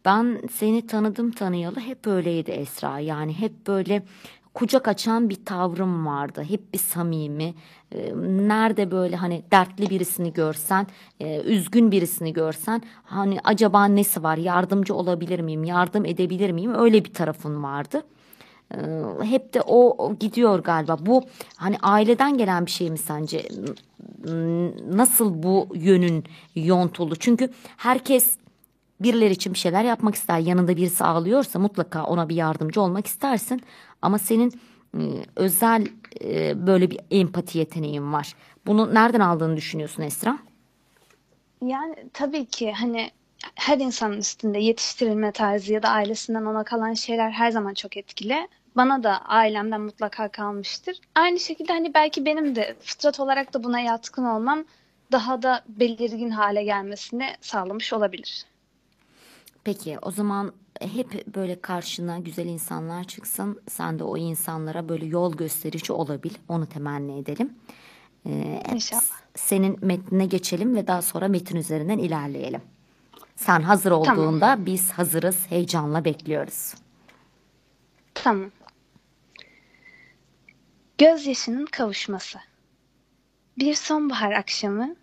Ben 0.05 0.41
seni 0.53 0.87
tanıdım 0.87 1.31
tanıyalı 1.31 1.81
hep 1.81 2.07
öyleydi 2.07 2.51
Esra. 2.51 2.99
Yani 2.99 3.41
hep 3.41 3.67
böyle 3.67 4.03
kucak 4.55 4.89
açan 4.89 5.31
bir 5.31 5.45
tavrım 5.45 6.07
vardı. 6.07 6.45
Hep 6.49 6.73
bir 6.73 6.79
samimi. 6.79 7.55
Ee, 7.95 8.13
Nerede 8.49 8.91
böyle 8.91 9.17
hani 9.17 9.43
dertli 9.53 9.91
birisini 9.91 10.33
görsen, 10.33 10.87
e, 11.21 11.41
üzgün 11.41 11.91
birisini 11.91 12.33
görsen 12.33 12.83
hani 13.05 13.39
acaba 13.45 13.85
nesi 13.85 14.23
var? 14.23 14.37
Yardımcı 14.37 14.95
olabilir 14.95 15.41
miyim? 15.41 15.65
Yardım 15.65 16.05
edebilir 16.05 16.51
miyim? 16.51 16.75
Öyle 16.75 17.05
bir 17.05 17.15
tarafın 17.15 17.63
vardı. 17.63 18.03
Ee, 18.75 18.79
Hep 19.23 19.55
de 19.55 19.63
o 19.67 20.15
gidiyor 20.21 20.59
galiba. 20.59 20.97
Bu 21.07 21.23
hani 21.57 21.77
aileden 21.83 22.39
gelen 22.39 22.67
bir 22.67 22.71
şey 22.71 22.91
mi 22.91 22.99
sence? 22.99 23.49
Nasıl 24.93 25.43
bu 25.43 25.69
yönün 25.75 26.25
yontuldu? 26.55 27.17
Çünkü 27.17 27.51
herkes 27.77 28.35
birileri 29.01 29.33
için 29.33 29.55
bir 29.55 29.59
şeyler 29.59 29.85
yapmak 29.85 30.15
ister. 30.15 30.39
Yanında 30.39 30.77
birisi 30.77 31.05
ağlıyorsa 31.05 31.59
mutlaka 31.59 32.05
ona 32.05 32.29
bir 32.29 32.35
yardımcı 32.35 32.81
olmak 32.81 33.07
istersin. 33.07 33.63
Ama 34.03 34.19
senin 34.19 34.61
özel 35.37 35.87
böyle 36.55 36.91
bir 36.91 37.01
empati 37.11 37.59
yeteneğin 37.59 38.13
var. 38.13 38.35
Bunu 38.67 38.95
nereden 38.95 39.21
aldığını 39.21 39.57
düşünüyorsun 39.57 40.03
Esra? 40.03 40.39
Yani 41.65 41.95
tabii 42.13 42.47
ki 42.47 42.73
hani 42.73 43.11
her 43.55 43.79
insanın 43.79 44.19
üstünde 44.19 44.59
yetiştirilme 44.59 45.33
tarzı 45.33 45.73
ya 45.73 45.83
da 45.83 45.89
ailesinden 45.89 46.45
ona 46.45 46.65
kalan 46.65 46.95
şeyler 46.95 47.31
her 47.31 47.51
zaman 47.51 47.75
çok 47.75 47.97
etkili. 47.97 48.49
Bana 48.77 49.03
da 49.03 49.19
ailemden 49.19 49.81
mutlaka 49.81 50.29
kalmıştır. 50.29 51.01
Aynı 51.15 51.39
şekilde 51.41 51.73
hani 51.73 51.95
belki 51.95 52.25
benim 52.25 52.57
de 52.57 52.77
fıtrat 52.83 53.21
olarak 53.21 53.55
da 53.55 53.65
buna 53.65 53.81
yatkın 53.81 54.25
olmam 54.25 54.65
daha 55.13 55.43
da 55.43 55.65
belirgin 55.69 56.31
hale 56.31 56.65
gelmesini 56.65 57.27
sağlamış 57.41 57.93
olabilir. 57.93 58.45
Peki 59.65 59.99
o 60.03 60.11
zaman 60.11 60.53
hep 60.81 61.27
böyle 61.37 61.61
karşına 61.61 62.19
güzel 62.19 62.47
insanlar 62.47 63.05
çıksın. 63.05 63.63
Sen 63.69 63.99
de 63.99 64.05
o 64.05 64.17
insanlara 64.17 64.89
böyle 64.89 65.07
yol 65.07 65.37
gösterici 65.37 65.93
olabil. 65.93 66.35
Onu 66.49 66.67
temenni 66.67 67.19
edelim. 67.19 67.55
Ee, 68.27 68.63
İnşallah. 68.73 69.03
Senin 69.35 69.87
metnine 69.87 70.27
geçelim 70.27 70.77
ve 70.77 70.87
daha 70.87 71.03
sonra 71.03 71.29
metin 71.29 71.57
üzerinden 71.57 71.99
ilerleyelim. 71.99 72.63
Sen 73.37 73.63
hazır 73.63 73.91
olduğunda 73.91 74.67
biz 74.67 74.91
hazırız, 74.93 75.47
heyecanla 75.49 76.05
bekliyoruz. 76.05 76.75
Tamam. 78.15 78.51
Gözyaşının 80.99 81.67
kavuşması. 81.67 82.39
Bir 83.59 83.75
sonbahar 83.75 84.33
akşamı 84.33 84.97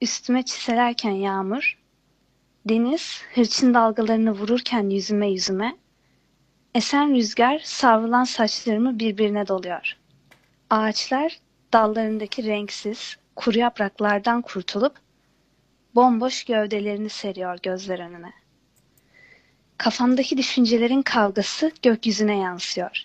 üstüme 0.00 0.42
çiselerken 0.42 1.10
yağmur, 1.10 1.78
deniz 2.68 3.22
hırçın 3.34 3.74
dalgalarını 3.74 4.32
vururken 4.32 4.90
yüzüme 4.90 5.30
yüzüme, 5.30 5.76
Esen 6.74 7.14
rüzgar 7.14 7.58
savrulan 7.64 8.24
saçlarımı 8.24 8.98
birbirine 8.98 9.48
doluyor. 9.48 9.96
Ağaçlar 10.70 11.38
dallarındaki 11.72 12.44
renksiz, 12.44 13.16
kuru 13.36 13.58
yapraklardan 13.58 14.42
kurtulup 14.42 14.96
bomboş 15.94 16.44
gövdelerini 16.44 17.08
seriyor 17.08 17.58
gözler 17.62 17.98
önüne. 17.98 18.32
Kafamdaki 19.78 20.36
düşüncelerin 20.38 21.02
kavgası 21.02 21.72
gökyüzüne 21.82 22.36
yansıyor. 22.36 23.02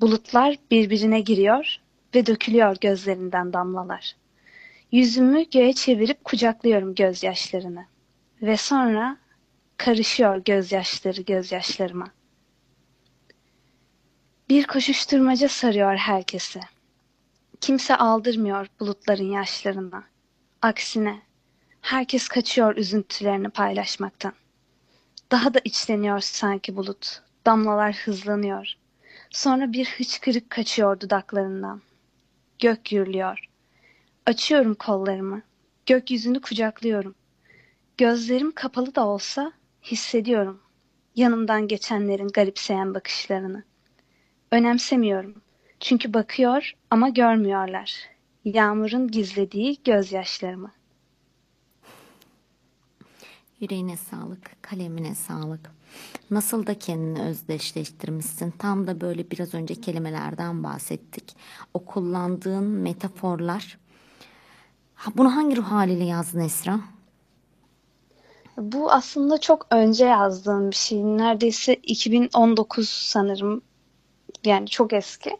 Bulutlar 0.00 0.56
birbirine 0.70 1.20
giriyor 1.20 1.76
ve 2.14 2.26
dökülüyor 2.26 2.76
gözlerinden 2.80 3.52
damlalar. 3.52 4.16
Yüzümü 4.92 5.50
göğe 5.50 5.72
çevirip 5.72 6.24
kucaklıyorum 6.24 6.94
gözyaşlarını. 6.94 7.89
Ve 8.42 8.56
sonra 8.56 9.16
karışıyor 9.76 10.36
gözyaşları 10.36 11.20
gözyaşlarıma. 11.22 12.10
Bir 14.48 14.66
koşuşturmaca 14.66 15.48
sarıyor 15.48 15.96
herkesi. 15.96 16.60
Kimse 17.60 17.96
aldırmıyor 17.96 18.66
bulutların 18.80 19.32
yaşlarına. 19.32 20.04
Aksine 20.62 21.22
herkes 21.80 22.28
kaçıyor 22.28 22.76
üzüntülerini 22.76 23.48
paylaşmaktan. 23.48 24.32
Daha 25.30 25.54
da 25.54 25.60
içleniyor 25.64 26.20
sanki 26.20 26.76
bulut. 26.76 27.22
Damlalar 27.46 27.94
hızlanıyor. 27.94 28.74
Sonra 29.30 29.72
bir 29.72 29.86
hıçkırık 29.86 30.50
kaçıyor 30.50 31.00
dudaklarından. 31.00 31.82
Gök 32.58 32.84
gürlüyor. 32.84 33.48
Açıyorum 34.26 34.74
kollarımı. 34.74 35.42
Gökyüzünü 35.86 36.40
kucaklıyorum. 36.40 37.14
Gözlerim 38.00 38.52
kapalı 38.52 38.94
da 38.94 39.06
olsa 39.06 39.52
hissediyorum. 39.82 40.60
Yanımdan 41.16 41.68
geçenlerin 41.68 42.28
garipseyen 42.28 42.94
bakışlarını. 42.94 43.64
Önemsemiyorum. 44.50 45.34
Çünkü 45.80 46.14
bakıyor 46.14 46.72
ama 46.90 47.08
görmüyorlar. 47.08 47.94
Yağmurun 48.44 49.08
gizlediği 49.08 49.78
gözyaşlarımı. 49.84 50.72
Yüreğine 53.60 53.96
sağlık, 53.96 54.62
kalemine 54.62 55.14
sağlık. 55.14 55.70
Nasıl 56.30 56.66
da 56.66 56.78
kendini 56.78 57.22
özdeşleştirmişsin. 57.22 58.50
Tam 58.50 58.86
da 58.86 59.00
böyle 59.00 59.30
biraz 59.30 59.54
önce 59.54 59.74
kelimelerden 59.74 60.64
bahsettik. 60.64 61.36
O 61.74 61.84
kullandığın 61.84 62.64
metaforlar. 62.64 63.78
Bunu 65.16 65.36
hangi 65.36 65.56
ruh 65.56 65.70
haliyle 65.70 66.04
yazdın 66.04 66.40
Esra? 66.40 66.80
Bu 68.60 68.92
aslında 68.92 69.38
çok 69.38 69.66
önce 69.70 70.06
yazdığım 70.06 70.70
bir 70.70 70.76
şey. 70.76 71.02
Neredeyse 71.02 71.74
2019 71.74 72.88
sanırım. 72.88 73.62
Yani 74.44 74.68
çok 74.68 74.92
eski. 74.92 75.30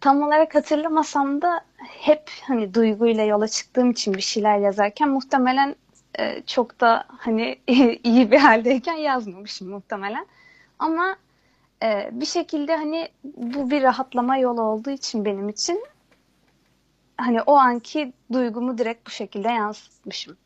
Tam 0.00 0.22
olarak 0.22 0.54
hatırlamasam 0.54 1.42
da 1.42 1.60
hep 1.76 2.30
hani 2.42 2.74
duyguyla 2.74 3.24
yola 3.24 3.48
çıktığım 3.48 3.90
için 3.90 4.14
bir 4.14 4.22
şeyler 4.22 4.58
yazarken 4.58 5.08
muhtemelen 5.08 5.76
e, 6.18 6.42
çok 6.46 6.80
da 6.80 7.04
hani 7.08 7.58
iyi 8.04 8.30
bir 8.30 8.38
haldeyken 8.38 8.96
yazmamışım 8.96 9.68
muhtemelen. 9.68 10.26
Ama 10.78 11.16
e, 11.82 12.10
bir 12.12 12.26
şekilde 12.26 12.76
hani 12.76 13.08
bu 13.24 13.70
bir 13.70 13.82
rahatlama 13.82 14.36
yolu 14.36 14.62
olduğu 14.62 14.90
için 14.90 15.24
benim 15.24 15.48
için 15.48 15.84
hani 17.16 17.42
o 17.42 17.54
anki 17.56 18.12
duygumu 18.32 18.78
direkt 18.78 19.06
bu 19.06 19.10
şekilde 19.10 19.48
yansıtmışım. 19.48 20.36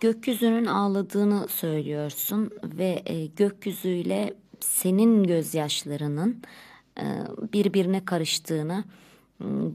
Gökyüzünün 0.00 0.66
ağladığını 0.66 1.48
söylüyorsun 1.48 2.50
ve 2.64 3.02
e, 3.06 3.26
gökyüzüyle 3.26 4.34
senin 4.60 5.24
gözyaşlarının 5.24 6.42
e, 6.98 7.04
birbirine 7.52 8.04
karıştığını 8.04 8.84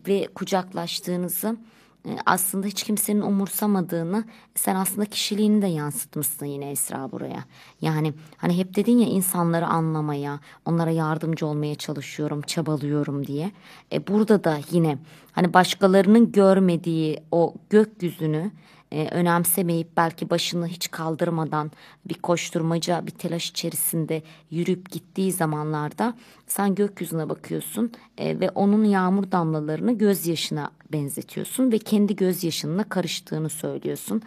ve 0.08 0.28
kucaklaştığınızı 0.36 1.58
e, 2.06 2.10
aslında 2.26 2.68
hiç 2.68 2.84
kimsenin 2.84 3.22
umursamadığını 3.22 4.24
sen 4.56 4.76
aslında 4.76 5.06
kişiliğini 5.06 5.62
de 5.62 5.68
yansıtmışsın 5.68 6.46
yine 6.46 6.72
Esra 6.72 7.12
buraya. 7.12 7.46
Yani 7.82 8.14
hani 8.38 8.58
hep 8.58 8.76
dedin 8.76 8.98
ya 8.98 9.08
insanları 9.08 9.68
anlamaya, 9.68 10.40
onlara 10.66 10.92
yardımcı 10.92 11.46
olmaya 11.46 11.76
çalışıyorum, 11.76 12.42
çabalıyorum 12.42 13.28
diye. 13.28 13.52
E 13.92 14.08
burada 14.08 14.44
da 14.44 14.60
yine 14.72 14.98
hani 15.32 15.54
başkalarının 15.54 16.32
görmediği 16.32 17.24
o 17.32 17.54
gökyüzünü 17.70 18.52
e, 18.92 19.08
önemsemeyip 19.08 19.88
belki 19.98 20.30
başını 20.30 20.68
hiç 20.68 20.92
kaldırmadan 20.92 21.72
bir 22.06 22.14
koşturmaca, 22.14 23.06
bir 23.06 23.12
telaş 23.12 23.50
içerisinde 23.50 24.24
yürüyüp 24.52 24.92
gittiği 24.92 25.32
zamanlarda 25.32 26.14
sen 26.48 26.76
gökyüzüne 26.76 27.30
bakıyorsun 27.30 27.92
e, 28.18 28.40
ve 28.40 28.50
onun 28.50 28.84
yağmur 28.84 29.32
damlalarını 29.32 29.98
gözyaşına 29.98 30.72
benzetiyorsun 30.92 31.72
ve 31.72 31.78
kendi 31.78 32.16
gözyaşınla 32.16 32.84
karıştığını 32.84 33.50
söylüyorsun. 33.50 34.22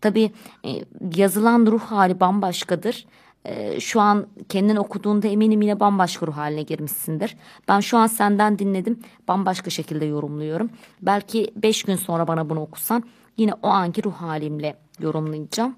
Tabii 0.00 0.32
e, 0.64 0.70
yazılan 1.16 1.66
ruh 1.66 1.80
hali 1.80 2.20
bambaşkadır. 2.20 3.06
E, 3.44 3.80
şu 3.80 4.00
an 4.00 4.26
kendin 4.48 4.76
okuduğunda 4.76 5.28
eminim 5.28 5.62
yine 5.62 5.80
bambaşka 5.80 6.26
ruh 6.26 6.36
haline 6.36 6.62
girmişsindir. 6.62 7.36
Ben 7.68 7.80
şu 7.80 7.98
an 7.98 8.06
senden 8.06 8.58
dinledim 8.58 8.98
bambaşka 9.28 9.70
şekilde 9.70 10.04
yorumluyorum. 10.04 10.70
Belki 11.02 11.50
beş 11.56 11.82
gün 11.82 11.96
sonra 11.96 12.28
bana 12.28 12.50
bunu 12.50 12.60
okusan 12.60 13.04
yine 13.38 13.52
o 13.62 13.68
anki 13.68 14.04
ruh 14.04 14.14
halimle 14.14 14.76
yorumlayacağım. 15.00 15.76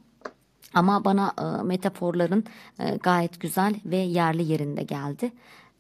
Ama 0.75 1.05
bana 1.05 1.33
e, 1.39 1.63
metaforların 1.63 2.45
e, 2.79 2.97
gayet 2.97 3.41
güzel 3.41 3.75
ve 3.85 3.97
yerli 3.97 4.43
yerinde 4.43 4.83
geldi. 4.83 5.33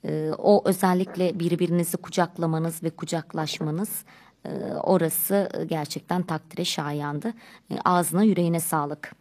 E, 0.04 0.30
o 0.38 0.62
özellikle 0.68 1.40
birbirinizi 1.40 1.96
kucaklamanız 1.96 2.82
ve 2.82 2.90
kucaklaşmanız 2.90 4.04
e, 4.44 4.50
orası 4.82 5.48
gerçekten 5.66 6.22
takdire 6.22 6.64
şayandı. 6.64 7.32
E, 7.70 7.74
ağzına 7.84 8.22
yüreğine 8.22 8.60
sağlık. 8.60 9.12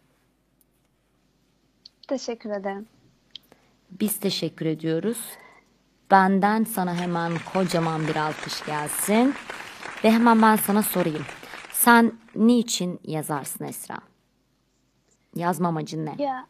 Teşekkür 2.08 2.50
ederim. 2.50 2.86
Biz 3.90 4.20
teşekkür 4.20 4.66
ediyoruz. 4.66 5.18
Benden 6.10 6.64
sana 6.64 6.94
hemen 6.94 7.32
kocaman 7.52 8.08
bir 8.08 8.16
alkış 8.16 8.66
gelsin. 8.66 9.34
Ve 10.04 10.10
hemen 10.10 10.42
ben 10.42 10.56
sana 10.56 10.82
sorayım. 10.82 11.24
Sen 11.80 12.12
niçin 12.34 13.00
yazarsın 13.04 13.64
Esra? 13.64 13.98
Yazma 15.34 15.68
amacın 15.68 16.06
ne? 16.06 16.14
Ya 16.18 16.46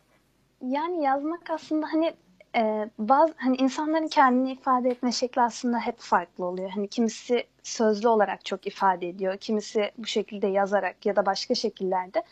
yani 0.63 1.03
yazmak 1.03 1.51
aslında 1.51 1.87
hani 1.93 2.15
e, 2.57 2.91
bazı 2.99 3.35
hani 3.37 3.57
insanların 3.57 4.09
kendini 4.09 4.53
ifade 4.53 4.89
etme 4.89 5.13
şekli 5.13 5.43
aslında 5.43 5.79
hep 5.79 5.99
farklı 5.99 6.45
oluyor. 6.45 6.71
Hani 6.71 6.89
kimisi 6.89 7.45
sözlü 7.63 8.09
olarak 8.09 8.45
çok 8.45 8.67
ifade 8.67 9.09
ediyor, 9.09 9.37
kimisi 9.37 9.91
bu 9.99 10.07
şekilde 10.07 10.47
yazarak 10.47 11.07
ya 11.07 11.17
da 11.17 11.27
başka 11.27 11.55
şekillerde. 11.55 12.23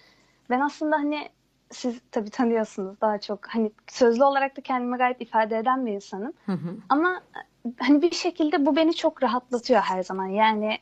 Ben 0.51 0.61
aslında 0.61 0.97
hani 0.97 1.29
siz 1.71 2.01
tabii 2.11 2.31
tanıyorsunuz 2.31 3.01
daha 3.01 3.21
çok 3.21 3.49
hani 3.49 3.73
sözlü 3.87 4.25
olarak 4.25 4.57
da 4.57 4.61
kendimi 4.61 4.97
gayet 4.97 5.21
ifade 5.21 5.59
eden 5.59 5.87
bir 5.87 5.93
insanım. 5.93 6.33
Ama 6.89 7.23
hani 7.79 8.03
bir 8.03 8.11
şekilde 8.11 8.67
bu 8.67 8.77
beni 8.77 8.95
çok 8.95 9.23
rahatlatıyor 9.23 9.81
her 9.81 10.03
zaman. 10.03 10.27
Yani 10.27 10.79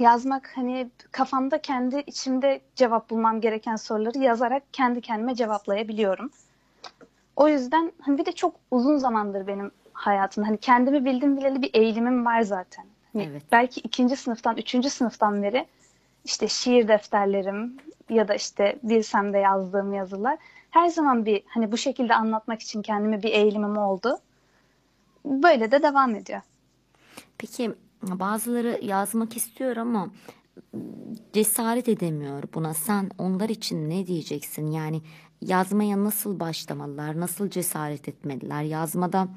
yazmak 0.00 0.52
hani 0.54 0.90
kafamda 1.12 1.62
kendi 1.62 2.02
içimde 2.06 2.60
cevap 2.76 3.10
bulmam 3.10 3.40
gereken 3.40 3.76
soruları 3.76 4.18
yazarak 4.18 4.62
kendi 4.72 5.00
kendime 5.00 5.34
cevaplayabiliyorum. 5.34 6.30
O 7.36 7.48
yüzden 7.48 7.92
hani 8.00 8.18
bir 8.18 8.26
de 8.26 8.32
çok 8.32 8.54
uzun 8.70 8.96
zamandır 8.96 9.46
benim 9.46 9.70
hayatımda 9.92 10.48
hani 10.48 10.58
kendimi 10.58 11.04
bildim 11.04 11.36
bileli 11.36 11.62
bir 11.62 11.70
eğilimim 11.74 12.26
var 12.26 12.40
zaten. 12.40 12.84
Hani 13.12 13.28
Evet. 13.30 13.42
Belki 13.52 13.80
ikinci 13.80 14.16
sınıftan, 14.16 14.56
üçüncü 14.56 14.90
sınıftan 14.90 15.42
beri 15.42 15.66
işte 16.24 16.48
şiir 16.48 16.88
defterlerim 16.88 17.76
ya 18.10 18.28
da 18.28 18.34
işte 18.34 18.78
bilsem 18.82 19.32
de 19.32 19.38
yazdığım 19.38 19.94
yazılar 19.94 20.38
her 20.70 20.88
zaman 20.88 21.26
bir 21.26 21.42
hani 21.46 21.72
bu 21.72 21.76
şekilde 21.76 22.14
anlatmak 22.14 22.62
için 22.62 22.82
kendime 22.82 23.22
bir 23.22 23.32
eğilimim 23.32 23.76
oldu. 23.76 24.18
Böyle 25.24 25.70
de 25.70 25.82
devam 25.82 26.14
ediyor. 26.14 26.40
Peki 27.38 27.74
bazıları 28.02 28.80
yazmak 28.82 29.36
istiyor 29.36 29.76
ama 29.76 30.10
cesaret 31.32 31.88
edemiyor 31.88 32.42
buna. 32.54 32.74
Sen 32.74 33.10
onlar 33.18 33.48
için 33.48 33.90
ne 33.90 34.06
diyeceksin? 34.06 34.66
Yani 34.66 35.02
yazmaya 35.42 36.04
nasıl 36.04 36.40
başlamalılar? 36.40 37.20
Nasıl 37.20 37.50
cesaret 37.50 38.08
etmeliler? 38.08 38.62
Yazmada 38.62 39.28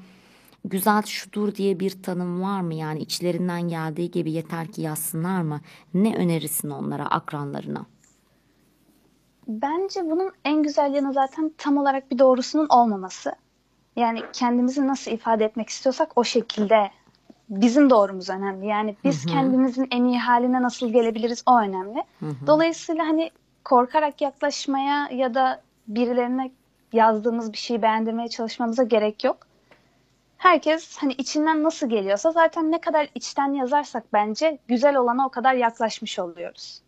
güzel 0.64 1.02
şudur 1.02 1.54
diye 1.54 1.80
bir 1.80 2.02
tanım 2.02 2.42
var 2.42 2.60
mı? 2.60 2.74
Yani 2.74 3.00
içlerinden 3.00 3.62
geldiği 3.68 4.10
gibi 4.10 4.32
yeter 4.32 4.72
ki 4.72 4.82
yazsınlar 4.82 5.42
mı? 5.42 5.60
Ne 5.94 6.16
önerirsin 6.16 6.70
onlara, 6.70 7.06
akranlarına? 7.06 7.86
Bence 9.48 10.10
bunun 10.10 10.32
en 10.44 10.62
güzel 10.62 10.94
yanı 10.94 11.12
zaten 11.12 11.52
tam 11.58 11.76
olarak 11.76 12.10
bir 12.10 12.18
doğrusunun 12.18 12.66
olmaması. 12.68 13.32
Yani 13.96 14.20
kendimizi 14.32 14.86
nasıl 14.86 15.10
ifade 15.10 15.44
etmek 15.44 15.68
istiyorsak 15.68 16.12
o 16.16 16.24
şekilde 16.24 16.90
bizim 17.60 17.90
doğrumuz 17.90 18.30
önemli. 18.30 18.66
Yani 18.66 18.96
biz 19.04 19.26
kendimizin 19.26 19.88
en 19.90 20.04
iyi 20.04 20.18
haline 20.18 20.62
nasıl 20.62 20.92
gelebiliriz 20.92 21.42
o 21.46 21.58
önemli. 21.58 22.04
Dolayısıyla 22.46 23.06
hani 23.06 23.30
korkarak 23.64 24.20
yaklaşmaya 24.20 25.08
ya 25.12 25.34
da 25.34 25.62
birilerine 25.88 26.50
yazdığımız 26.92 27.52
bir 27.52 27.58
şeyi 27.58 27.82
beğendirmeye 27.82 28.28
çalışmamıza 28.28 28.82
gerek 28.82 29.24
yok. 29.24 29.36
herkes 30.44 30.96
hani 30.96 31.12
içinden 31.12 31.62
nasıl 31.62 31.88
geliyorsa 31.88 32.30
zaten 32.30 32.72
ne 32.72 32.80
kadar 32.80 33.08
içten 33.14 33.52
yazarsak 33.52 34.04
bence 34.12 34.58
güzel 34.68 34.96
olana 34.96 35.26
o 35.26 35.28
kadar 35.28 35.54
yaklaşmış 35.54 36.18
oluyoruz. 36.18 36.80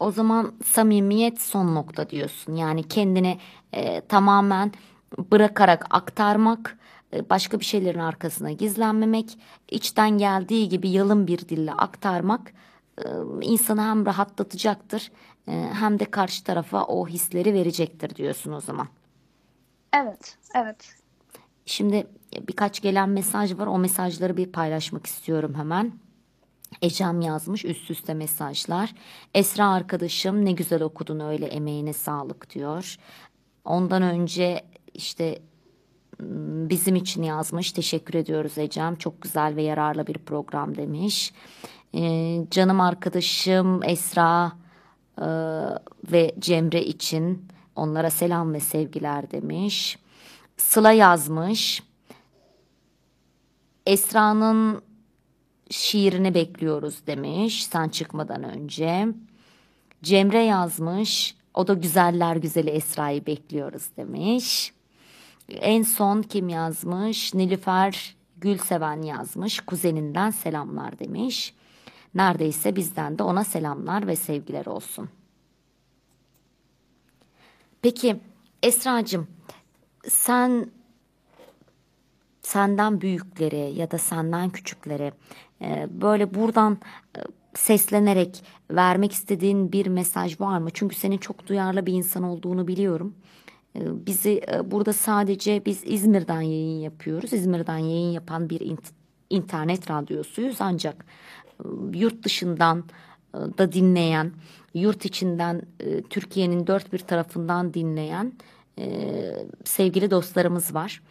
O 0.00 0.10
zaman 0.10 0.52
samimiyet 0.64 1.40
son 1.40 1.74
nokta 1.74 2.10
diyorsun. 2.10 2.54
Yani 2.54 2.88
kendini 2.88 3.38
e, 3.72 4.00
tamamen 4.00 4.72
bırakarak 5.18 5.86
aktarmak, 5.90 6.78
başka 7.30 7.60
bir 7.60 7.64
şeylerin 7.64 7.98
arkasına 7.98 8.52
gizlenmemek, 8.52 9.38
içten 9.68 10.18
geldiği 10.18 10.68
gibi 10.68 10.88
yalın 10.88 11.26
bir 11.26 11.38
dille 11.38 11.72
aktarmak 11.72 12.52
e, 12.98 13.04
insanı 13.42 13.82
hem 13.82 14.06
rahatlatacaktır 14.06 15.12
e, 15.48 15.52
hem 15.72 15.98
de 15.98 16.04
karşı 16.04 16.44
tarafa 16.44 16.84
o 16.84 17.08
hisleri 17.08 17.54
verecektir 17.54 18.16
diyorsun 18.16 18.52
o 18.52 18.60
zaman. 18.60 18.88
Evet, 19.92 20.36
evet. 20.54 20.94
Şimdi 21.66 22.06
birkaç 22.48 22.82
gelen 22.82 23.08
mesaj 23.08 23.58
var. 23.58 23.66
O 23.66 23.78
mesajları 23.78 24.36
bir 24.36 24.52
paylaşmak 24.52 25.06
istiyorum 25.06 25.54
hemen. 25.54 25.92
Ecem 26.82 27.20
yazmış 27.20 27.64
üst 27.64 27.90
üste 27.90 28.14
mesajlar. 28.14 28.94
Esra 29.34 29.68
arkadaşım 29.68 30.44
ne 30.44 30.52
güzel 30.52 30.82
okudun 30.82 31.20
öyle 31.20 31.46
emeğine 31.46 31.92
sağlık 31.92 32.54
diyor. 32.54 32.96
Ondan 33.64 34.02
önce 34.02 34.64
işte 34.94 35.38
bizim 36.70 36.96
için 36.96 37.22
yazmış. 37.22 37.72
Teşekkür 37.72 38.14
ediyoruz 38.14 38.58
Ecem. 38.58 38.96
Çok 38.96 39.22
güzel 39.22 39.56
ve 39.56 39.62
yararlı 39.62 40.06
bir 40.06 40.18
program 40.18 40.76
demiş. 40.76 41.32
Ee, 41.94 42.40
canım 42.50 42.80
arkadaşım 42.80 43.82
Esra 43.82 44.52
e, 45.18 45.26
ve 46.12 46.34
Cemre 46.38 46.84
için 46.84 47.46
onlara 47.76 48.10
selam 48.10 48.54
ve 48.54 48.60
sevgiler 48.60 49.30
demiş. 49.30 49.98
Sıla 50.56 50.92
yazmış. 50.92 51.82
Esra'nın 53.86 54.82
şiirini 55.70 56.34
bekliyoruz 56.34 57.06
demiş 57.06 57.66
sen 57.66 57.88
çıkmadan 57.88 58.42
önce. 58.42 59.08
Cemre 60.02 60.42
yazmış. 60.42 61.36
O 61.54 61.66
da 61.66 61.74
güzeller 61.74 62.36
güzeli 62.36 62.70
Esra'yı 62.70 63.26
bekliyoruz 63.26 63.88
demiş. 63.96 64.72
En 65.48 65.82
son 65.82 66.22
kim 66.22 66.48
yazmış? 66.48 67.34
Nilüfer 67.34 68.16
Gülseven 68.36 69.02
yazmış. 69.02 69.60
Kuzeninden 69.60 70.30
selamlar 70.30 70.98
demiş. 70.98 71.54
Neredeyse 72.14 72.76
bizden 72.76 73.18
de 73.18 73.22
ona 73.22 73.44
selamlar 73.44 74.06
ve 74.06 74.16
sevgiler 74.16 74.66
olsun. 74.66 75.08
Peki 77.82 78.20
Esra'cığım 78.62 79.28
sen 80.08 80.70
senden 82.42 83.00
büyüklere 83.00 83.56
ya 83.56 83.90
da 83.90 83.98
senden 83.98 84.50
küçüklere 84.50 85.12
e, 85.62 85.86
böyle 85.90 86.34
buradan 86.34 86.78
e, 87.16 87.20
seslenerek 87.54 88.44
vermek 88.70 89.12
istediğin 89.12 89.72
bir 89.72 89.86
mesaj 89.86 90.40
var 90.40 90.58
mı? 90.58 90.70
Çünkü 90.74 90.96
senin 90.96 91.18
çok 91.18 91.46
duyarlı 91.46 91.86
bir 91.86 91.92
insan 91.92 92.22
olduğunu 92.22 92.68
biliyorum. 92.68 93.14
E, 93.76 94.06
Bizi 94.06 94.40
e, 94.52 94.70
burada 94.70 94.92
sadece 94.92 95.64
biz 95.64 95.82
İzmir'den 95.86 96.40
yayın 96.40 96.80
yapıyoruz. 96.80 97.32
İzmir'den 97.32 97.78
yayın 97.78 98.10
yapan 98.10 98.50
bir 98.50 98.60
int- 98.60 98.92
internet 99.30 99.90
radyosuyuz 99.90 100.56
ancak 100.60 101.04
e, 101.60 101.64
yurt 101.98 102.22
dışından 102.24 102.84
e, 103.34 103.38
da 103.38 103.72
dinleyen, 103.72 104.32
yurt 104.74 105.04
içinden 105.04 105.62
Türkiye'nin 106.10 106.66
dört 106.66 106.92
bir 106.92 106.98
tarafından 106.98 107.74
dinleyen 107.74 108.32
sevgili 109.64 110.10
dostlarımız 110.10 110.74
var. 110.74 111.02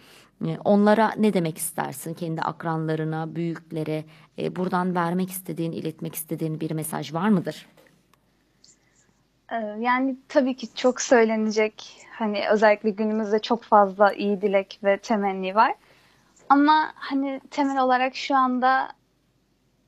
Onlara 0.66 1.14
ne 1.18 1.34
demek 1.34 1.58
istersin? 1.58 2.14
Kendi 2.14 2.42
akranlarına, 2.42 3.36
büyüklere 3.36 4.06
buradan 4.38 4.96
vermek 4.96 5.30
istediğin, 5.32 5.72
iletmek 5.72 6.16
istediğin 6.16 6.60
bir 6.60 6.72
mesaj 6.72 7.14
var 7.14 7.30
mıdır? 7.30 7.66
Ee, 9.52 9.56
Yani 9.80 10.16
tabii 10.28 10.56
ki 10.56 10.68
çok 10.76 11.02
söylenecek 11.02 12.07
hani 12.20 12.50
özellikle 12.50 12.90
günümüzde 12.90 13.40
çok 13.40 13.64
fazla 13.64 14.14
iyi 14.14 14.42
dilek 14.42 14.80
ve 14.84 14.98
temenni 14.98 15.56
var. 15.56 15.76
Ama 16.50 16.92
hani 16.96 17.42
temel 17.52 17.84
olarak 17.84 18.16
şu 18.16 18.36
anda 18.36 18.90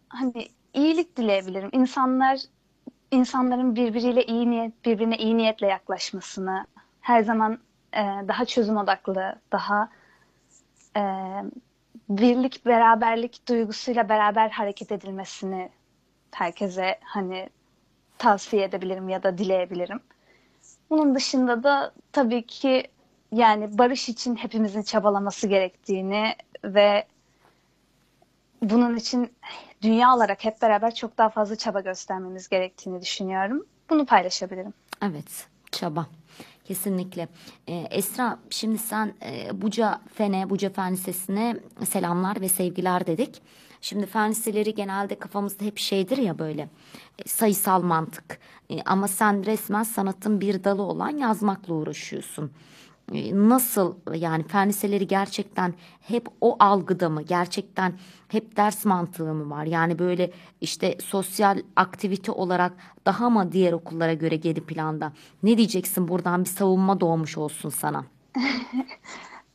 hani 0.09 0.47
iyilik 0.73 1.17
dileyebilirim. 1.17 1.69
İnsanlar 1.71 2.39
insanların 3.11 3.75
birbiriyle 3.75 4.25
iyi 4.25 4.49
niyet 4.49 4.85
birbirine 4.85 5.17
iyi 5.17 5.37
niyetle 5.37 5.67
yaklaşmasını, 5.67 6.65
her 7.01 7.21
zaman 7.23 7.59
e, 7.93 8.01
daha 8.27 8.45
çözüm 8.45 8.77
odaklı, 8.77 9.35
daha 9.51 9.89
e, 10.97 11.03
birlik 12.09 12.65
beraberlik 12.65 13.47
duygusuyla 13.47 14.09
beraber 14.09 14.49
hareket 14.49 14.91
edilmesini 14.91 15.69
herkese 16.31 16.99
hani 17.03 17.49
tavsiye 18.17 18.63
edebilirim 18.63 19.09
ya 19.09 19.23
da 19.23 19.37
dileyebilirim. 19.37 19.99
Bunun 20.89 21.15
dışında 21.15 21.63
da 21.63 21.93
tabii 22.11 22.45
ki 22.45 22.83
yani 23.31 23.77
barış 23.77 24.09
için 24.09 24.35
hepimizin 24.35 24.81
çabalaması 24.81 25.47
gerektiğini 25.47 26.35
ve 26.63 27.07
bunun 28.61 28.95
için 28.95 29.33
dünya 29.81 30.15
olarak 30.15 30.45
hep 30.45 30.61
beraber 30.61 30.95
çok 30.95 31.17
daha 31.17 31.29
fazla 31.29 31.55
çaba 31.55 31.79
göstermemiz 31.81 32.49
gerektiğini 32.49 33.01
düşünüyorum. 33.01 33.65
Bunu 33.89 34.05
paylaşabilirim. 34.05 34.73
Evet, 35.01 35.47
çaba. 35.71 36.07
Kesinlikle. 36.65 37.27
Ee, 37.67 37.87
Esra, 37.91 38.39
şimdi 38.49 38.77
sen 38.77 39.13
e, 39.21 39.61
Buca 39.61 40.01
Fene, 40.13 40.49
Buca 40.49 40.69
Fen 40.69 40.93
Lisesi'ne 40.93 41.55
selamlar 41.85 42.41
ve 42.41 42.49
sevgiler 42.49 43.07
dedik. 43.07 43.41
Şimdi 43.81 44.05
fen 44.05 44.29
liseleri 44.29 44.73
genelde 44.73 45.15
kafamızda 45.19 45.65
hep 45.65 45.77
şeydir 45.77 46.17
ya 46.17 46.39
böyle 46.39 46.61
e, 47.25 47.27
sayısal 47.29 47.81
mantık. 47.81 48.39
E, 48.69 48.81
ama 48.81 49.07
sen 49.07 49.45
resmen 49.45 49.83
sanatın 49.83 50.41
bir 50.41 50.63
dalı 50.63 50.81
olan 50.81 51.09
yazmakla 51.17 51.73
uğraşıyorsun. 51.73 52.51
E, 53.13 53.35
Nasıl 53.49 53.95
yani 54.13 54.43
fen 54.43 54.69
liseleri 54.69 55.07
gerçekten 55.07 55.73
hep 56.01 56.27
o 56.41 56.55
algıda 56.59 57.09
mı? 57.09 57.21
Gerçekten 57.21 57.93
hep 58.27 58.57
ders 58.57 58.85
mantığı 58.85 59.33
mı 59.33 59.49
var? 59.49 59.65
Yani 59.65 59.99
böyle 59.99 60.31
işte 60.61 60.97
sosyal 61.03 61.61
aktivite 61.75 62.31
olarak 62.31 62.73
daha 63.05 63.29
mı 63.29 63.51
diğer 63.51 63.73
okullara 63.73 64.13
göre 64.13 64.35
geri 64.35 64.61
planda? 64.65 65.13
Ne 65.43 65.57
diyeceksin 65.57 66.07
buradan 66.07 66.43
bir 66.43 66.49
savunma 66.49 66.99
doğmuş 66.99 67.37
olsun 67.37 67.69
sana. 67.69 68.05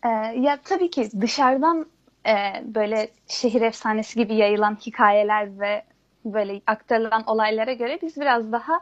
Ee, 0.05 0.09
ya 0.41 0.59
tabii 0.65 0.91
ki 0.91 1.09
dışarıdan 1.21 1.87
e, 2.27 2.63
böyle 2.75 3.09
şehir 3.29 3.63
efsanesi 3.63 4.19
gibi 4.19 4.35
yayılan 4.35 4.77
hikayeler 4.87 5.61
ve 5.61 5.85
böyle 6.25 6.61
aktarılan 6.67 7.25
olaylara 7.27 7.73
göre 7.73 7.99
biz 8.03 8.17
biraz 8.17 8.53
daha 8.53 8.81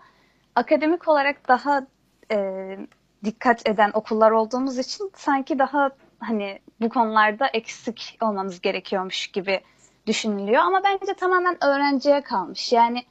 akademik 0.54 1.08
olarak 1.08 1.48
daha 1.48 1.86
e, 2.32 2.78
dikkat 3.24 3.68
eden 3.68 3.90
okullar 3.94 4.30
olduğumuz 4.30 4.78
için 4.78 5.10
sanki 5.16 5.58
daha 5.58 5.90
hani 6.18 6.58
bu 6.80 6.88
konularda 6.88 7.46
eksik 7.46 8.18
olmamız 8.20 8.60
gerekiyormuş 8.60 9.26
gibi 9.26 9.60
düşünülüyor. 10.06 10.62
Ama 10.62 10.82
bence 10.84 11.14
tamamen 11.14 11.64
öğrenciye 11.64 12.20
kalmış. 12.20 12.72
Yani 12.72 13.04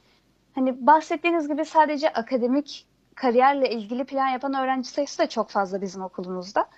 hani 0.54 0.86
bahsettiğiniz 0.86 1.48
gibi 1.48 1.64
sadece 1.64 2.12
akademik 2.12 2.86
kariyerle 3.14 3.70
ilgili 3.70 4.04
plan 4.04 4.28
yapan 4.28 4.54
öğrenci 4.54 4.88
sayısı 4.88 5.18
da 5.18 5.28
çok 5.28 5.50
fazla 5.50 5.80
bizim 5.80 6.02
okulumuzda. 6.02 6.68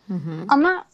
Ama 0.49 0.85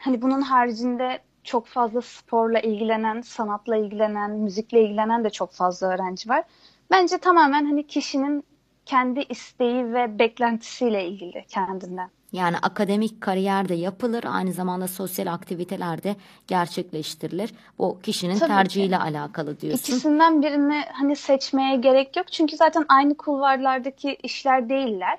hani 0.00 0.22
bunun 0.22 0.40
haricinde 0.40 1.18
çok 1.48 1.66
fazla 1.66 2.00
sporla 2.00 2.60
ilgilenen, 2.60 3.20
sanatla 3.20 3.76
ilgilenen, 3.76 4.30
müzikle 4.30 4.82
ilgilenen 4.82 5.24
de 5.24 5.30
çok 5.30 5.52
fazla 5.52 5.86
öğrenci 5.86 6.28
var. 6.28 6.44
Bence 6.90 7.18
tamamen 7.18 7.64
hani 7.64 7.86
kişinin 7.86 8.44
kendi 8.86 9.20
isteği 9.20 9.92
ve 9.92 10.18
beklentisiyle 10.18 11.06
ilgili 11.06 11.44
kendinden. 11.48 12.10
Yani 12.32 12.56
akademik 12.62 13.20
kariyer 13.20 13.68
de 13.68 13.74
yapılır, 13.74 14.24
aynı 14.28 14.52
zamanda 14.52 14.88
sosyal 14.88 15.26
aktiviteler 15.26 16.02
de 16.02 16.16
gerçekleştirilir. 16.46 17.54
Bu 17.78 17.98
kişinin 18.02 18.38
Tabii 18.38 18.48
ki. 18.48 18.54
tercihiyle 18.54 18.98
alakalı 18.98 19.60
diyorsun. 19.60 19.84
İkisinden 19.92 20.42
birini 20.42 20.84
hani 20.92 21.16
seçmeye 21.16 21.76
gerek 21.76 22.16
yok. 22.16 22.32
Çünkü 22.32 22.56
zaten 22.56 22.84
aynı 22.88 23.16
kulvarlardaki 23.16 24.14
işler 24.22 24.68
değiller. 24.68 25.18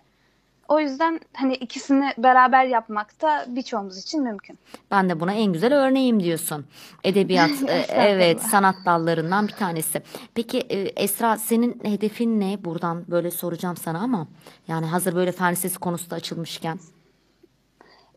O 0.70 0.80
yüzden 0.80 1.20
hani 1.34 1.54
ikisini 1.54 2.14
beraber 2.18 2.66
yapmak 2.66 3.22
da 3.22 3.46
birçoğumuz 3.48 3.98
için 3.98 4.24
mümkün. 4.24 4.60
Ben 4.92 5.10
de 5.10 5.20
buna 5.20 5.34
en 5.34 5.54
güzel 5.54 5.74
örneğim 5.74 6.24
diyorsun. 6.24 6.66
Edebiyat, 7.04 7.52
e, 7.68 7.86
evet, 7.90 8.42
sanat 8.42 8.76
dallarından 8.86 9.48
bir 9.48 9.54
tanesi. 9.54 10.02
Peki 10.36 10.60
e, 10.60 11.04
Esra 11.04 11.38
senin 11.38 11.82
hedefin 11.84 12.40
ne? 12.40 12.64
Buradan 12.64 13.06
böyle 13.08 13.32
soracağım 13.32 13.78
sana 13.78 14.00
ama 14.00 14.28
yani 14.68 14.86
hazır 14.86 15.16
böyle 15.16 15.32
fen 15.32 15.52
lisesi 15.52 15.80
konusu 15.80 16.10
da 16.10 16.16
açılmışken. 16.16 16.80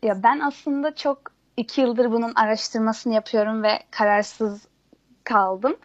Ya 0.03 0.23
ben 0.23 0.39
aslında 0.39 0.95
çok 0.95 1.19
iki 1.57 1.81
yıldır 1.81 2.11
bunun 2.11 2.33
araştırmasını 2.35 3.13
yapıyorum 3.13 3.63
ve 3.63 3.79
kararsız 3.91 4.61
kaldım. 5.23 5.75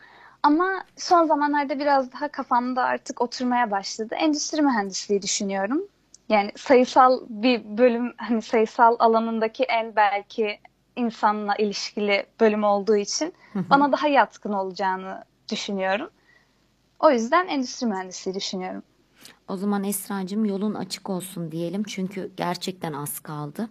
Ama 0.42 0.84
son 0.96 1.24
zamanlarda 1.24 1.78
biraz 1.78 2.12
daha 2.12 2.28
kafamda 2.28 2.84
artık 2.84 3.20
oturmaya 3.20 3.70
başladı. 3.70 4.14
Endüstri 4.14 4.62
mühendisliği 4.62 5.22
düşünüyorum. 5.22 5.82
Yani 6.28 6.52
sayısal 6.56 7.20
bir 7.28 7.78
bölüm, 7.78 8.14
hani 8.16 8.42
sayısal 8.42 8.96
alanındaki 8.98 9.64
en 9.64 9.96
belki 9.96 10.60
insanla 10.96 11.56
ilişkili 11.56 12.26
bölüm 12.40 12.64
olduğu 12.64 12.96
için 12.96 13.34
bana 13.54 13.92
daha 13.92 14.08
yatkın 14.08 14.52
olacağını 14.52 15.24
düşünüyorum. 15.50 16.10
O 16.98 17.10
yüzden 17.10 17.46
endüstri 17.46 17.86
mühendisliği 17.86 18.34
düşünüyorum. 18.34 18.82
O 19.48 19.56
zaman 19.56 19.84
Esra'cığım 19.84 20.44
yolun 20.44 20.74
açık 20.74 21.10
olsun 21.10 21.52
diyelim 21.52 21.82
çünkü 21.82 22.30
gerçekten 22.36 22.92
az 22.92 23.20
kaldı. 23.20 23.68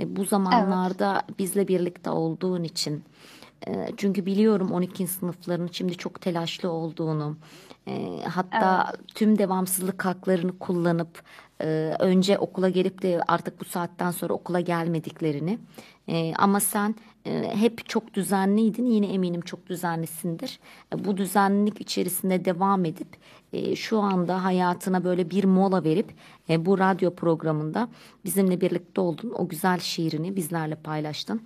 E, 0.00 0.16
bu 0.16 0.24
zamanlarda 0.24 1.22
bizle 1.38 1.68
birlikte 1.68 2.10
olduğun 2.10 2.62
için 2.62 3.04
e, 3.66 3.88
çünkü 3.96 4.26
biliyorum 4.26 4.72
12. 4.72 5.06
sınıfların 5.06 5.68
şimdi 5.72 5.96
çok 5.96 6.20
telaşlı 6.20 6.70
olduğunu 6.70 7.36
e, 7.88 8.20
hatta 8.28 8.92
tüm 9.14 9.38
devamsızlık 9.38 10.04
haklarını 10.04 10.58
kullanıp 10.58 11.22
e, 11.60 11.96
önce 11.98 12.38
okula 12.38 12.68
gelip 12.68 13.02
de 13.02 13.20
artık 13.28 13.60
bu 13.60 13.64
saatten 13.64 14.10
sonra 14.10 14.34
okula 14.34 14.60
gelmediklerini 14.60 15.58
e, 16.08 16.34
ama 16.34 16.60
sen 16.60 16.94
e, 17.26 17.56
hep 17.56 17.88
çok 17.88 18.14
düzenliydin 18.14 18.86
yine 18.86 19.06
eminim 19.06 19.40
çok 19.40 19.66
düzenlisindir. 19.66 20.58
E, 20.94 21.04
bu 21.04 21.16
düzenlilik 21.16 21.80
içerisinde 21.80 22.44
devam 22.44 22.84
edip 22.84 23.08
e, 23.52 23.76
şu 23.76 23.98
anda 23.98 24.44
hayatına 24.44 25.04
böyle 25.04 25.30
bir 25.30 25.44
mola 25.44 25.84
verip 25.84 26.14
e, 26.50 26.66
bu 26.66 26.78
radyo 26.78 27.14
programında 27.14 27.88
bizimle 28.24 28.60
birlikte 28.60 29.00
oldun. 29.00 29.32
O 29.38 29.48
güzel 29.48 29.78
şiirini 29.78 30.36
bizlerle 30.36 30.74
paylaştın. 30.74 31.42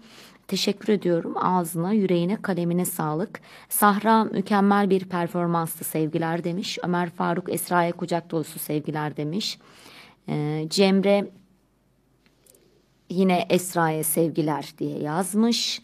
Teşekkür 0.48 0.92
ediyorum. 0.92 1.34
Ağzına, 1.36 1.92
yüreğine, 1.92 2.42
kalemine 2.42 2.84
sağlık. 2.84 3.40
Sahra 3.68 4.24
mükemmel 4.24 4.90
bir 4.90 5.04
performanstı 5.04 5.84
sevgiler 5.84 6.44
demiş. 6.44 6.78
Ömer 6.84 7.10
Faruk 7.10 7.52
Esra'ya 7.52 7.92
kucak 7.92 8.30
dolusu 8.30 8.58
sevgiler 8.58 9.16
demiş. 9.16 9.58
Ee, 10.28 10.66
Cemre 10.70 11.30
yine 13.10 13.46
Esra'ya 13.50 14.04
sevgiler 14.04 14.72
diye 14.78 14.98
yazmış. 14.98 15.82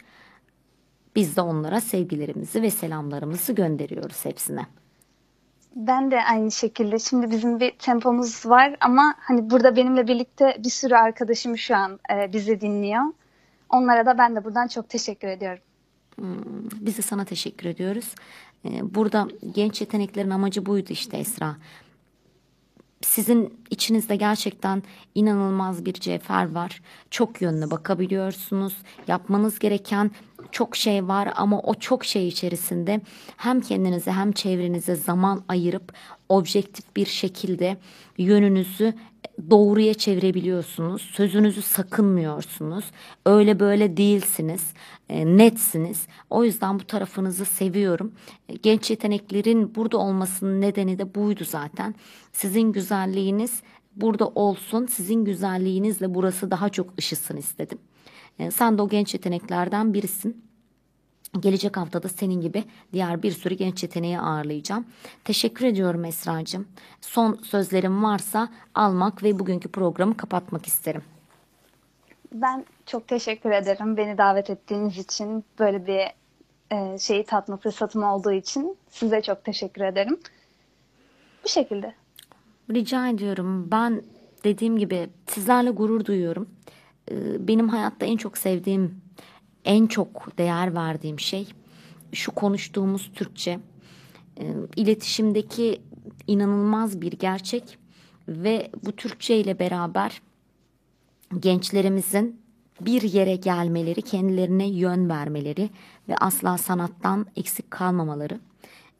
Biz 1.17 1.37
de 1.37 1.41
onlara 1.41 1.81
sevgilerimizi 1.81 2.63
ve 2.63 2.71
selamlarımızı 2.71 3.53
gönderiyoruz 3.53 4.25
hepsine. 4.25 4.67
Ben 5.77 6.11
de 6.11 6.25
aynı 6.25 6.51
şekilde. 6.51 6.99
Şimdi 6.99 7.31
bizim 7.31 7.61
bir 7.61 7.71
tempomuz 7.71 8.47
var 8.47 8.77
ama 8.81 9.15
hani 9.19 9.51
burada 9.51 9.77
benimle 9.77 10.07
birlikte 10.07 10.57
bir 10.65 10.71
sürü 10.71 10.95
arkadaşım 10.95 11.59
şu 11.59 11.77
an 11.77 12.01
e, 12.15 12.33
bizi 12.33 12.61
dinliyor. 12.61 13.03
Onlara 13.71 14.07
da 14.07 14.19
ben 14.19 14.37
de 14.37 14.45
buradan 14.45 14.69
çok 14.69 14.89
teşekkür 14.89 15.29
ediyorum. 15.29 15.63
Biz 16.81 16.99
de 16.99 17.03
sana 17.03 17.25
teşekkür 17.25 17.69
ediyoruz. 17.69 18.15
Ee, 18.65 18.95
Burada 18.95 19.29
genç 19.55 19.81
yeteneklerin 19.81 20.31
amacı 20.31 20.67
buydu 20.67 20.87
işte 20.91 21.17
Esra. 21.17 21.57
Sizin 23.05 23.55
içinizde 23.71 24.17
gerçekten 24.17 24.83
inanılmaz 25.15 25.85
bir 25.85 25.93
cevher 25.93 26.55
var. 26.55 26.83
Çok 27.11 27.43
yönlü 27.43 27.71
bakabiliyorsunuz. 27.71 28.75
Yapmanız 29.09 29.59
gereken 29.59 30.11
çok 30.53 30.77
şey 30.77 31.09
var 31.09 31.33
ama 31.37 31.61
o 31.61 31.75
çok 31.75 32.05
şey 32.05 32.29
içerisinde 32.29 33.01
hem 33.37 33.61
kendinize 33.61 34.13
hem 34.13 34.33
çevrenize 34.33 34.95
zaman 34.95 35.45
ayırıp 35.49 35.93
objektif 36.29 36.97
bir 36.97 37.07
şekilde 37.07 37.77
yönünüzü 38.19 38.95
doğruya 39.51 39.95
çevirebiliyorsunuz. 39.95 41.03
Sözünüzü 41.03 41.63
sakınmıyorsunuz. 41.63 42.85
Öyle 43.27 43.61
böyle 43.61 43.97
değilsiniz. 43.97 44.73
E, 45.09 45.27
netsiniz. 45.37 46.07
O 46.31 46.45
yüzden 46.45 46.79
bu 46.79 46.85
tarafınızı 46.87 47.45
seviyorum. 47.45 48.13
E, 48.49 48.55
Genç 48.55 48.91
yeteneklerin 48.91 49.75
burada 49.75 49.99
olmasının 49.99 50.61
nedeni 50.61 50.99
de 50.99 51.15
buydu 51.15 51.45
zaten. 51.45 51.95
Sizin 52.33 52.73
güzelliğiniz 52.73 53.63
burada 53.97 54.29
olsun. 54.29 54.87
Sizin 54.87 55.25
güzelliğinizle 55.25 56.15
burası 56.15 56.51
daha 56.51 56.69
çok 56.69 56.99
ışısın 56.99 57.37
istedim. 57.37 57.79
E, 58.39 58.51
Sen 58.51 58.79
de 58.79 58.83
o 58.83 58.89
genç 58.89 59.15
yeteneklerden 59.15 59.95
birisin. 59.95 60.45
Gelecek 61.41 61.77
haftada 61.77 62.09
senin 62.09 62.41
gibi 62.41 62.65
diğer 62.93 63.23
bir 63.23 63.31
sürü 63.33 63.55
genç 63.55 63.83
yeteneği 63.83 64.21
ağırlayacağım. 64.21 64.87
Teşekkür 65.25 65.67
ediyorum 65.67 66.05
Esra'cığım. 66.05 66.69
Son 67.01 67.35
sözlerim 67.35 68.03
varsa 68.05 68.49
almak 68.75 69.23
ve 69.23 69.39
bugünkü 69.39 69.69
programı 69.69 70.17
kapatmak 70.17 70.67
isterim. 70.67 71.03
Ben 72.33 72.65
çok 72.87 73.09
teşekkür 73.09 73.51
ederim 73.51 73.97
beni 73.97 74.19
davet 74.19 74.51
ettiğiniz 74.51 74.99
için. 74.99 75.45
Böyle 75.59 75.87
bir 75.87 76.07
e, 76.77 76.99
şeyi 76.99 77.25
tatma 77.25 77.57
fırsatım 77.57 78.03
olduğu 78.03 78.33
için 78.33 78.77
size 78.91 79.23
çok 79.23 79.45
teşekkür 79.45 79.83
ederim. 79.83 80.21
Bu 81.45 81.49
şekilde. 81.49 81.95
Rica 82.71 83.09
ediyorum. 83.09 83.69
Ben 83.71 84.03
dediğim 84.45 84.79
gibi 84.79 85.11
sizlerle 85.27 85.71
gurur 85.71 86.05
duyuyorum. 86.05 86.49
Ee, 87.11 87.49
Benim 87.49 87.69
hayatta 87.69 88.07
en 88.07 88.17
çok 88.17 88.39
sevdiğim, 88.39 89.01
en 89.65 89.87
çok 89.87 90.39
değer 90.39 90.75
verdiğim 90.75 91.21
şey 91.21 91.47
şu 92.13 92.33
konuştuğumuz 92.33 93.11
Türkçe. 93.15 93.61
Ee, 94.41 94.55
İletişimdeki 94.77 95.81
inanılmaz 96.27 97.01
bir 97.01 97.13
gerçek 97.13 97.79
ve 98.29 98.71
bu 98.85 98.93
Türkçe 98.93 99.37
ile 99.37 99.59
beraber 99.59 100.23
gençlerimizin 101.39 102.41
bir 102.81 103.03
yere 103.03 103.37
gelmeleri, 103.37 104.03
kendilerine 104.03 104.69
yön 104.69 105.09
vermeleri 105.09 105.71
ve 106.09 106.17
asla 106.17 106.59
sanattan 106.59 107.27
eksik 107.37 107.71
kalmamaları. 107.71 108.41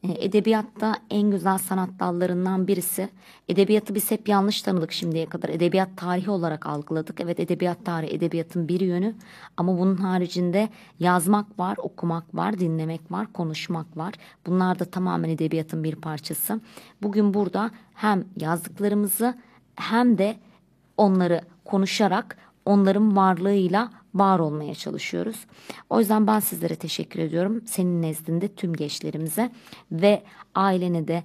E, 0.03 0.25
Edebiyatta 0.25 0.95
en 1.09 1.31
güzel 1.31 1.57
sanat 1.57 1.89
dallarından 1.99 2.67
birisi. 2.67 3.09
Edebiyatı 3.49 3.95
biz 3.95 4.11
hep 4.11 4.29
yanlış 4.29 4.61
tanıdık 4.61 4.91
şimdiye 4.91 5.25
kadar. 5.25 5.49
Edebiyat 5.49 5.89
tarihi 5.97 6.29
olarak 6.29 6.65
algıladık. 6.65 7.21
Evet 7.21 7.39
edebiyat 7.39 7.85
tarihi 7.85 8.15
edebiyatın 8.15 8.67
bir 8.67 8.79
yönü. 8.79 9.15
Ama 9.57 9.79
bunun 9.79 9.97
haricinde 9.97 10.69
yazmak 10.99 11.59
var, 11.59 11.77
okumak 11.77 12.35
var, 12.35 12.59
dinlemek 12.59 13.11
var, 13.11 13.33
konuşmak 13.33 13.97
var. 13.97 14.13
Bunlar 14.45 14.79
da 14.79 14.85
tamamen 14.85 15.29
edebiyatın 15.29 15.83
bir 15.83 15.95
parçası. 15.95 16.61
Bugün 17.01 17.33
burada 17.33 17.71
hem 17.93 18.25
yazdıklarımızı 18.37 19.35
hem 19.75 20.17
de 20.17 20.37
onları 20.97 21.41
konuşarak 21.65 22.37
onların 22.65 23.15
varlığıyla 23.15 23.91
var 24.15 24.39
olmaya 24.39 24.75
çalışıyoruz. 24.75 25.45
O 25.89 25.99
yüzden 25.99 26.27
ben 26.27 26.39
sizlere 26.39 26.75
teşekkür 26.75 27.19
ediyorum. 27.19 27.61
Senin 27.65 28.01
nezdinde 28.01 28.47
tüm 28.47 28.73
gençlerimize 28.73 29.51
ve 29.91 30.23
ailene 30.55 31.07
de 31.07 31.23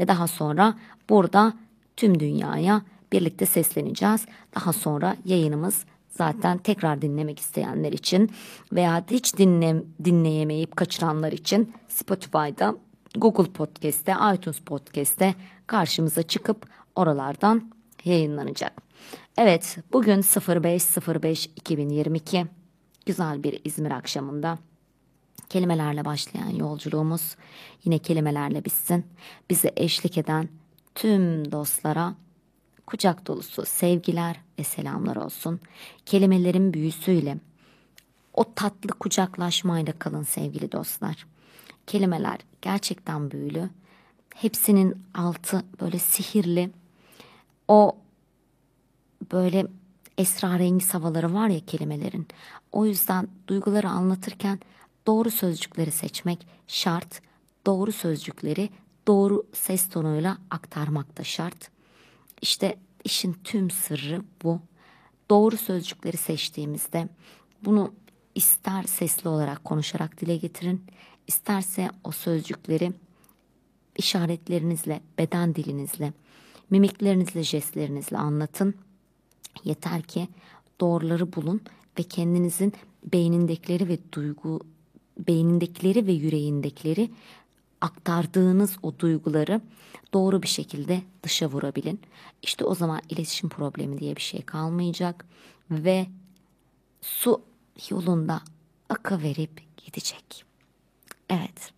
Ve 0.00 0.08
daha 0.08 0.26
sonra 0.26 0.78
burada 1.10 1.54
tüm 1.96 2.20
dünyaya 2.20 2.82
birlikte 3.12 3.46
sesleneceğiz. 3.46 4.26
Daha 4.54 4.72
sonra 4.72 5.16
yayınımız 5.24 5.84
zaten 6.10 6.58
tekrar 6.58 7.02
dinlemek 7.02 7.38
isteyenler 7.38 7.92
için 7.92 8.30
veya 8.72 9.04
hiç 9.10 9.38
dinle, 9.38 9.82
dinleyemeyip 10.04 10.76
kaçıranlar 10.76 11.32
için 11.32 11.74
Spotify'da, 11.88 12.76
Google 13.16 13.52
Podcast'te, 13.52 14.14
iTunes 14.34 14.60
Podcast'te 14.60 15.34
karşımıza 15.66 16.22
çıkıp 16.22 16.66
oralardan 16.96 17.72
yayınlanacak. 18.04 18.82
Evet, 19.36 19.78
bugün 19.92 20.20
05.05.2022 20.20 22.46
güzel 23.06 23.42
bir 23.42 23.60
İzmir 23.64 23.90
akşamında 23.90 24.58
Kelimelerle 25.52 26.04
başlayan 26.04 26.48
yolculuğumuz 26.48 27.36
yine 27.84 27.98
kelimelerle 27.98 28.64
bitsin. 28.64 29.06
Bize 29.50 29.72
eşlik 29.76 30.18
eden 30.18 30.48
tüm 30.94 31.52
dostlara 31.52 32.14
kucak 32.86 33.26
dolusu 33.26 33.66
sevgiler 33.66 34.40
ve 34.58 34.64
selamlar 34.64 35.16
olsun. 35.16 35.60
Kelimelerin 36.06 36.74
büyüsüyle 36.74 37.38
o 38.34 38.54
tatlı 38.54 38.88
kucaklaşmayla 38.88 39.92
kalın 39.98 40.22
sevgili 40.22 40.72
dostlar. 40.72 41.26
Kelimeler 41.86 42.38
gerçekten 42.62 43.30
büyülü. 43.30 43.70
Hepsinin 44.34 45.02
altı 45.14 45.64
böyle 45.80 45.98
sihirli. 45.98 46.70
O 47.68 47.96
böyle 49.32 49.66
esrarengiz 50.18 50.94
havaları 50.94 51.34
var 51.34 51.48
ya 51.48 51.60
kelimelerin. 51.66 52.26
O 52.72 52.86
yüzden 52.86 53.28
duyguları 53.48 53.88
anlatırken 53.88 54.60
doğru 55.06 55.30
sözcükleri 55.30 55.90
seçmek 55.90 56.46
şart. 56.68 57.22
Doğru 57.66 57.92
sözcükleri 57.92 58.70
doğru 59.06 59.46
ses 59.52 59.88
tonuyla 59.88 60.38
aktarmak 60.50 61.18
da 61.18 61.24
şart. 61.24 61.70
İşte 62.42 62.78
işin 63.04 63.36
tüm 63.44 63.70
sırrı 63.70 64.22
bu. 64.42 64.60
Doğru 65.30 65.56
sözcükleri 65.56 66.16
seçtiğimizde 66.16 67.08
bunu 67.64 67.94
ister 68.34 68.82
sesli 68.82 69.28
olarak 69.28 69.64
konuşarak 69.64 70.20
dile 70.20 70.36
getirin, 70.36 70.84
isterse 71.26 71.90
o 72.04 72.10
sözcükleri 72.10 72.92
işaretlerinizle, 73.96 75.00
beden 75.18 75.54
dilinizle, 75.54 76.12
mimiklerinizle, 76.70 77.42
jestlerinizle 77.42 78.18
anlatın. 78.18 78.74
Yeter 79.64 80.02
ki 80.02 80.28
doğruları 80.80 81.32
bulun 81.32 81.60
ve 81.98 82.02
kendinizin 82.02 82.72
beynindekileri 83.12 83.88
ve 83.88 83.98
duygu 84.12 84.60
beynindekileri 85.18 86.06
ve 86.06 86.12
yüreğindekileri 86.12 87.10
aktardığınız 87.82 88.78
o 88.82 88.98
duyguları 88.98 89.60
doğru 90.14 90.42
bir 90.42 90.48
şekilde 90.48 91.02
dışa 91.22 91.46
vurabilin. 91.46 92.00
İşte 92.42 92.64
o 92.64 92.74
zaman 92.74 93.00
iletişim 93.08 93.48
problemi 93.48 93.98
diye 93.98 94.16
bir 94.16 94.20
şey 94.20 94.42
kalmayacak 94.42 95.26
ve 95.70 96.06
su 97.00 97.42
yolunda 97.90 98.40
aka 98.88 99.22
verip 99.22 99.76
gidecek. 99.76 100.44
Evet. 101.30 101.72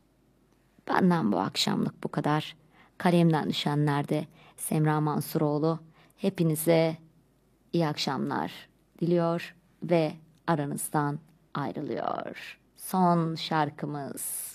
Benden 0.89 1.33
bu 1.33 1.39
akşamlık 1.39 2.05
bu 2.05 2.09
kadar. 2.09 2.57
Kalemden 2.99 3.49
düşenlerde 3.49 4.27
Semra 4.57 5.01
Mansuroğlu 5.01 5.79
hepinize 6.17 6.97
iyi 7.73 7.87
akşamlar 7.87 8.69
diliyor 9.01 9.55
ve 9.83 10.15
aranızdan 10.47 11.19
ayrılıyor. 11.55 12.59
Son 12.77 13.35
şarkımız. 13.35 14.54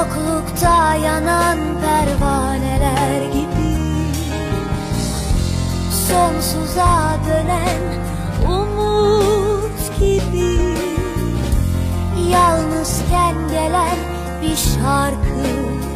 Yoklukta 0.00 0.94
yanan 0.94 1.58
pervaneler 1.80 3.22
gibi 3.32 3.72
Sonsuza 6.08 7.18
dönen 7.26 7.82
umut 8.48 9.98
gibi 10.00 10.56
Yalnızken 12.30 13.34
gelen 13.50 13.98
bir 14.42 14.56
şarkı 14.56 15.46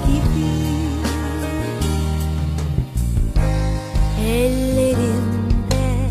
gibi. 0.06 0.51
Ellerimde 4.26 6.10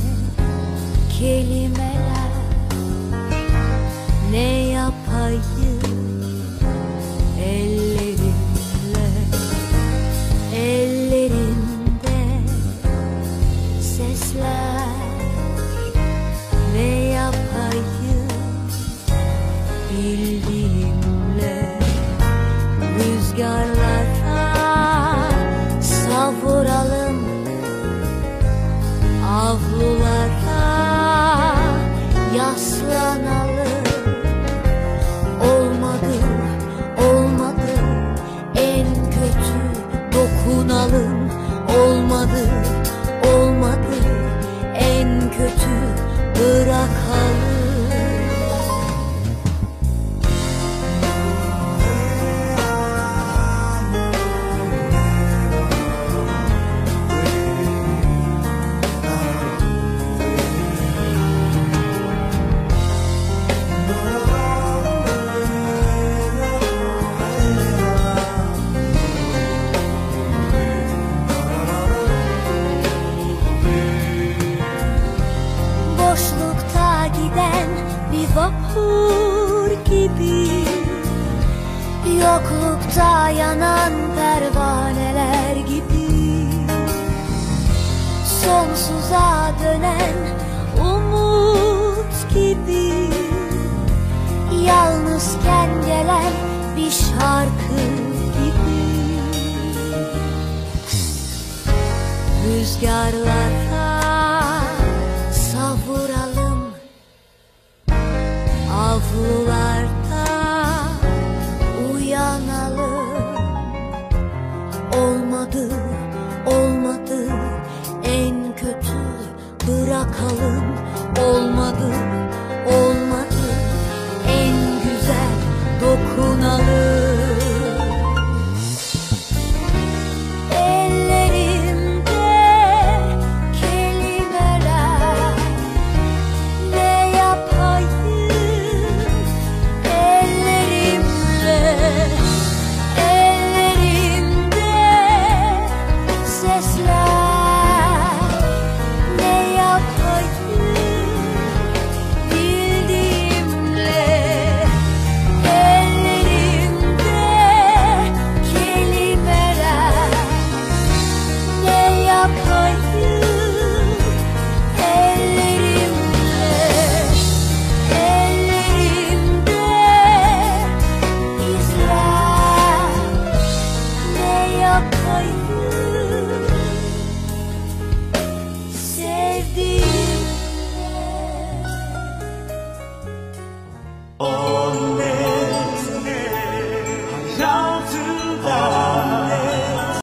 kelimeler 1.19 1.72